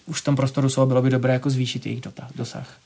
už 0.06 0.20
v 0.20 0.24
tom 0.24 0.36
prostoru 0.36 0.68
jsou, 0.68 0.86
bylo 0.86 1.02
by 1.02 1.10
dobré 1.10 1.32
jako 1.32 1.50
zvýšit 1.50 1.86
jejich 1.86 2.00
dosah. 2.34 2.78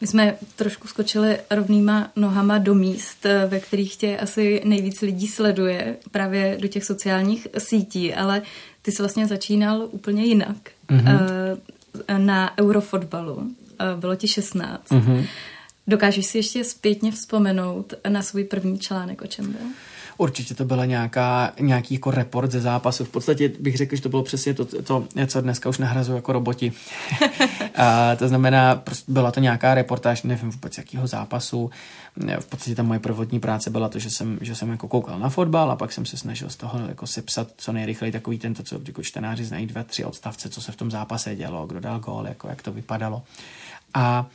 My 0.00 0.06
jsme 0.06 0.36
trošku 0.56 0.88
skočili 0.88 1.38
rovnýma 1.50 2.10
nohama 2.16 2.58
do 2.58 2.74
míst, 2.74 3.26
ve 3.46 3.60
kterých 3.60 3.96
tě 3.96 4.18
asi 4.18 4.62
nejvíc 4.64 5.00
lidí 5.00 5.28
sleduje, 5.28 5.96
právě 6.10 6.58
do 6.60 6.68
těch 6.68 6.84
sociálních 6.84 7.48
sítí, 7.58 8.14
ale 8.14 8.42
ty 8.82 8.92
jsi 8.92 9.02
vlastně 9.02 9.26
začínal 9.26 9.88
úplně 9.90 10.24
jinak. 10.24 10.56
Mm-hmm. 10.90 11.58
Na 12.18 12.58
eurofotbalu. 12.58 13.50
Eh, 13.80 14.00
bylo 14.00 14.16
ti 14.16 14.28
16. 14.28 14.90
Mm-hmm. 14.90 15.26
Dokážeš 15.86 16.26
si 16.26 16.38
ještě 16.38 16.64
zpětně 16.64 17.12
vzpomenout 17.12 17.94
na 18.08 18.22
svůj 18.22 18.44
první 18.44 18.78
článek, 18.78 19.22
o 19.22 19.26
čem 19.26 19.52
byl? 19.52 19.60
Určitě 20.20 20.54
to 20.54 20.64
byla 20.64 20.84
nějaká, 20.84 21.52
nějaký 21.60 21.94
jako 21.94 22.10
report 22.10 22.50
ze 22.50 22.60
zápasu. 22.60 23.04
V 23.04 23.08
podstatě 23.08 23.52
bych 23.60 23.76
řekl, 23.76 23.96
že 23.96 24.02
to 24.02 24.08
bylo 24.08 24.22
přesně 24.22 24.54
to, 24.54 24.64
to 24.64 25.06
co 25.26 25.40
dneska 25.40 25.68
už 25.68 25.78
nahrazují 25.78 26.16
jako 26.16 26.32
roboti. 26.32 26.72
a 27.76 28.16
to 28.16 28.28
znamená, 28.28 28.74
prostě 28.74 29.12
byla 29.12 29.30
to 29.30 29.40
nějaká 29.40 29.74
reportáž, 29.74 30.22
nevím 30.22 30.50
vůbec 30.50 30.78
jakého 30.78 31.06
zápasu. 31.06 31.70
V 32.40 32.46
podstatě 32.46 32.74
ta 32.74 32.82
moje 32.82 33.00
prvotní 33.00 33.40
práce 33.40 33.70
byla 33.70 33.88
to, 33.88 33.98
že 33.98 34.10
jsem, 34.10 34.38
že 34.40 34.54
jsem 34.54 34.70
jako 34.70 34.88
koukal 34.88 35.18
na 35.18 35.28
fotbal 35.28 35.70
a 35.70 35.76
pak 35.76 35.92
jsem 35.92 36.06
se 36.06 36.16
snažil 36.16 36.50
z 36.50 36.56
toho 36.56 36.78
jako 36.88 37.06
sepsat 37.06 37.48
co 37.56 37.72
nejrychleji 37.72 38.12
takový 38.12 38.38
tento, 38.38 38.62
co 38.62 38.80
jako 38.86 39.02
čtenáři 39.02 39.44
znají 39.44 39.66
dva, 39.66 39.82
tři 39.82 40.04
odstavce, 40.04 40.48
co 40.48 40.60
se 40.62 40.72
v 40.72 40.76
tom 40.76 40.90
zápase 40.90 41.36
dělo, 41.36 41.66
kdo 41.66 41.80
dal 41.80 42.00
gól, 42.00 42.26
jako 42.28 42.48
jak 42.48 42.62
to 42.62 42.72
vypadalo. 42.72 43.22
A 43.94 44.26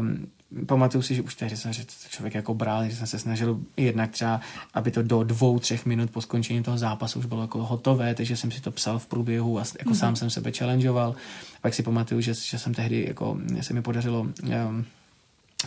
um, 0.00 0.26
pamatuju 0.66 1.02
si, 1.02 1.14
že 1.14 1.22
už 1.22 1.34
tehdy 1.34 1.56
jsem, 1.56 1.72
člověk 2.08 2.34
jako 2.34 2.54
bral, 2.54 2.88
že 2.88 2.96
jsem 2.96 3.06
se 3.06 3.18
snažil 3.18 3.60
jednak 3.76 4.10
třeba, 4.10 4.40
aby 4.74 4.90
to 4.90 5.02
do 5.02 5.22
dvou, 5.22 5.58
třech 5.58 5.86
minut 5.86 6.10
po 6.10 6.20
skončení 6.20 6.62
toho 6.62 6.78
zápasu 6.78 7.18
už 7.18 7.26
bylo 7.26 7.42
jako 7.42 7.64
hotové, 7.64 8.14
takže 8.14 8.36
jsem 8.36 8.50
si 8.50 8.60
to 8.60 8.70
psal 8.70 8.98
v 8.98 9.06
průběhu 9.06 9.58
a 9.58 9.64
jako 9.78 9.90
mm-hmm. 9.90 9.98
sám 9.98 10.16
jsem 10.16 10.30
sebe 10.30 10.52
challengeoval. 10.52 11.14
Pak 11.62 11.74
si 11.74 11.82
pamatuju, 11.82 12.20
že, 12.20 12.34
že 12.34 12.58
jsem 12.58 12.74
tehdy, 12.74 13.04
jako 13.08 13.38
se 13.60 13.74
mi 13.74 13.82
podařilo 13.82 14.20
um, 14.20 14.84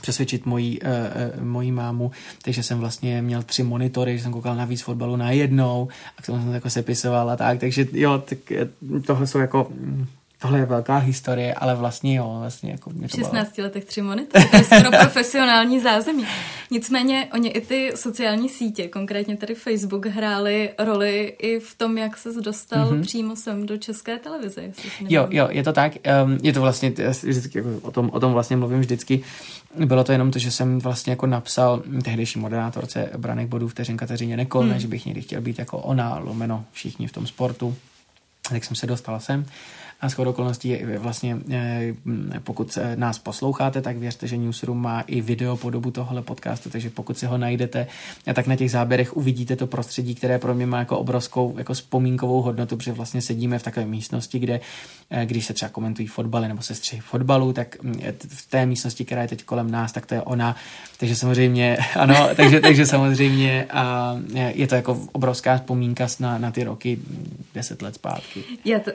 přesvědčit 0.01 0.45
mojí, 0.45 0.79
uh, 0.81 1.43
mojí 1.43 1.71
mámu, 1.71 2.11
takže 2.41 2.63
jsem 2.63 2.79
vlastně 2.79 3.21
měl 3.21 3.43
tři 3.43 3.63
monitory, 3.63 4.17
že 4.17 4.23
jsem 4.23 4.31
koukal 4.31 4.55
na 4.55 4.65
víc 4.65 4.81
fotbalu 4.81 5.15
na 5.15 5.31
jednou 5.31 5.87
a 6.17 6.21
k 6.21 6.25
tomu 6.25 6.37
jsem 6.37 6.47
to 6.47 6.53
jako 6.53 6.69
sepisoval 6.69 7.29
a 7.29 7.35
tak, 7.35 7.59
takže 7.59 7.87
jo, 7.93 8.23
tak 8.29 8.37
tohle 9.05 9.27
jsou 9.27 9.39
jako 9.39 9.71
tohle 10.43 10.59
je 10.59 10.65
velká 10.65 10.97
historie, 10.97 11.53
ale 11.53 11.75
vlastně 11.75 12.15
jo, 12.15 12.37
vlastně 12.39 12.71
jako 12.71 12.89
mě 12.89 13.07
to 13.07 13.17
16 13.17 13.55
bylo... 13.55 13.65
letech 13.65 13.85
tři 13.85 14.01
monitory, 14.01 14.45
to 14.45 14.57
je 14.57 14.63
skoro 14.63 14.91
profesionální 14.91 15.79
zázemí. 15.79 16.25
Nicméně 16.71 17.27
oni 17.33 17.49
i 17.49 17.61
ty 17.61 17.91
sociální 17.95 18.49
sítě, 18.49 18.87
konkrétně 18.87 19.37
tady 19.37 19.55
Facebook, 19.55 20.05
hráli 20.05 20.69
roli 20.77 21.35
i 21.39 21.59
v 21.59 21.75
tom, 21.75 21.97
jak 21.97 22.17
se 22.17 22.41
dostal 22.41 22.91
mm-hmm. 22.91 23.01
přímo 23.01 23.35
sem 23.35 23.65
do 23.65 23.77
české 23.77 24.19
televize. 24.19 24.71
Jo, 24.99 25.27
jo, 25.29 25.47
je 25.51 25.63
to 25.63 25.73
tak. 25.73 25.93
Um, 26.25 26.37
je 26.43 26.53
to 26.53 26.61
vlastně, 26.61 26.93
vždycky 27.23 27.57
jako 27.57 27.69
o, 27.81 27.91
tom, 27.91 28.09
o 28.13 28.19
tom 28.19 28.33
vlastně 28.33 28.57
mluvím 28.57 28.79
vždycky. 28.79 29.23
Bylo 29.85 30.03
to 30.03 30.11
jenom 30.11 30.31
to, 30.31 30.39
že 30.39 30.51
jsem 30.51 30.79
vlastně 30.79 31.11
jako 31.11 31.27
napsal 31.27 31.83
tehdejší 32.03 32.39
moderátorce 32.39 33.09
Branek 33.17 33.47
bodů 33.47 33.67
vteřin 33.67 33.97
Kateřině 33.97 34.37
Nekolne, 34.37 34.71
hmm. 34.71 34.79
že 34.79 34.87
bych 34.87 35.05
někdy 35.05 35.21
chtěl 35.21 35.41
být 35.41 35.59
jako 35.59 35.77
ona, 35.77 36.19
lomeno 36.19 36.65
všichni 36.71 37.07
v 37.07 37.11
tom 37.11 37.27
sportu. 37.27 37.75
Tak 38.49 38.63
jsem 38.63 38.75
se 38.75 38.87
dostal 38.87 39.19
sem. 39.19 39.45
A 40.03 40.09
shodou 40.09 40.29
okolností 40.29 40.77
vlastně, 40.97 41.37
eh, 41.51 41.93
pokud 42.43 42.77
nás 42.95 43.19
posloucháte, 43.19 43.81
tak 43.81 43.97
věřte, 43.97 44.27
že 44.27 44.37
Newsroom 44.37 44.81
má 44.81 45.01
i 45.01 45.21
video 45.21 45.57
podobu 45.57 45.91
tohle 45.91 46.21
podcastu, 46.21 46.69
takže 46.69 46.89
pokud 46.89 47.17
si 47.17 47.25
ho 47.25 47.37
najdete, 47.37 47.87
tak 48.33 48.47
na 48.47 48.55
těch 48.55 48.71
záběrech 48.71 49.17
uvidíte 49.17 49.55
to 49.55 49.67
prostředí, 49.67 50.15
které 50.15 50.39
pro 50.39 50.53
mě 50.53 50.65
má 50.65 50.79
jako 50.79 50.97
obrovskou 50.97 51.55
jako 51.57 51.73
vzpomínkovou 51.73 52.41
hodnotu, 52.41 52.77
protože 52.77 52.91
vlastně 52.91 53.21
sedíme 53.21 53.59
v 53.59 53.63
takové 53.63 53.85
místnosti, 53.85 54.39
kde 54.39 54.59
eh, 55.09 55.25
když 55.25 55.45
se 55.45 55.53
třeba 55.53 55.69
komentují 55.69 56.07
fotbaly 56.07 56.47
nebo 56.47 56.61
se 56.61 56.75
střihy 56.75 57.01
fotbalu, 57.01 57.53
tak 57.53 57.83
mm, 57.83 58.01
v 58.27 58.49
té 58.49 58.65
místnosti, 58.65 59.05
která 59.05 59.21
je 59.21 59.27
teď 59.27 59.43
kolem 59.43 59.71
nás, 59.71 59.91
tak 59.91 60.05
to 60.05 60.15
je 60.15 60.21
ona. 60.21 60.55
Takže 60.97 61.15
samozřejmě, 61.15 61.77
ano, 61.95 62.29
takže, 62.35 62.59
takže 62.59 62.85
samozřejmě 62.85 63.65
a 63.71 64.15
je 64.53 64.67
to 64.67 64.75
jako 64.75 65.07
obrovská 65.11 65.57
vzpomínka 65.57 66.07
na, 66.19 66.37
na 66.37 66.51
ty 66.51 66.63
roky 66.63 66.99
deset 67.53 67.81
let 67.81 67.95
zpátky. 67.95 68.43
Já 68.65 68.79
to, 68.79 68.91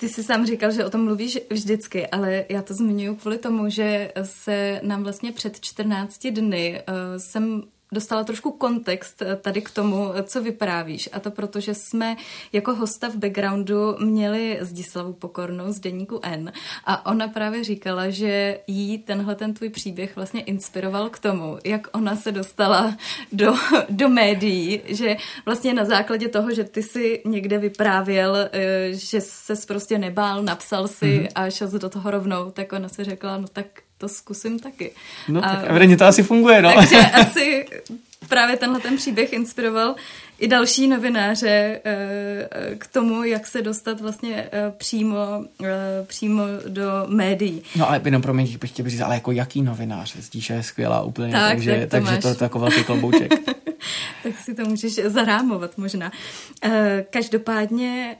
ty 0.00 0.08
jsi 0.08 0.22
sám 0.22 0.46
říkal, 0.46 0.70
že 0.70 0.84
o 0.84 0.90
tom 0.90 1.04
mluvíš 1.04 1.38
vždycky, 1.50 2.06
ale 2.06 2.44
já 2.48 2.62
to 2.62 2.74
zmiňuji 2.74 3.16
kvůli 3.16 3.38
tomu, 3.38 3.70
že 3.70 4.12
se 4.22 4.80
nám 4.82 5.02
vlastně 5.02 5.32
před 5.32 5.60
14 5.60 6.26
dny 6.26 6.82
uh, 6.88 6.94
jsem 7.18 7.62
dostala 7.92 8.24
trošku 8.24 8.50
kontext 8.50 9.22
eh, 9.22 9.36
tady 9.36 9.62
k 9.62 9.70
tomu, 9.70 10.12
co 10.22 10.42
vyprávíš. 10.42 11.08
A 11.12 11.20
to 11.20 11.30
proto, 11.30 11.60
že 11.60 11.74
jsme 11.74 12.16
jako 12.52 12.74
hosta 12.74 13.08
v 13.08 13.16
backgroundu 13.16 13.96
měli 14.00 14.58
Zdislavu 14.60 15.12
Pokornou 15.12 15.72
z 15.72 15.80
deníku 15.80 16.20
N 16.22 16.52
a 16.84 17.06
ona 17.06 17.28
právě 17.28 17.64
říkala, 17.64 18.10
že 18.10 18.60
jí 18.66 18.98
tenhle 18.98 19.34
ten 19.34 19.54
tvůj 19.54 19.68
příběh 19.68 20.16
vlastně 20.16 20.40
inspiroval 20.40 21.08
k 21.08 21.18
tomu, 21.18 21.58
jak 21.64 21.88
ona 21.92 22.16
se 22.16 22.32
dostala 22.32 22.96
do, 23.32 23.54
do 23.90 24.08
médií, 24.08 24.80
že 24.86 25.16
vlastně 25.46 25.74
na 25.74 25.84
základě 25.84 26.28
toho, 26.28 26.54
že 26.54 26.64
ty 26.64 26.82
si 26.82 27.22
někde 27.24 27.58
vyprávěl, 27.58 28.36
eh, 28.36 28.88
že 28.92 29.20
se 29.20 29.54
prostě 29.66 29.98
nebál, 29.98 30.42
napsal 30.42 30.88
si 30.88 31.06
mm-hmm. 31.06 31.28
a 31.34 31.50
šel 31.50 31.68
do 31.68 31.88
toho 31.88 32.10
rovnou, 32.10 32.50
tak 32.50 32.72
ona 32.72 32.88
se 32.88 33.04
řekla, 33.04 33.38
no 33.38 33.48
tak 33.48 33.66
to 34.00 34.08
zkusím 34.08 34.58
taky. 34.58 34.92
No 35.28 35.44
a, 35.44 35.48
tak 35.48 35.64
evidentně 35.70 35.96
to 35.96 36.04
asi 36.04 36.22
funguje, 36.22 36.62
no. 36.62 36.72
Takže 36.74 36.96
asi 37.12 37.66
právě 38.28 38.56
tenhle 38.56 38.80
ten 38.80 38.96
příběh 38.96 39.32
inspiroval 39.32 39.94
i 40.38 40.48
další 40.48 40.88
novináře 40.88 41.80
eh, 41.84 42.48
k 42.78 42.86
tomu, 42.86 43.24
jak 43.24 43.46
se 43.46 43.62
dostat 43.62 44.00
vlastně 44.00 44.48
eh, 44.52 44.72
přímo, 44.76 45.44
eh, 45.64 45.68
přímo 46.06 46.42
do 46.68 46.82
médií. 47.06 47.62
No 47.76 47.88
ale 47.88 48.00
jenom 48.04 48.22
pro 48.22 48.34
mě 48.34 48.58
bych 48.58 48.70
chtěl 48.70 48.88
říct, 48.88 49.00
ale 49.00 49.14
jako 49.14 49.32
jaký 49.32 49.62
novinář? 49.62 50.16
Zdíša 50.16 50.54
je 50.54 50.62
skvělá 50.62 51.02
úplně, 51.02 51.32
tak, 51.32 51.50
takže, 51.52 51.86
tak 51.90 52.02
to, 52.02 52.10
takže 52.10 52.34
to, 52.34 52.44
jako 52.44 52.58
velký 52.58 52.84
klobouček. 52.84 53.34
tak 54.22 54.38
si 54.38 54.54
to 54.54 54.64
můžeš 54.64 54.94
zarámovat 54.94 55.78
možná. 55.78 56.12
Každopádně 57.10 58.16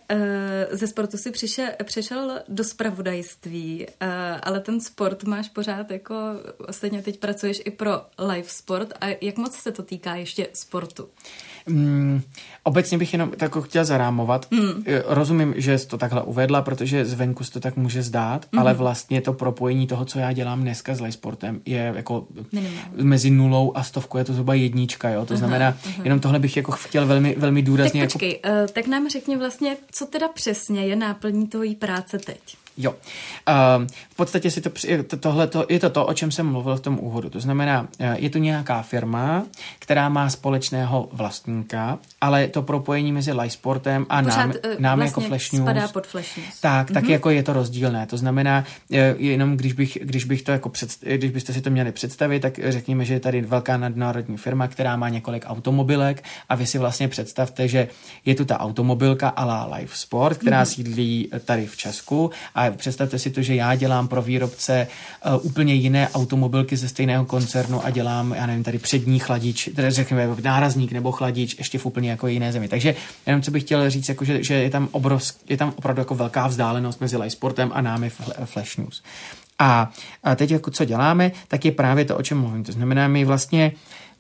ze 0.71 0.87
sportu 0.87 1.17
si 1.17 1.31
přišel, 1.31 1.67
přešel 1.85 2.41
do 2.49 2.65
spravodajství, 2.65 3.87
ale 4.43 4.61
ten 4.61 4.81
sport 4.81 5.25
máš 5.25 5.49
pořád 5.49 5.91
jako, 5.91 6.15
ostatně 6.69 7.03
teď 7.03 7.19
pracuješ 7.19 7.63
i 7.65 7.71
pro 7.71 7.91
live 8.19 8.49
sport 8.49 8.93
a 9.01 9.07
jak 9.21 9.37
moc 9.37 9.57
se 9.57 9.73
to 9.73 9.83
týká 9.83 10.15
ještě 10.15 10.49
sportu? 10.53 11.09
Mm, 11.67 12.23
obecně 12.63 12.99
bych 12.99 13.13
jenom 13.13 13.31
tak 13.37 13.57
chtěla 13.61 13.85
zarámovat. 13.85 14.47
Mm. 14.51 14.85
Rozumím, 15.07 15.55
že 15.57 15.79
jsi 15.79 15.89
to 15.89 15.99
takhle 15.99 16.23
uvedla, 16.23 16.63
protože 16.63 17.05
zvenku 17.05 17.45
se 17.45 17.53
to 17.53 17.61
tak 17.61 17.77
může 17.77 18.03
zdát, 18.03 18.47
mm. 18.53 18.59
ale 18.59 18.75
vlastně 18.75 19.21
to 19.21 19.33
propojení 19.33 19.87
toho, 19.87 20.05
co 20.05 20.19
já 20.19 20.33
dělám 20.33 20.61
dneska 20.61 20.95
s 20.95 21.11
sportem, 21.11 21.61
je 21.67 21.93
jako 21.97 22.27
Minimálně. 22.53 22.81
mezi 23.03 23.31
nulou 23.31 23.73
a 23.77 23.83
stovkou 23.83 24.19
je 24.19 24.25
to 24.25 24.33
zhruba 24.33 24.55
jednička, 24.55 25.09
jo. 25.09 25.27
To 25.27 25.37
znamená, 25.37 25.67
aha. 25.69 26.03
jenom 26.05 26.21
tohle 26.21 26.39
bych 26.39 26.57
jako 26.57 26.73
chtěl 26.73 27.07
velmi, 27.07 27.35
velmi 27.39 27.63
důrazně. 27.63 28.01
Tak 28.01 28.13
počkej, 28.13 28.41
jako... 28.45 28.61
uh, 28.63 28.67
tak 28.67 28.87
nám 28.87 29.09
řekni 29.09 29.37
vlastně, 29.37 29.77
co 29.93 30.07
teda 30.07 30.29
přesně 30.29 30.87
je 30.87 30.97
náplní 30.97 31.47
tvojí 31.47 31.75
práce 31.75 32.19
teď. 32.19 32.60
Jo. 32.83 32.91
Uh, 32.91 33.87
v 34.11 34.17
podstatě 34.17 34.51
si 34.51 34.61
to, 34.61 34.71
tohle 35.21 35.47
to, 35.47 35.67
je 35.69 35.81
to 35.81 35.91
to, 35.91 36.07
o 36.07 36.15
čem 36.15 36.31
jsem 36.31 36.47
mluvil 36.47 36.77
v 36.77 36.81
tom 36.81 36.99
úvodu. 37.01 37.31
To 37.31 37.41
znamená, 37.41 37.81
uh, 37.81 38.07
je 38.17 38.31
to 38.31 38.39
nějaká 38.39 38.83
firma, 38.83 39.45
která 39.79 40.09
má 40.09 40.31
společného 40.31 41.09
vlastníka, 41.13 41.99
ale 42.21 42.49
to 42.49 42.63
propojení 42.63 43.13
mezi 43.13 43.33
Sportem 43.49 44.07
a 44.09 44.23
Pořád, 44.23 44.37
nám, 44.37 44.49
uh, 44.49 44.55
nám 44.79 44.99
vlastně 44.99 45.23
jako 45.23 45.29
Flash 45.29 45.53
News, 45.53 45.63
spadá 45.63 45.89
pod 45.89 46.07
Flash 46.07 46.37
News. 46.37 46.61
Tak, 46.61 46.91
mm-hmm. 46.91 46.95
tak 46.95 47.09
jako 47.09 47.31
je 47.31 47.43
to 47.43 47.53
rozdílné. 47.53 48.07
To 48.07 48.17
znamená, 48.17 48.65
uh, 48.91 48.99
jenom 49.19 49.57
když 49.57 49.73
bych, 49.73 49.99
když 50.03 50.25
bych 50.25 50.43
to 50.43 50.53
jako 50.53 50.69
předst- 50.69 51.17
když 51.17 51.31
byste 51.31 51.53
si 51.53 51.61
to 51.61 51.71
měli 51.71 51.93
představit, 51.93 52.41
tak 52.41 52.61
řekněme, 52.65 53.05
že 53.05 53.15
je 53.15 53.21
tady 53.21 53.41
velká 53.41 53.77
nadnárodní 53.77 54.37
firma, 54.37 54.69
která 54.69 54.97
má 54.97 55.09
několik 55.09 55.45
automobilek 55.47 56.25
a 56.49 56.55
vy 56.55 56.67
si 56.67 56.79
vlastně 56.79 57.09
představte, 57.09 57.69
že 57.69 57.89
je 58.25 58.35
tu 58.35 58.45
ta 58.45 58.61
automobilka 58.61 59.29
a 59.29 59.45
la 59.45 59.77
Live 59.77 59.93
Sport, 59.95 60.39
která 60.39 60.63
mm-hmm. 60.63 60.75
sídlí 60.75 61.31
tady 61.45 61.67
v 61.67 61.77
Česku 61.77 62.31
a 62.55 62.70
představte 62.77 63.19
si 63.19 63.31
to, 63.31 63.43
že 63.43 63.55
já 63.55 63.75
dělám 63.75 64.09
pro 64.09 64.23
výrobce 64.23 64.87
uh, 65.27 65.47
úplně 65.47 65.75
jiné 65.75 66.09
automobilky 66.09 66.77
ze 66.77 66.89
stejného 66.89 67.25
koncernu 67.25 67.85
a 67.85 67.91
dělám, 67.91 68.33
já 68.33 68.47
nevím, 68.47 68.65
tady 68.65 68.79
přední 68.79 69.19
chladič, 69.19 69.71
tedy 69.77 69.91
řekněme 69.91 70.29
nárazník 70.43 70.93
nebo 70.93 71.13
chladič 71.13 71.55
ještě 71.59 71.79
v 71.79 71.87
úplně 71.87 72.11
jako 72.11 72.27
jiné 72.27 72.53
zemi. 72.53 72.69
Takže 72.69 72.95
jenom 73.27 73.43
co 73.43 73.51
bych 73.51 73.63
chtěl 73.63 73.91
říct, 73.91 74.09
jako 74.09 74.25
že, 74.25 74.45
že 74.45 74.55
je 74.55 74.71
tam 74.71 74.89
obrovsk, 74.93 75.37
je 75.49 75.57
tam 75.57 75.73
opravdu 75.77 76.01
jako 76.01 76.15
velká 76.15 76.47
vzdálenost 76.47 77.01
mezi 77.01 77.17
Live 77.17 77.31
Sportem 77.31 77.71
a 77.75 77.81
námi 77.81 78.11
Flash 78.45 78.77
News. 78.77 79.03
A, 79.59 79.91
a 80.25 80.35
teď 80.35 80.51
jako 80.51 80.71
co 80.71 80.85
děláme, 80.85 81.33
tak 81.49 81.65
je 81.65 81.73
právě 81.73 82.05
to, 82.05 82.17
o 82.17 82.23
čem 82.23 82.41
mluvím. 82.41 82.65
To 82.65 82.73
znamená, 82.73 83.09
my 83.09 83.25
vlastně 83.25 83.73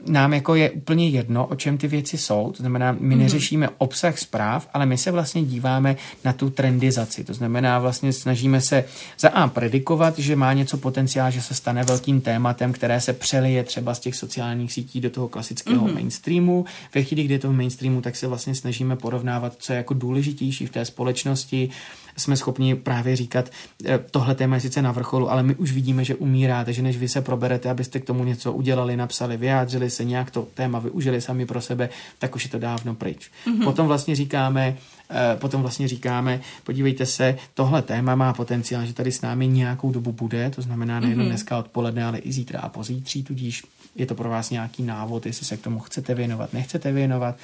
nám 0.06 0.34
jako 0.34 0.54
je 0.54 0.70
úplně 0.70 1.08
jedno, 1.08 1.46
o 1.46 1.56
čem 1.56 1.78
ty 1.78 1.88
věci 1.88 2.18
jsou, 2.18 2.52
to 2.56 2.62
znamená, 2.62 2.92
my 2.92 2.98
mm-hmm. 2.98 3.18
neřešíme 3.18 3.68
obsah 3.78 4.18
zpráv, 4.18 4.68
ale 4.74 4.86
my 4.86 4.96
se 4.96 5.10
vlastně 5.10 5.42
díváme 5.44 5.96
na 6.24 6.32
tu 6.32 6.50
trendizaci, 6.50 7.24
to 7.24 7.34
znamená, 7.34 7.78
vlastně 7.78 8.12
snažíme 8.12 8.60
se 8.60 8.84
za 9.18 9.28
A 9.28 9.48
predikovat, 9.48 10.18
že 10.18 10.36
má 10.36 10.52
něco 10.52 10.76
potenciál, 10.76 11.30
že 11.30 11.42
se 11.42 11.54
stane 11.54 11.84
velkým 11.84 12.20
tématem, 12.20 12.72
které 12.72 13.00
se 13.00 13.12
přelije 13.12 13.64
třeba 13.64 13.94
z 13.94 14.00
těch 14.00 14.16
sociálních 14.16 14.72
sítí 14.72 15.00
do 15.00 15.10
toho 15.10 15.28
klasického 15.28 15.86
mm-hmm. 15.86 15.94
mainstreamu. 15.94 16.64
Ve 16.94 17.02
chvíli, 17.02 17.24
kdy 17.24 17.34
je 17.34 17.38
to 17.38 17.48
v 17.48 17.56
mainstreamu, 17.56 18.00
tak 18.00 18.16
se 18.16 18.26
vlastně 18.26 18.54
snažíme 18.54 18.96
porovnávat, 18.96 19.54
co 19.58 19.72
je 19.72 19.76
jako 19.76 19.94
důležitější 19.94 20.66
v 20.66 20.70
té 20.70 20.84
společnosti, 20.84 21.70
jsme 22.16 22.36
schopni 22.36 22.74
právě 22.74 23.16
říkat, 23.16 23.50
eh, 23.84 23.98
tohle 24.10 24.34
téma 24.34 24.54
je 24.54 24.60
sice 24.60 24.82
na 24.82 24.92
vrcholu, 24.92 25.30
ale 25.30 25.42
my 25.42 25.54
už 25.54 25.72
vidíme, 25.72 26.04
že 26.04 26.14
umírá, 26.14 26.64
takže 26.64 26.82
než 26.82 26.96
vy 26.96 27.08
se 27.08 27.20
proberete, 27.20 27.70
abyste 27.70 28.00
k 28.00 28.04
tomu 28.04 28.24
něco 28.24 28.52
udělali, 28.52 28.96
napsali, 28.96 29.36
vyjádřili 29.36 29.90
se, 29.90 30.04
nějak 30.04 30.30
to 30.30 30.46
téma 30.54 30.78
využili 30.78 31.20
sami 31.20 31.46
pro 31.46 31.60
sebe, 31.60 31.88
tak 32.18 32.34
už 32.34 32.44
je 32.44 32.50
to 32.50 32.58
dávno 32.58 32.94
pryč. 32.94 33.30
Mm-hmm. 33.46 33.64
Potom 33.64 33.86
vlastně 33.86 34.16
říkáme, 34.16 34.76
eh, 35.10 35.36
potom 35.36 35.62
vlastně 35.62 35.88
říkáme, 35.88 36.40
podívejte 36.64 37.06
se, 37.06 37.36
tohle 37.54 37.82
téma 37.82 38.14
má 38.14 38.32
potenciál, 38.32 38.86
že 38.86 38.92
tady 38.92 39.12
s 39.12 39.20
námi 39.20 39.48
nějakou 39.48 39.92
dobu 39.92 40.12
bude, 40.12 40.50
to 40.50 40.62
znamená 40.62 41.00
nejen 41.00 41.18
mm-hmm. 41.18 41.26
dneska 41.26 41.58
odpoledne, 41.58 42.04
ale 42.04 42.18
i 42.18 42.32
zítra 42.32 42.60
a 42.60 42.68
pozítří, 42.68 43.22
tudíž 43.22 43.62
je 43.96 44.06
to 44.06 44.14
pro 44.14 44.30
vás 44.30 44.50
nějaký 44.50 44.82
návod, 44.82 45.26
jestli 45.26 45.46
se 45.46 45.56
k 45.56 45.60
tomu 45.60 45.78
chcete 45.78 46.14
věnovat, 46.14 46.52
nechcete 46.52 46.92
věnovat 46.92 47.36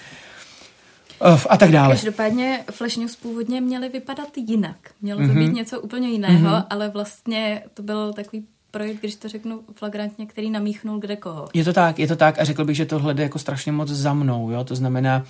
a 1.49 1.57
tak 1.57 1.71
dále. 1.71 1.95
Každopádně 1.95 2.65
Flash 2.71 2.97
News 2.97 3.17
původně 3.17 3.61
měly 3.61 3.89
vypadat 3.89 4.29
jinak. 4.37 4.77
Mělo 5.03 5.21
to 5.21 5.27
mm-hmm. 5.27 5.39
být 5.39 5.55
něco 5.55 5.81
úplně 5.81 6.09
jiného, 6.09 6.49
mm-hmm. 6.49 6.67
ale 6.71 6.89
vlastně 6.89 7.63
to 7.75 7.83
byl 7.83 8.13
takový 8.13 8.45
projekt, 8.71 9.01
když 9.01 9.15
to 9.15 9.29
řeknu 9.29 9.61
flagrantně, 9.75 10.27
který 10.27 10.51
namíchnul 10.51 10.99
kde 10.99 11.17
koho. 11.17 11.49
Je 11.55 11.65
to 11.65 11.73
tak, 11.73 11.99
je 11.99 12.07
to 12.07 12.17
tak 12.17 12.39
a 12.39 12.45
řekl 12.45 12.65
bych, 12.65 12.77
že 12.77 12.87
tohle 12.87 13.15
jde 13.15 13.23
jako 13.23 13.39
strašně 13.39 13.73
moc 13.73 13.89
za 13.89 14.15
mnou, 14.15 14.51
jo, 14.51 14.65
to 14.65 14.75
znamená, 14.75 15.25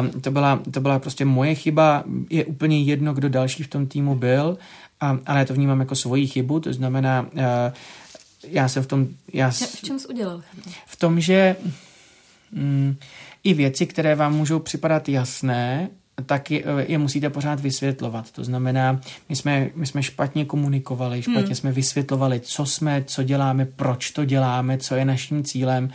um, 0.00 0.20
to, 0.20 0.30
byla, 0.30 0.60
to 0.70 0.80
byla 0.80 0.98
prostě 0.98 1.24
moje 1.24 1.54
chyba, 1.54 2.04
je 2.30 2.44
úplně 2.44 2.82
jedno, 2.82 3.14
kdo 3.14 3.28
další 3.28 3.62
v 3.62 3.68
tom 3.68 3.86
týmu 3.86 4.14
byl, 4.14 4.58
um, 5.02 5.20
ale 5.26 5.38
já 5.38 5.44
to 5.44 5.54
vnímám 5.54 5.80
jako 5.80 5.94
svoji 5.94 6.26
chybu, 6.26 6.60
to 6.60 6.72
znamená, 6.72 7.26
uh, 7.32 7.40
já 8.48 8.68
jsem 8.68 8.82
v 8.82 8.86
tom... 8.86 9.06
Já, 9.32 9.50
v 9.50 9.82
čem 9.82 9.98
jsi 9.98 10.08
udělal? 10.08 10.42
V 10.86 10.96
tom, 10.96 11.20
že... 11.20 11.56
Mm, 12.52 12.96
i 13.44 13.54
věci, 13.54 13.86
které 13.86 14.14
vám 14.14 14.36
můžou 14.36 14.58
připadat 14.58 15.08
jasné, 15.08 15.88
tak 16.26 16.50
je, 16.50 16.64
je 16.86 16.98
musíte 16.98 17.30
pořád 17.30 17.60
vysvětlovat. 17.60 18.30
To 18.30 18.44
znamená, 18.44 19.00
my 19.28 19.36
jsme, 19.36 19.70
my 19.74 19.86
jsme 19.86 20.02
špatně 20.02 20.44
komunikovali, 20.44 21.22
špatně 21.22 21.42
hmm. 21.42 21.54
jsme 21.54 21.72
vysvětlovali, 21.72 22.40
co 22.40 22.66
jsme, 22.66 23.04
co 23.06 23.22
děláme, 23.22 23.64
proč 23.64 24.10
to 24.10 24.24
děláme, 24.24 24.78
co 24.78 24.94
je 24.94 25.04
naším 25.04 25.44
cílem. 25.44 25.90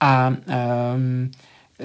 A 0.00 0.28
um, 0.94 1.30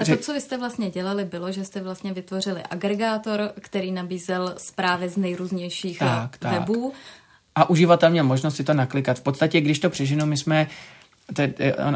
a 0.00 0.04
to, 0.04 0.16
co 0.16 0.32
vy 0.32 0.40
jste 0.40 0.58
vlastně 0.58 0.90
dělali, 0.90 1.24
bylo, 1.24 1.52
že 1.52 1.64
jste 1.64 1.80
vlastně 1.80 2.12
vytvořili 2.12 2.62
agregátor, 2.70 3.52
který 3.60 3.92
nabízel 3.92 4.54
zprávy 4.56 5.08
z 5.08 5.16
nejrůznějších 5.16 5.98
tak, 5.98 6.36
webů. 6.42 6.90
Tak. 6.90 7.00
A 7.54 7.70
uživatel 7.70 8.10
měl 8.10 8.24
možnost 8.24 8.56
si 8.56 8.64
to 8.64 8.74
naklikat. 8.74 9.18
V 9.18 9.22
podstatě, 9.22 9.60
když 9.60 9.78
to 9.78 9.90
přežinu, 9.90 10.26
my 10.26 10.36
jsme 10.36 10.66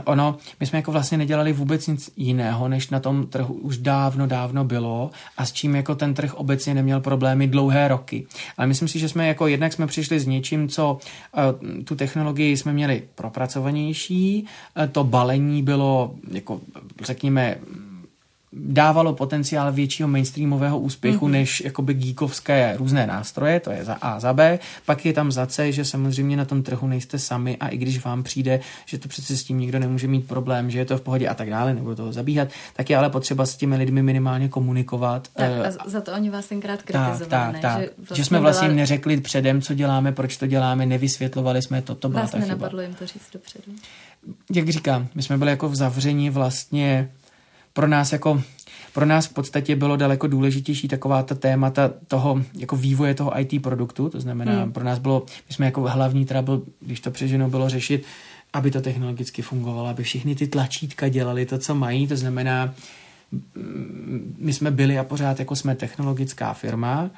ono, 0.05 0.37
my 0.61 0.67
jsme 0.67 0.79
jako 0.79 0.93
vlastně 0.93 1.19
nedělali 1.19 1.53
vůbec 1.53 1.87
nic 1.87 2.11
jiného, 2.17 2.69
než 2.69 2.91
na 2.91 3.01
tom 3.01 3.27
trhu 3.27 3.55
už 3.55 3.79
dávno, 3.79 4.27
dávno 4.27 4.65
bylo 4.65 5.11
a 5.37 5.47
s 5.47 5.53
čím 5.53 5.77
jako 5.77 5.95
ten 5.95 6.15
trh 6.15 6.35
obecně 6.35 6.75
neměl 6.75 7.01
problémy 7.01 7.49
dlouhé 7.49 7.89
roky. 7.89 8.27
Ale 8.57 8.67
myslím 8.67 8.89
si, 8.89 8.99
že 8.99 9.09
jsme 9.09 9.29
jako 9.29 9.47
jednak 9.47 9.73
jsme 9.73 9.87
přišli 9.87 10.21
s 10.21 10.27
něčím, 10.27 10.69
co 10.69 10.99
uh, 11.73 11.85
tu 11.85 11.97
technologii 11.97 12.57
jsme 12.57 12.73
měli 12.73 13.03
propracovanější, 13.15 14.47
uh, 14.77 14.87
to 14.87 15.05
balení 15.05 15.63
bylo 15.63 16.15
jako 16.31 16.61
řekněme 17.03 17.59
dávalo 18.53 19.13
potenciál 19.13 19.73
většího 19.73 20.09
mainstreamového 20.09 20.79
úspěchu 20.79 21.27
mm-hmm. 21.27 21.31
než 21.31 21.61
jakoby 21.61 21.95
geekovské 21.95 22.75
různé 22.77 23.07
nástroje, 23.07 23.61
to 23.61 23.71
je 23.71 23.85
za 23.85 23.95
A, 23.95 24.21
za 24.21 24.33
B. 24.33 24.59
Pak 24.87 25.07
je 25.07 25.13
tam 25.13 25.33
za 25.33 25.47
C, 25.47 25.73
že 25.73 25.85
samozřejmě 25.85 26.37
na 26.37 26.45
tom 26.45 26.63
trhu 26.63 26.87
nejste 26.89 27.19
sami 27.19 27.57
a 27.57 27.69
i 27.69 27.77
když 27.77 28.05
vám 28.05 28.23
přijde, 28.23 28.61
že 28.87 28.99
to 28.99 29.09
přece 29.09 29.37
s 29.37 29.45
tím 29.45 29.59
nikdo 29.59 29.79
nemůže 29.79 30.09
mít 30.09 30.29
problém, 30.29 30.71
že 30.71 30.79
je 30.79 30.85
to 30.85 30.99
v 30.99 31.01
pohodě 31.01 31.29
a 31.29 31.35
tak 31.35 31.51
dále, 31.51 31.75
nebo 31.75 31.95
toho 31.95 32.13
zabíhat, 32.13 32.49
tak 32.77 32.91
je 32.91 32.97
ale 32.97 33.11
potřeba 33.11 33.47
s 33.47 33.57
těmi 33.57 33.77
lidmi 33.77 34.03
minimálně 34.03 34.49
komunikovat. 34.49 35.29
Tak 35.35 35.51
a 35.51 35.67
eh, 35.67 35.91
za 35.91 36.01
to 36.01 36.13
oni 36.13 36.31
vás 36.31 36.47
tenkrát 36.47 36.83
kritizovali, 36.83 37.27
tak, 37.27 37.53
tak, 37.53 37.61
tak. 37.61 37.81
Že, 37.81 37.91
vlastně 37.97 38.17
že 38.17 38.25
jsme 38.25 38.41
vlastně 38.41 38.69
byla... 38.69 38.77
neřekli 38.77 39.21
předem, 39.21 39.63
co 39.63 39.75
děláme, 39.75 40.13
proč 40.13 40.37
to 40.37 40.47
děláme, 40.47 40.87
nevysvětlovali 40.87 41.63
jsme 41.63 41.83
to, 41.83 41.95
to 41.95 42.09
byla 42.09 42.23
vás 42.23 42.31
ta 42.31 42.39
nenapadlo 42.39 42.81
jim 42.81 42.95
to 42.95 43.07
říct 43.07 43.31
dopředu. 43.33 43.73
Jak 44.55 44.69
říkám, 44.69 45.09
my 45.15 45.23
jsme 45.23 45.39
byli 45.39 45.51
jako 45.51 45.69
v 45.69 45.77
zavření 45.77 46.31
vlastně 46.31 47.11
pro 47.73 47.87
nás 47.87 48.13
jako 48.13 48.43
pro 48.93 49.07
nás 49.07 49.27
v 49.27 49.33
podstatě 49.33 49.77
bylo 49.77 49.97
daleko 49.97 50.27
důležitější 50.27 50.89
taková 50.89 51.23
ta 51.23 51.35
témata 51.35 51.91
toho 52.09 52.43
jako 52.55 52.77
vývoje 52.77 53.15
toho 53.15 53.41
IT 53.41 53.63
produktu, 53.63 54.09
to 54.09 54.21
znamená, 54.21 54.63
hmm. 54.63 54.73
pro 54.73 54.85
nás 54.85 54.99
bylo, 54.99 55.27
my 55.49 55.55
jsme 55.55 55.67
jako 55.67 55.81
hlavní 55.81 56.27
trouble, 56.27 56.59
když 56.81 57.01
to 57.01 57.11
přeženo 57.11 57.51
bylo 57.51 57.69
řešit, 57.69 58.05
aby 58.53 58.71
to 58.71 58.81
technologicky 58.81 59.43
fungovalo, 59.43 59.89
aby 59.89 60.03
všechny 60.03 60.35
ty 60.35 60.47
tlačítka 60.47 61.09
dělali 61.09 61.47
to, 61.47 61.59
co 61.59 61.75
mají, 61.75 62.07
to 62.07 62.17
znamená, 62.17 62.75
my 64.39 64.53
jsme 64.53 64.71
byli 64.71 64.99
a 64.99 65.05
pořád 65.05 65.39
jako 65.39 65.57
jsme 65.57 65.75
technologická 65.75 66.53
firma, 66.53 67.11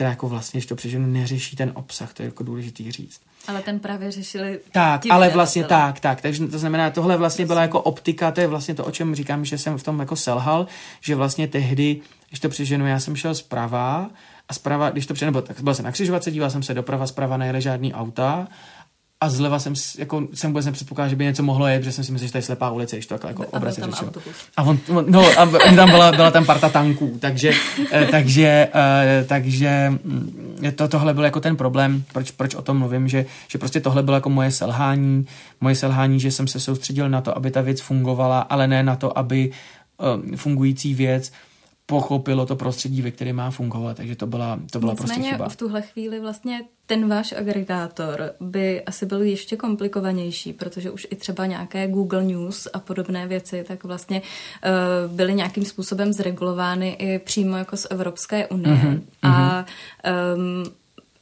která 0.00 0.10
jako 0.10 0.28
vlastně, 0.28 0.58
když 0.58 0.66
to 0.66 0.76
přeženu, 0.76 1.06
neřeší 1.06 1.56
ten 1.56 1.72
obsah, 1.74 2.14
to 2.14 2.22
je 2.22 2.26
jako 2.26 2.42
důležitý 2.42 2.92
říct. 2.92 3.20
Ale 3.48 3.62
ten 3.62 3.78
právě 3.78 4.10
řešili. 4.10 4.60
Tak, 4.72 5.02
ale 5.10 5.28
vlastně 5.28 5.64
tak, 5.64 6.00
tak. 6.00 6.20
Takže 6.20 6.46
to 6.46 6.58
znamená, 6.58 6.90
tohle 6.90 7.16
vlastně 7.16 7.46
byla 7.46 7.62
jako 7.62 7.80
optika, 7.80 8.30
to 8.30 8.40
je 8.40 8.46
vlastně 8.46 8.74
to, 8.74 8.84
o 8.84 8.90
čem 8.90 9.14
říkám, 9.14 9.44
že 9.44 9.58
jsem 9.58 9.78
v 9.78 9.82
tom 9.82 10.00
jako 10.00 10.16
selhal, 10.16 10.66
že 11.00 11.14
vlastně 11.14 11.48
tehdy, 11.48 12.00
když 12.28 12.40
to 12.40 12.48
přeženu, 12.48 12.86
já 12.86 13.00
jsem 13.00 13.16
šel 13.16 13.34
zprava 13.34 14.10
a 14.48 14.54
zprava, 14.54 14.90
když 14.90 15.06
to 15.06 15.14
přeženu, 15.14 15.42
tak 15.42 15.60
byl 15.60 15.74
jsem 15.74 15.84
na 15.84 15.92
křižovatce, 15.92 16.30
díval 16.30 16.50
jsem 16.50 16.62
se 16.62 16.74
doprava, 16.74 17.06
zprava 17.06 17.36
nejeli 17.36 17.60
žádný 17.60 17.94
auta 17.94 18.48
a 19.20 19.28
zleva 19.28 19.58
jsem, 19.58 19.74
jako, 19.98 20.28
jsem 20.34 20.50
vůbec 20.50 20.66
nepředpokládal, 20.66 21.10
že 21.10 21.16
by 21.16 21.24
něco 21.24 21.42
mohlo 21.42 21.66
jet, 21.66 21.78
protože 21.78 21.92
jsem 21.92 22.04
si 22.04 22.12
myslel, 22.12 22.26
že 22.26 22.32
to 22.32 22.38
je 22.38 22.42
slepá 22.42 22.70
ulice, 22.70 22.96
když 22.96 23.06
to 23.06 23.14
takhle 23.14 23.30
jako 23.30 23.46
obrazně 23.46 23.84
řečeno. 23.84 24.12
A 24.56 24.62
on, 24.62 24.78
no, 25.06 25.24
a 25.38 25.46
tam 25.76 25.90
byla, 25.90 26.12
byla 26.12 26.30
tam 26.30 26.44
parta 26.44 26.68
tanků, 26.68 27.16
takže, 27.20 27.52
eh, 27.92 28.06
takže, 28.10 28.68
eh, 28.74 29.24
takže 29.28 29.92
mm, 30.04 30.72
to, 30.74 30.88
tohle 30.88 31.14
byl 31.14 31.24
jako 31.24 31.40
ten 31.40 31.56
problém, 31.56 32.04
proč, 32.12 32.30
proč 32.30 32.54
o 32.54 32.62
tom 32.62 32.78
mluvím, 32.78 33.08
že, 33.08 33.26
že 33.48 33.58
prostě 33.58 33.80
tohle 33.80 34.02
bylo 34.02 34.16
jako 34.16 34.30
moje 34.30 34.50
selhání, 34.50 35.26
moje 35.60 35.74
selhání, 35.74 36.20
že 36.20 36.30
jsem 36.30 36.48
se 36.48 36.60
soustředil 36.60 37.08
na 37.08 37.20
to, 37.20 37.36
aby 37.36 37.50
ta 37.50 37.60
věc 37.60 37.80
fungovala, 37.80 38.40
ale 38.40 38.66
ne 38.66 38.82
na 38.82 38.96
to, 38.96 39.18
aby 39.18 39.50
uh, 40.30 40.36
fungující 40.36 40.94
věc 40.94 41.32
pochopilo 41.90 42.46
to 42.46 42.56
prostředí, 42.56 43.02
ve 43.02 43.10
kterém 43.10 43.36
má 43.36 43.50
fungovat, 43.50 43.96
takže 43.96 44.16
to 44.16 44.26
byla, 44.26 44.60
to 44.70 44.80
byla 44.80 44.94
prostě 44.94 45.22
chyba. 45.22 45.48
v 45.48 45.56
tuhle 45.56 45.82
chvíli 45.82 46.20
vlastně 46.20 46.60
ten 46.86 47.08
váš 47.08 47.32
agregátor 47.32 48.32
by 48.40 48.84
asi 48.84 49.06
byl 49.06 49.22
ještě 49.22 49.56
komplikovanější, 49.56 50.52
protože 50.52 50.90
už 50.90 51.06
i 51.10 51.16
třeba 51.16 51.46
nějaké 51.46 51.88
Google 51.88 52.24
News 52.24 52.68
a 52.72 52.78
podobné 52.78 53.26
věci, 53.26 53.64
tak 53.68 53.84
vlastně 53.84 54.22
uh, 54.22 55.16
byly 55.16 55.34
nějakým 55.34 55.64
způsobem 55.64 56.12
zregulovány 56.12 56.90
i 56.90 57.18
přímo 57.18 57.56
jako 57.56 57.76
z 57.76 57.86
Evropské 57.90 58.46
unie. 58.46 58.74
Mm-hmm. 58.74 59.00
A 59.22 59.64
um, 60.34 60.64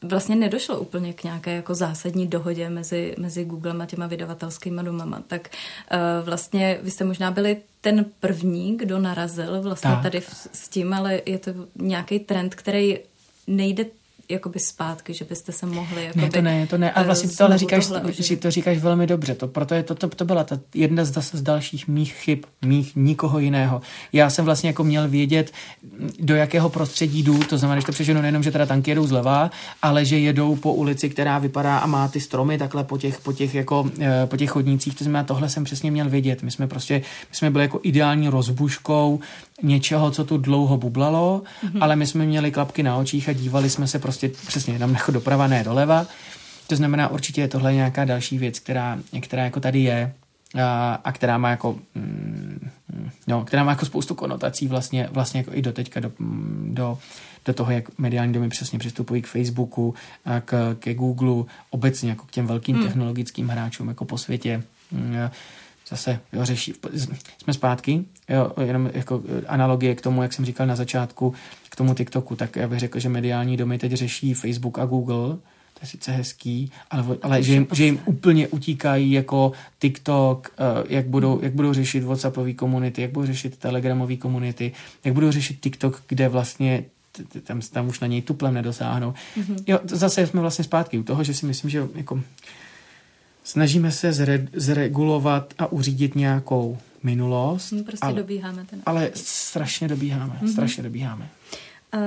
vlastně 0.02 0.36
nedošlo 0.36 0.80
úplně 0.80 1.12
k 1.12 1.24
nějaké 1.24 1.52
jako 1.52 1.74
zásadní 1.74 2.26
dohodě 2.26 2.70
mezi, 2.70 3.14
mezi 3.18 3.44
Googlem 3.44 3.80
a 3.80 3.86
těma 3.86 4.06
vydavatelskými 4.06 4.82
domama. 4.82 5.22
Tak 5.26 5.48
uh, 5.92 5.98
vlastně 6.24 6.78
vy 6.82 6.90
jste 6.90 7.04
možná 7.04 7.30
byli 7.30 7.56
ten 7.80 8.06
první, 8.20 8.76
kdo 8.76 8.98
narazil 8.98 9.62
vlastně 9.62 9.90
tak. 9.90 10.02
tady 10.02 10.20
v, 10.20 10.48
s 10.52 10.68
tím, 10.68 10.94
ale 10.94 11.20
je 11.26 11.38
to 11.38 11.50
nějaký 11.74 12.18
trend, 12.18 12.54
který 12.54 12.98
nejde 13.46 13.84
jakoby 14.28 14.58
zpátky, 14.58 15.14
že 15.14 15.24
byste 15.24 15.52
se 15.52 15.66
mohli 15.66 16.04
jakoby, 16.04 16.22
Ne, 16.22 16.30
to 16.30 16.42
ne, 16.42 16.66
to 16.66 16.78
ne. 16.78 16.92
A 16.92 17.02
vlastně 17.02 17.30
to 17.30 17.44
ale 17.44 17.58
říkáš, 17.58 17.88
že 18.08 18.36
to 18.36 18.50
říkáš 18.50 18.78
velmi 18.78 19.06
dobře. 19.06 19.34
To, 19.34 19.48
proto 19.48 19.74
je 19.74 19.82
to, 19.82 19.94
to, 19.94 20.08
to 20.08 20.24
byla 20.24 20.44
ta 20.44 20.60
jedna 20.74 21.04
z, 21.04 21.18
z 21.32 21.42
dalších 21.42 21.88
mých 21.88 22.14
chyb, 22.14 22.38
mých 22.64 22.96
nikoho 22.96 23.38
jiného. 23.38 23.80
Já 24.12 24.30
jsem 24.30 24.44
vlastně 24.44 24.68
jako 24.68 24.84
měl 24.84 25.08
vědět, 25.08 25.52
do 26.20 26.36
jakého 26.36 26.68
prostředí 26.68 27.22
jdu, 27.22 27.38
to 27.38 27.58
znamená, 27.58 27.80
že 27.80 27.86
to 27.86 27.92
přeženu 27.92 28.20
nejenom, 28.20 28.42
že 28.42 28.50
teda 28.50 28.66
tanky 28.66 28.90
jedou 28.90 29.06
zleva, 29.06 29.50
ale 29.82 30.04
že 30.04 30.18
jedou 30.18 30.56
po 30.56 30.74
ulici, 30.74 31.10
která 31.10 31.38
vypadá 31.38 31.78
a 31.78 31.86
má 31.86 32.08
ty 32.08 32.20
stromy 32.20 32.58
takhle 32.58 32.84
po 32.84 32.98
těch, 32.98 33.20
po 33.20 33.32
těch, 33.32 33.54
jako, 33.54 33.90
eh, 34.00 34.26
po 34.26 34.36
těch 34.36 34.50
chodnících, 34.50 34.94
to 34.94 35.04
znamená, 35.04 35.24
tohle 35.24 35.48
jsem 35.48 35.64
přesně 35.64 35.90
měl 35.90 36.08
vědět. 36.08 36.42
My 36.42 36.50
jsme 36.50 36.66
prostě, 36.66 36.98
my 37.30 37.36
jsme 37.36 37.50
byli 37.50 37.64
jako 37.64 37.80
ideální 37.82 38.28
rozbuškou 38.28 39.20
něčeho, 39.62 40.10
co 40.10 40.24
tu 40.24 40.38
dlouho 40.38 40.76
bublalo, 40.76 41.42
mm-hmm. 41.42 41.78
ale 41.80 41.96
my 41.96 42.06
jsme 42.06 42.24
měli 42.24 42.50
klapky 42.50 42.82
na 42.82 42.96
očích 42.96 43.28
a 43.28 43.32
dívali 43.32 43.70
jsme 43.70 43.86
se 43.86 43.98
prostě 43.98 44.28
přesně 44.28 44.72
jenom 44.72 44.94
jako 44.94 45.12
doprava, 45.12 45.46
ne 45.46 45.64
doleva. 45.64 46.06
To 46.66 46.76
znamená, 46.76 47.08
určitě 47.08 47.40
je 47.40 47.48
tohle 47.48 47.74
nějaká 47.74 48.04
další 48.04 48.38
věc, 48.38 48.58
která, 48.58 48.98
která 49.20 49.44
jako 49.44 49.60
tady 49.60 49.80
je 49.80 50.12
a, 50.62 51.00
a 51.04 51.12
která 51.12 51.38
má 51.38 51.50
jako 51.50 51.78
mm, 51.94 52.70
no, 53.26 53.44
která 53.44 53.64
má 53.64 53.70
jako 53.70 53.86
spoustu 53.86 54.14
konotací 54.14 54.68
vlastně, 54.68 55.08
vlastně 55.12 55.40
jako 55.40 55.50
i 55.54 55.62
do 55.62 55.72
teďka 55.72 56.00
do, 56.00 56.12
do, 56.64 56.98
do 57.44 57.54
toho, 57.54 57.72
jak 57.72 57.98
mediální 57.98 58.32
domy 58.32 58.48
přesně 58.48 58.78
přistupují 58.78 59.22
k 59.22 59.26
Facebooku, 59.26 59.94
a 60.24 60.40
k, 60.40 60.76
ke 60.78 60.94
Google, 60.94 61.44
obecně 61.70 62.10
jako 62.10 62.26
k 62.26 62.30
těm 62.30 62.46
velkým 62.46 62.76
hmm. 62.76 62.86
technologickým 62.86 63.48
hráčům 63.48 63.88
jako 63.88 64.04
po 64.04 64.18
světě. 64.18 64.62
Mm, 64.92 65.16
zase 65.88 66.20
jo, 66.32 66.44
řeší, 66.44 66.74
jsme 67.42 67.54
zpátky, 67.54 68.04
jo, 68.28 68.52
jenom 68.64 68.90
jako 68.94 69.22
analogie 69.46 69.94
k 69.94 70.00
tomu, 70.00 70.22
jak 70.22 70.32
jsem 70.32 70.44
říkal 70.44 70.66
na 70.66 70.76
začátku, 70.76 71.34
k 71.68 71.76
tomu 71.76 71.94
TikToku, 71.94 72.36
tak 72.36 72.56
já 72.56 72.68
bych 72.68 72.78
řekl, 72.78 72.98
že 72.98 73.08
mediální 73.08 73.56
domy 73.56 73.78
teď 73.78 73.92
řeší 73.92 74.34
Facebook 74.34 74.78
a 74.78 74.86
Google, 74.86 75.36
to 75.74 75.80
je 75.82 75.88
sice 75.88 76.12
hezký, 76.12 76.72
ale, 76.90 77.04
ale 77.22 77.42
že, 77.42 77.52
jim, 77.52 77.66
že 77.72 77.84
jim 77.84 78.00
úplně 78.04 78.48
utíkají 78.48 79.12
jako 79.12 79.52
TikTok, 79.78 80.52
uh, 80.60 80.86
jak, 80.88 81.06
budou, 81.06 81.40
jak 81.42 81.52
budou 81.52 81.72
řešit 81.72 82.04
WhatsAppové 82.04 82.52
komunity, 82.52 83.02
jak 83.02 83.12
budou 83.12 83.26
řešit 83.26 83.56
Telegramové 83.56 84.16
komunity, 84.16 84.72
jak 85.04 85.14
budou 85.14 85.30
řešit 85.30 85.60
TikTok, 85.60 86.02
kde 86.08 86.28
vlastně 86.28 86.84
tam, 87.42 87.60
tam 87.60 87.88
už 87.88 88.00
na 88.00 88.06
něj 88.06 88.22
tuplem 88.22 88.54
nedosáhnou. 88.54 89.14
Mm-hmm. 89.36 89.62
Jo, 89.66 89.78
zase 89.84 90.26
jsme 90.26 90.40
vlastně 90.40 90.64
zpátky 90.64 90.98
u 90.98 91.02
toho, 91.02 91.24
že 91.24 91.34
si 91.34 91.46
myslím, 91.46 91.70
že 91.70 91.88
jako 91.94 92.20
snažíme 93.48 93.92
se 93.92 94.12
zre, 94.12 94.48
zregulovat 94.52 95.54
a 95.58 95.72
uřídit 95.72 96.14
nějakou 96.14 96.78
minulost. 97.02 97.72
Hmm, 97.72 97.84
prostě 97.84 98.06
ale, 98.06 98.14
dobíháme 98.14 98.64
ten. 98.64 98.82
Ale 98.86 99.10
strašně 99.14 99.88
dobíháme, 99.88 100.40
mm-hmm. 100.42 100.52
strašně 100.52 100.82
dobíháme. 100.82 101.28
Uh, 101.94 102.00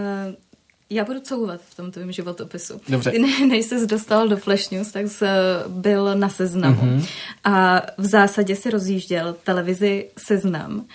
já 0.89 1.05
budu 1.05 1.19
couvat 1.19 1.61
v 1.69 1.75
tom 1.75 1.91
tvém 1.91 2.11
životopisu. 2.11 2.81
Dobře. 2.89 3.11
Ty 3.11 3.19
ne, 3.19 3.47
než 3.47 3.65
jsi 3.65 3.87
dostal 3.87 4.27
do 4.27 4.37
Flash 4.37 4.69
News, 4.69 4.91
tak 4.91 5.07
jsi 5.07 5.25
byl 5.67 6.15
na 6.15 6.29
seznamu. 6.29 6.81
Mm-hmm. 6.81 7.09
A 7.43 7.81
v 7.97 8.05
zásadě 8.05 8.55
si 8.55 8.69
rozjížděl 8.69 9.35
televizi 9.43 10.09
Seznam. 10.17 10.85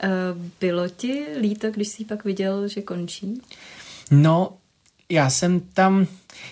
Eh, 0.00 0.08
bylo 0.60 0.88
ti 0.88 1.26
líto, 1.40 1.70
když 1.70 1.88
jsi 1.88 2.04
pak 2.04 2.24
viděl, 2.24 2.68
že 2.68 2.82
končí? 2.82 3.42
No, 4.10 4.52
já 5.08 5.30
jsem 5.30 5.60
tam, 5.60 6.06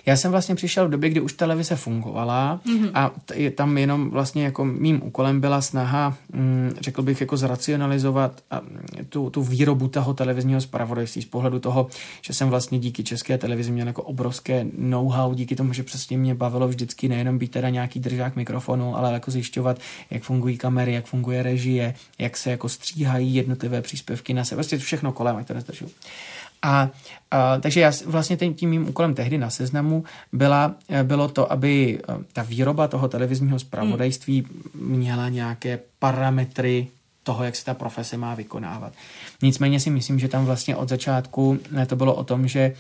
já 0.07 0.17
jsem 0.17 0.31
vlastně 0.31 0.55
přišel 0.55 0.89
v 0.89 0.91
době, 0.91 1.11
kdy 1.11 1.21
už 1.21 1.33
televize 1.33 1.77
fungovala 1.77 2.61
mm-hmm. 2.67 2.91
a 2.95 3.11
t- 3.25 3.51
tam 3.51 3.79
jenom 3.79 4.11
vlastně 4.11 4.45
jako 4.45 4.65
mým 4.65 5.03
úkolem 5.05 5.41
byla 5.41 5.61
snaha, 5.61 6.17
mm, 6.33 6.73
řekl 6.81 7.03
bych, 7.03 7.21
jako 7.21 7.37
zracionalizovat 7.37 8.41
a, 8.51 8.61
tu, 9.09 9.31
tu 9.31 9.43
výrobu 9.43 9.89
toho 9.89 10.15
televizního 10.15 10.61
zpravodajství 10.61 11.23
z 11.23 11.27
pohledu 11.27 11.59
toho, 11.59 11.87
že 12.23 12.33
jsem 12.33 12.49
vlastně 12.49 12.79
díky 12.79 13.05
české 13.05 13.39
televizi 13.39 13.73
měl 13.73 13.87
jako 13.87 14.03
obrovské 14.03 14.67
know-how, 14.79 15.35
díky 15.35 15.57
tomu, 15.57 15.73
že 15.73 15.83
přesně 15.83 16.19
mě 16.19 16.35
bavilo 16.35 16.69
vždycky 16.69 17.09
nejenom 17.09 17.39
být 17.39 17.51
teda 17.51 17.69
nějaký 17.69 18.01
držák 18.01 18.37
mikrofonu, 18.37 18.97
ale 18.97 19.13
jako 19.13 19.31
zjišťovat, 19.31 19.79
jak 20.11 20.23
fungují 20.23 20.59
kamery, 20.59 20.93
jak 20.93 21.07
funguje 21.07 21.43
režie, 21.43 21.95
jak 22.19 22.37
se 22.37 22.51
jako 22.51 22.69
stříhají 22.69 23.35
jednotlivé 23.35 23.83
příspěvky 23.83 24.35
na 24.35 24.45
se, 24.45 24.55
vlastně 24.55 24.79
všechno 24.79 25.13
kolem, 25.13 25.37
ať 25.37 25.47
to 25.47 25.55
nezdržu. 25.55 25.87
A, 26.65 26.91
a 27.31 27.59
takže 27.61 27.81
já 27.81 27.93
vlastně 28.07 28.37
tím, 28.37 28.55
tím 28.55 28.71
mým 28.71 28.89
úkolem 28.89 29.15
tehdy 29.15 29.39
na 29.39 29.51
seznamu 29.51 30.05
byla, 30.33 30.75
bylo 31.03 31.29
to, 31.29 31.53
aby 31.53 32.01
ta 32.33 32.43
výroba 32.43 32.89
toho 32.89 33.09
televizního 33.09 33.59
zpravodajství 33.59 34.47
měla 34.75 35.29
nějaké 35.29 35.79
parametry 35.99 36.89
toho, 37.23 37.45
jak 37.45 37.57
se 37.57 37.65
ta 37.65 37.75
profese 37.75 38.17
má 38.17 38.35
vykonávat. 38.35 38.93
Nicméně 39.43 39.81
si 39.81 39.91
myslím, 39.91 40.19
že 40.19 40.29
tam 40.29 40.45
vlastně 40.45 40.77
od 40.77 40.89
začátku 40.89 41.59
to 41.87 41.97
bylo 41.97 42.15
o 42.15 42.25
tom, 42.25 42.49
že 42.49 42.73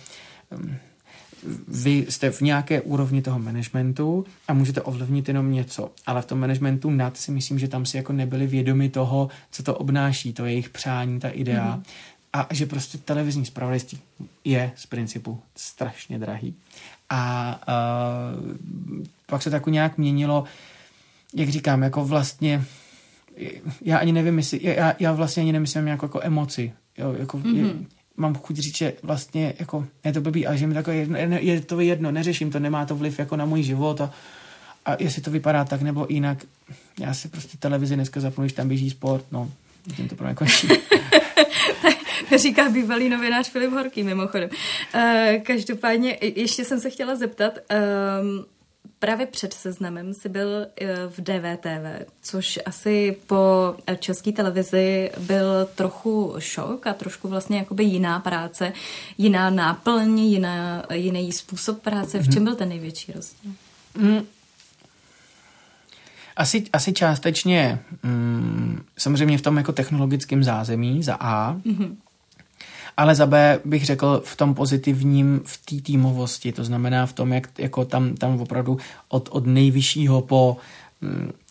vy 1.68 2.06
jste 2.08 2.30
v 2.30 2.40
nějaké 2.40 2.80
úrovni 2.80 3.22
toho 3.22 3.38
managementu 3.38 4.24
a 4.48 4.54
můžete 4.54 4.80
ovlivnit 4.82 5.28
jenom 5.28 5.52
něco, 5.52 5.90
ale 6.06 6.22
v 6.22 6.26
tom 6.26 6.40
managementu 6.40 6.90
nad 6.90 7.16
si 7.16 7.30
myslím, 7.30 7.58
že 7.58 7.68
tam 7.68 7.86
si 7.86 7.96
jako 7.96 8.12
nebyli 8.12 8.46
vědomi 8.46 8.88
toho, 8.88 9.28
co 9.50 9.62
to 9.62 9.74
obnáší, 9.74 10.32
to 10.32 10.44
jejich 10.44 10.68
přání, 10.68 11.20
ta 11.20 11.28
idea. 11.28 11.76
Mm 11.76 11.82
a 12.34 12.46
že 12.50 12.66
prostě 12.66 12.98
televizní 12.98 13.44
zpravodajství 13.44 13.98
je 14.44 14.72
z 14.76 14.86
principu 14.86 15.40
strašně 15.56 16.18
drahý. 16.18 16.54
A 17.10 17.60
uh, 18.38 19.04
pak 19.26 19.42
se 19.42 19.50
tak 19.50 19.66
nějak 19.66 19.98
měnilo, 19.98 20.44
jak 21.34 21.48
říkám, 21.48 21.82
jako 21.82 22.04
vlastně, 22.04 22.64
já 23.82 23.98
ani 23.98 24.12
nevím, 24.12 24.38
jestli, 24.38 24.60
já, 24.62 24.94
já 24.98 25.12
vlastně 25.12 25.42
ani 25.42 25.52
nemyslím 25.52 25.86
jako, 25.86 26.06
jako 26.06 26.20
emoci. 26.22 26.72
Jo, 26.98 27.14
jako, 27.18 27.38
mm-hmm. 27.38 27.56
je, 27.56 27.64
mhm. 27.64 27.86
mám 28.16 28.34
chuť 28.34 28.56
říct, 28.56 28.76
že 28.76 28.92
vlastně 29.02 29.54
jako, 29.58 29.86
je 30.04 30.12
to 30.12 30.20
blbý, 30.20 30.46
ale 30.46 30.58
že 30.58 30.66
mi 30.66 30.74
takové 30.74 30.96
jedno, 30.96 31.36
je 31.40 31.60
to 31.60 31.80
jedno, 31.80 32.12
neřeším 32.12 32.50
to, 32.50 32.58
nemá 32.58 32.86
to 32.86 32.96
vliv 32.96 33.18
jako 33.18 33.36
na 33.36 33.44
můj 33.44 33.62
život 33.62 34.00
a, 34.00 34.10
a 34.84 35.02
jestli 35.02 35.22
to 35.22 35.30
vypadá 35.30 35.64
tak 35.64 35.82
nebo 35.82 36.06
jinak, 36.10 36.44
já 37.00 37.14
si 37.14 37.28
prostě 37.28 37.56
televizi 37.58 37.94
dneska 37.94 38.20
zapnu, 38.20 38.44
když 38.44 38.52
tam 38.52 38.68
běží 38.68 38.90
sport, 38.90 39.24
no, 39.32 39.50
tím 39.96 40.08
to 40.08 40.14
pro 40.14 40.26
mě 40.26 40.34
končí. 40.34 40.68
říká 42.36 42.68
bývalý 42.68 43.08
novinář 43.08 43.50
Filip 43.50 43.70
Horký 43.70 44.02
mimochodem. 44.02 44.50
Uh, 44.94 45.00
každopádně 45.42 46.18
ještě 46.20 46.64
jsem 46.64 46.80
se 46.80 46.90
chtěla 46.90 47.14
zeptat, 47.14 47.58
um, 48.22 48.44
Právě 49.04 49.26
před 49.26 49.52
seznamem 49.52 50.14
si 50.14 50.28
byl 50.28 50.66
eh, 50.80 50.86
v 51.08 51.20
DVTV, 51.20 52.12
což 52.22 52.58
asi 52.66 53.16
po 53.26 53.74
české 53.98 54.32
televizi 54.32 55.10
byl 55.18 55.68
trochu 55.74 56.34
šok 56.38 56.86
a 56.86 56.92
trošku 56.92 57.28
vlastně 57.28 57.58
jakoby 57.58 57.84
jiná 57.84 58.20
práce, 58.20 58.72
jiná 59.18 59.50
náplň, 59.50 60.18
jiná, 60.18 60.86
jiný 60.92 61.32
způsob 61.32 61.82
práce. 61.82 62.18
V 62.18 62.24
čem 62.24 62.34
mhm. 62.34 62.44
byl 62.44 62.54
ten 62.54 62.68
největší 62.68 63.12
rozdíl? 63.12 63.52
Mm. 63.94 64.20
Asi, 66.36 66.64
asi 66.72 66.92
částečně 66.92 67.78
mm, 68.02 68.82
samozřejmě 68.98 69.38
v 69.38 69.42
tom 69.42 69.56
jako 69.56 69.72
technologickém 69.72 70.44
zázemí 70.44 71.02
za 71.02 71.14
A, 71.20 71.54
mm-hmm 71.54 71.96
ale 72.96 73.14
za 73.14 73.26
B 73.26 73.60
bych 73.64 73.86
řekl 73.86 74.22
v 74.24 74.36
tom 74.36 74.54
pozitivním, 74.54 75.40
v 75.44 75.66
té 75.66 75.82
týmovosti, 75.82 76.52
to 76.52 76.64
znamená 76.64 77.06
v 77.06 77.12
tom, 77.12 77.32
jak 77.32 77.58
jako 77.58 77.84
tam, 77.84 78.14
tam 78.14 78.40
opravdu 78.40 78.78
od, 79.08 79.28
od 79.32 79.46
nejvyššího 79.46 80.20
po 80.20 80.56
mm, 80.56 80.62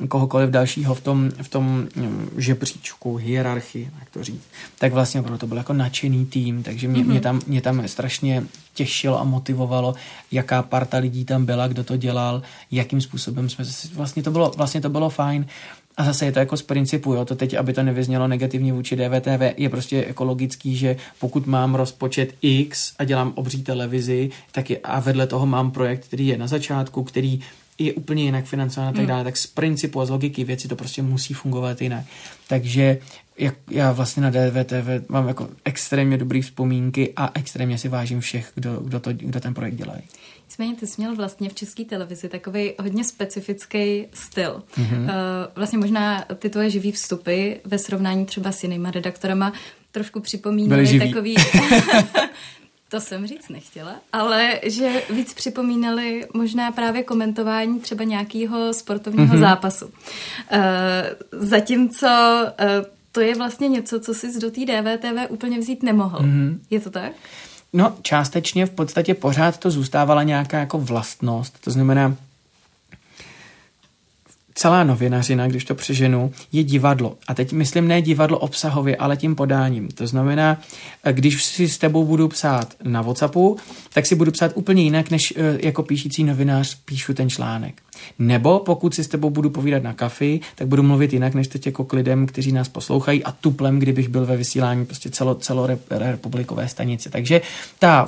kohokoliv 0.07 0.49
dalšího 0.49 0.95
v 0.95 1.01
tom, 1.01 1.31
v 1.41 1.47
tom 1.47 1.87
mm, 1.95 2.29
žebříčku, 2.37 3.15
hierarchii, 3.15 3.91
jak 3.99 4.09
to 4.09 4.23
říct, 4.23 4.43
tak 4.79 4.93
vlastně 4.93 5.19
opravdu 5.19 5.37
to 5.37 5.47
byl 5.47 5.57
jako 5.57 5.73
nadšený 5.73 6.25
tým, 6.25 6.63
takže 6.63 6.87
mě, 6.87 7.03
mm-hmm. 7.03 7.07
mě, 7.07 7.21
tam, 7.21 7.41
mě 7.47 7.61
tam 7.61 7.87
strašně 7.87 8.43
těšilo 8.73 9.19
a 9.19 9.23
motivovalo, 9.23 9.95
jaká 10.31 10.63
parta 10.63 10.97
lidí 10.97 11.25
tam 11.25 11.45
byla, 11.45 11.67
kdo 11.67 11.83
to 11.83 11.97
dělal, 11.97 12.41
jakým 12.71 13.01
způsobem 13.01 13.49
jsme, 13.49 13.65
vlastně 13.93 14.23
to 14.23 14.31
bylo, 14.31 14.51
vlastně 14.57 14.81
to 14.81 14.89
bylo 14.89 15.09
fajn 15.09 15.45
a 15.97 16.03
zase 16.03 16.25
je 16.25 16.31
to 16.31 16.39
jako 16.39 16.57
z 16.57 16.61
principu, 16.61 17.13
jo, 17.13 17.25
to 17.25 17.35
teď, 17.35 17.53
aby 17.53 17.73
to 17.73 17.83
nevyznělo 17.83 18.27
negativně 18.27 18.73
vůči 18.73 18.95
DVTV, 18.95 19.57
je 19.57 19.69
prostě 19.69 20.05
jako 20.07 20.23
logický, 20.23 20.75
že 20.75 20.95
pokud 21.19 21.47
mám 21.47 21.75
rozpočet 21.75 22.35
X 22.41 22.93
a 22.99 23.03
dělám 23.03 23.31
obří 23.35 23.63
televizi, 23.63 24.29
tak 24.51 24.69
je, 24.69 24.77
a 24.77 24.99
vedle 24.99 25.27
toho 25.27 25.45
mám 25.45 25.71
projekt, 25.71 26.05
který 26.05 26.27
je 26.27 26.37
na 26.37 26.47
začátku, 26.47 27.03
který 27.03 27.41
je 27.77 27.93
úplně 27.93 28.23
jinak 28.23 28.45
financován 28.45 28.89
a 28.89 28.91
tak 28.91 28.99
hmm. 28.99 29.07
dále, 29.07 29.23
tak 29.23 29.37
z 29.37 29.47
principu 29.47 30.01
a 30.01 30.05
z 30.05 30.09
logiky 30.09 30.43
věci 30.43 30.67
to 30.67 30.75
prostě 30.75 31.01
musí 31.01 31.33
fungovat 31.33 31.81
jinak. 31.81 32.05
Takže 32.47 32.97
jak 33.37 33.55
já 33.71 33.91
vlastně 33.91 34.23
na 34.23 34.29
DVTV 34.29 35.09
mám 35.09 35.27
jako 35.27 35.49
extrémně 35.65 36.17
dobrý 36.17 36.41
vzpomínky 36.41 37.13
a 37.15 37.31
extrémně 37.33 37.77
si 37.77 37.89
vážím 37.89 38.19
všech, 38.19 38.51
kdo, 38.55 38.79
kdo, 38.79 38.99
to, 38.99 39.13
kdo 39.13 39.39
ten 39.39 39.53
projekt 39.53 39.75
dělají. 39.75 40.01
Nicméně 40.45 40.75
ty 40.75 40.87
jsi 40.87 41.01
měl 41.01 41.15
vlastně 41.15 41.49
v 41.49 41.53
české 41.53 41.85
televizi 41.85 42.29
takový 42.29 42.71
hodně 42.79 43.03
specifický 43.03 44.05
styl. 44.13 44.63
Mm-hmm. 44.77 45.07
Vlastně 45.55 45.79
možná 45.79 46.25
ty 46.39 46.49
tvoje 46.49 46.69
živý 46.69 46.91
vstupy 46.91 47.53
ve 47.65 47.77
srovnání 47.77 48.25
třeba 48.25 48.51
s 48.51 48.63
jinýma 48.63 48.91
redaktorama 48.91 49.53
trošku 49.91 50.19
připomínaly 50.19 50.99
takový... 50.99 51.35
to 52.93 53.01
jsem 53.01 53.27
říct 53.27 53.49
nechtěla, 53.49 53.95
ale 54.11 54.59
že 54.63 55.01
víc 55.09 55.33
připomínali 55.33 56.25
možná 56.33 56.71
právě 56.71 57.03
komentování 57.03 57.79
třeba 57.79 58.03
nějakého 58.03 58.73
sportovního 58.73 59.35
mm-hmm. 59.35 59.39
zápasu. 59.39 59.85
Uh, 59.85 59.91
zatímco 61.31 62.07
uh, 62.07 62.85
to 63.11 63.21
je 63.21 63.35
vlastně 63.35 63.69
něco, 63.69 63.99
co 63.99 64.13
si 64.13 64.39
do 64.39 64.51
té 64.51 64.61
DVTV 64.61 65.29
úplně 65.31 65.59
vzít 65.59 65.83
nemohl. 65.83 66.19
Mm-hmm. 66.19 66.57
Je 66.69 66.79
to 66.79 66.89
tak? 66.89 67.11
No, 67.73 67.95
částečně 68.01 68.65
v 68.65 68.71
podstatě 68.71 69.13
pořád 69.13 69.57
to 69.57 69.71
zůstávala 69.71 70.23
nějaká 70.23 70.59
jako 70.59 70.79
vlastnost. 70.79 71.59
To 71.63 71.71
znamená, 71.71 72.15
celá 74.55 74.83
novinařina, 74.83 75.47
když 75.47 75.65
to 75.65 75.75
přeženu, 75.75 76.31
je 76.51 76.63
divadlo. 76.63 77.17
A 77.27 77.33
teď 77.33 77.51
myslím 77.51 77.87
ne 77.87 78.01
divadlo 78.01 78.39
obsahově, 78.39 78.95
ale 78.95 79.17
tím 79.17 79.35
podáním. 79.35 79.87
To 79.87 80.07
znamená, 80.07 80.61
když 81.11 81.43
si 81.43 81.69
s 81.69 81.77
tebou 81.77 82.05
budu 82.05 82.27
psát 82.27 82.73
na 82.83 83.01
WhatsAppu, 83.01 83.57
tak 83.93 84.05
si 84.05 84.15
budu 84.15 84.31
psát 84.31 84.51
úplně 84.55 84.83
jinak, 84.83 85.11
než 85.11 85.33
eh, 85.37 85.57
jako 85.63 85.83
píšící 85.83 86.23
novinář 86.23 86.77
píšu 86.85 87.13
ten 87.13 87.29
článek. 87.29 87.81
Nebo 88.19 88.59
pokud 88.59 88.95
si 88.95 89.03
s 89.03 89.07
tebou 89.07 89.29
budu 89.29 89.49
povídat 89.49 89.83
na 89.83 89.93
kafi, 89.93 90.39
tak 90.55 90.67
budu 90.67 90.83
mluvit 90.83 91.13
jinak, 91.13 91.33
než 91.33 91.47
teď 91.47 91.65
jako 91.65 91.83
k 91.83 91.93
lidem, 91.93 92.25
kteří 92.25 92.51
nás 92.51 92.69
poslouchají 92.69 93.23
a 93.23 93.31
tuplem, 93.31 93.79
kdybych 93.79 94.09
byl 94.09 94.25
ve 94.25 94.37
vysílání 94.37 94.85
prostě 94.85 95.09
celo, 95.09 95.35
celorepublikové 95.35 96.67
stanice. 96.67 97.09
Takže 97.09 97.41
ta, 97.79 98.07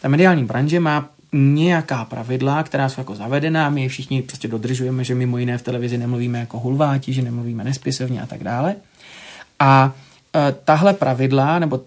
ta 0.00 0.08
mediální 0.08 0.44
branže 0.44 0.80
má 0.80 1.10
nějaká 1.34 2.04
pravidla, 2.04 2.62
která 2.62 2.88
jsou 2.88 3.00
jako 3.00 3.14
zavedená, 3.14 3.70
my 3.70 3.82
je 3.82 3.88
všichni 3.88 4.22
prostě 4.22 4.48
dodržujeme, 4.48 5.04
že 5.04 5.14
mimo 5.14 5.38
jiné 5.38 5.58
v 5.58 5.62
televizi 5.62 5.98
nemluvíme 5.98 6.38
jako 6.38 6.58
hulváti, 6.58 7.12
že 7.12 7.22
nemluvíme 7.22 7.64
nespisovně 7.64 8.22
a 8.22 8.26
tak 8.26 8.44
dále. 8.44 8.74
A 9.60 9.92
e, 10.36 10.54
tahle 10.64 10.94
pravidla, 10.94 11.58
nebo 11.58 11.80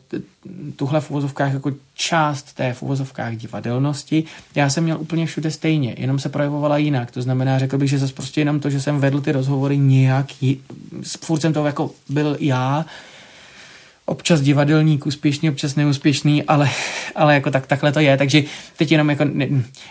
tuhle 0.76 1.02
v 1.02 1.12
uvozovkách 1.12 1.54
jako 1.54 1.72
část 1.93 2.54
té 2.54 2.74
v 2.74 2.84
uvozovkách 2.84 3.36
divadelnosti, 3.36 4.24
já 4.56 4.70
jsem 4.70 4.84
měl 4.84 4.98
úplně 5.00 5.26
všude 5.26 5.52
stejně, 5.52 5.95
jenom 5.98 6.20
se 6.20 6.30
projevovala 6.30 6.78
jinak. 6.78 7.12
To 7.12 7.22
znamená, 7.22 7.60
řekl 7.60 7.78
bych, 7.78 7.89
že 7.89 7.98
zase 7.98 8.14
prostě 8.14 8.41
jenom 8.41 8.60
to, 8.60 8.70
že 8.70 8.82
jsem 8.82 9.00
vedl 9.00 9.22
ty 9.22 9.32
rozhovory 9.32 9.78
nějak, 9.78 10.28
furt 11.20 11.39
jsem 11.39 11.54
to 11.54 11.66
jako 11.66 11.91
byl 12.10 12.38
já, 12.39 12.86
občas 14.08 14.41
divadelník 14.41 15.05
úspěšný, 15.05 15.49
občas 15.49 15.76
neúspěšný, 15.76 16.43
ale, 16.43 16.70
ale 17.16 17.34
jako 17.34 17.51
tak, 17.51 17.68
takhle 17.68 17.91
to 17.91 17.99
je. 17.99 18.18
Takže 18.18 18.43
teď 18.78 18.91
jenom 18.91 19.10
jako 19.10 19.26
ne, 19.26 19.47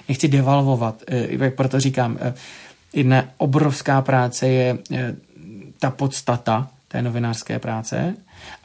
nechci 0.09 0.29
devalvovat, 0.29 1.03
jak 1.29 1.55
proto 1.55 1.81
říkám, 1.81 2.19
eh, 2.21 2.35
jedna 2.93 3.25
obrovská 3.37 4.03
práce 4.03 4.49
je 4.49 4.79
eh, 4.93 5.15
ta 5.79 5.91
podstata 5.91 6.69
té 6.89 7.03
novinářské 7.03 7.59
práce 7.59 8.15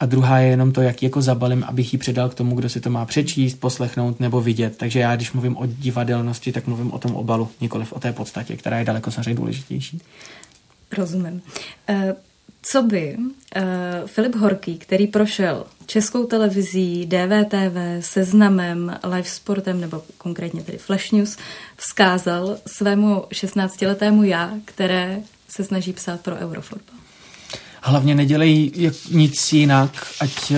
a 0.00 0.06
druhá 0.06 0.38
je 0.38 0.48
jenom 0.48 0.72
to, 0.72 0.80
jak 0.80 1.02
jako 1.02 1.22
zabalím, 1.22 1.64
abych 1.64 1.92
ji 1.92 1.98
předal 1.98 2.28
k 2.28 2.34
tomu, 2.34 2.56
kdo 2.56 2.68
si 2.68 2.80
to 2.80 2.90
má 2.90 3.04
přečíst, 3.04 3.60
poslechnout 3.60 4.20
nebo 4.20 4.40
vidět. 4.40 4.76
Takže 4.76 5.00
já, 5.00 5.16
když 5.16 5.32
mluvím 5.32 5.56
o 5.56 5.66
divadelnosti, 5.66 6.52
tak 6.52 6.66
mluvím 6.66 6.92
o 6.92 6.98
tom 6.98 7.14
obalu, 7.14 7.48
nikoliv 7.60 7.92
o 7.92 8.00
té 8.00 8.12
podstatě, 8.12 8.56
která 8.56 8.78
je 8.78 8.84
daleko 8.84 9.10
samozřejmě 9.10 9.34
důležitější. 9.34 10.00
Rozumím. 10.98 11.42
Uh... 11.90 12.31
Co 12.64 12.82
by 12.82 13.16
uh, 13.16 13.62
Filip 14.06 14.34
Horký, 14.34 14.78
který 14.78 15.06
prošel 15.06 15.64
českou 15.86 16.26
televizí, 16.26 17.06
DVTV, 17.06 17.76
seznamem, 18.00 18.98
live 19.04 19.28
sportem 19.28 19.80
nebo 19.80 20.02
konkrétně 20.18 20.62
tedy 20.62 20.78
Flash 20.78 21.12
News, 21.12 21.36
vzkázal 21.76 22.56
svému 22.66 23.14
16-letému 23.14 24.22
já, 24.22 24.50
které 24.64 25.20
se 25.48 25.64
snaží 25.64 25.92
psát 25.92 26.20
pro 26.20 26.36
Eurofotbal? 26.36 26.96
Hlavně 27.84 28.14
nedělej 28.14 28.72
nic 29.10 29.52
jinak, 29.52 30.06
ať 30.20 30.50
uh, 30.50 30.56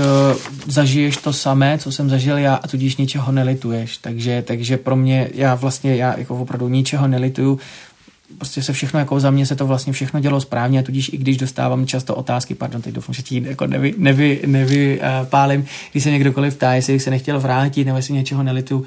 zažiješ 0.67 1.17
to 1.17 1.33
samé, 1.33 1.79
co 1.79 1.93
jsem 1.93 2.11
zažil 2.11 2.39
já 2.39 2.55
a 2.55 2.69
tudíž 2.69 2.97
ničeho 2.97 3.33
nelituješ. 3.33 3.99
Takže, 3.99 4.43
takže 4.47 4.77
pro 4.77 4.97
mě, 4.97 5.31
já 5.35 5.55
vlastně, 5.55 5.97
já 5.97 6.19
jako 6.19 6.37
opravdu 6.37 6.69
ničeho 6.69 7.09
nelituju, 7.09 7.59
prostě 8.39 8.63
se 8.63 8.73
všechno, 8.73 8.99
jako 8.99 9.21
za 9.21 9.31
mě 9.31 9.47
se 9.47 9.57
to 9.57 9.67
vlastně 9.67 9.93
všechno 9.93 10.21
dělo 10.21 10.41
správně, 10.41 10.79
a 10.81 10.83
tudíž 10.83 11.11
i 11.13 11.17
když 11.17 11.37
dostávám 11.37 11.87
často 11.87 12.15
otázky, 12.15 12.55
pardon, 12.55 12.83
teď 12.83 12.95
doufám, 12.95 13.15
že 13.15 13.23
ti 13.23 13.43
jako 13.47 13.67
nevy, 13.67 13.95
nevy, 13.99 14.41
nevy 14.47 15.01
uh, 15.01 15.27
pálím, 15.27 15.67
když 15.93 16.05
se 16.05 16.11
někdokoliv 16.11 16.57
ptá, 16.57 16.75
jestli 16.75 17.01
se 17.01 17.11
nechtěl 17.11 17.41
vrátit, 17.41 17.85
nebo 17.85 17.97
jestli 17.97 18.15
něčeho 18.15 18.43
nelitu, 18.43 18.85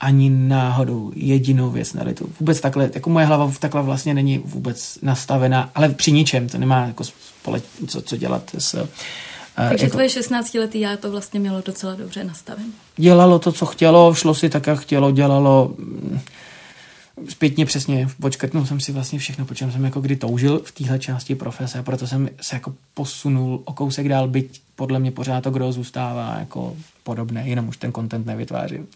ani 0.00 0.30
náhodou 0.30 1.12
jedinou 1.14 1.70
věc 1.70 1.92
nelitu. 1.92 2.30
Vůbec 2.40 2.60
takhle, 2.60 2.90
jako 2.94 3.10
moje 3.10 3.26
hlava 3.26 3.52
takhle 3.58 3.82
vlastně 3.82 4.14
není 4.14 4.38
vůbec 4.44 4.98
nastavená, 5.02 5.70
ale 5.74 5.88
při 5.88 6.12
ničem, 6.12 6.48
to 6.48 6.58
nemá 6.58 6.86
jako 6.86 7.04
spole, 7.04 7.60
co, 7.86 8.02
co 8.02 8.16
dělat 8.16 8.50
s 8.58 8.74
uh, 8.74 8.88
takže 9.68 9.84
jako, 9.84 9.92
tvoje 9.92 10.08
16 10.08 10.54
letý 10.54 10.80
já 10.80 10.96
to 10.96 11.10
vlastně 11.10 11.40
mělo 11.40 11.62
docela 11.66 11.94
dobře 11.94 12.24
nastavené. 12.24 12.68
Dělalo 12.96 13.38
to, 13.38 13.52
co 13.52 13.66
chtělo, 13.66 14.14
šlo 14.14 14.34
si 14.34 14.48
tak, 14.48 14.66
jak 14.66 14.80
chtělo, 14.80 15.10
dělalo 15.10 15.74
zpětně 17.28 17.66
přesně 17.66 18.08
počkrtnul 18.20 18.66
jsem 18.66 18.80
si 18.80 18.92
vlastně 18.92 19.18
všechno, 19.18 19.44
po 19.44 19.54
čem 19.54 19.72
jsem 19.72 19.84
jako 19.84 20.00
kdy 20.00 20.16
toužil 20.16 20.62
v 20.64 20.72
téhle 20.72 20.98
části 20.98 21.34
profese, 21.34 21.82
proto 21.82 22.06
jsem 22.06 22.28
se 22.40 22.56
jako 22.56 22.74
posunul 22.94 23.62
o 23.64 23.72
kousek 23.72 24.08
dál, 24.08 24.28
byť 24.28 24.60
podle 24.76 24.98
mě 24.98 25.10
pořád 25.10 25.40
to 25.40 25.50
kdo 25.50 25.72
zůstává 25.72 26.36
jako 26.38 26.76
podobné, 27.02 27.48
jenom 27.48 27.68
už 27.68 27.76
ten 27.76 27.92
content 27.92 28.26
nevytvářím. 28.26 28.86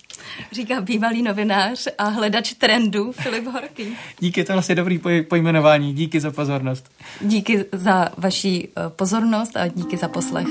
Říká 0.52 0.80
bývalý 0.80 1.22
novinář 1.22 1.88
a 1.98 2.08
hledač 2.08 2.52
trendů 2.52 3.12
Filip 3.12 3.46
Horký. 3.46 3.84
Díky, 4.20 4.44
to 4.44 4.52
vlastně 4.52 4.74
dobrý 4.74 5.00
pojmenování, 5.28 5.94
díky 5.94 6.20
za 6.20 6.30
pozornost. 6.30 6.90
Díky 7.20 7.64
za 7.72 8.08
vaši 8.16 8.68
eh, 8.76 8.90
pozornost 8.90 9.56
a 9.56 9.68
díky 9.68 9.96
za 9.96 10.08
poslech. 10.08 10.48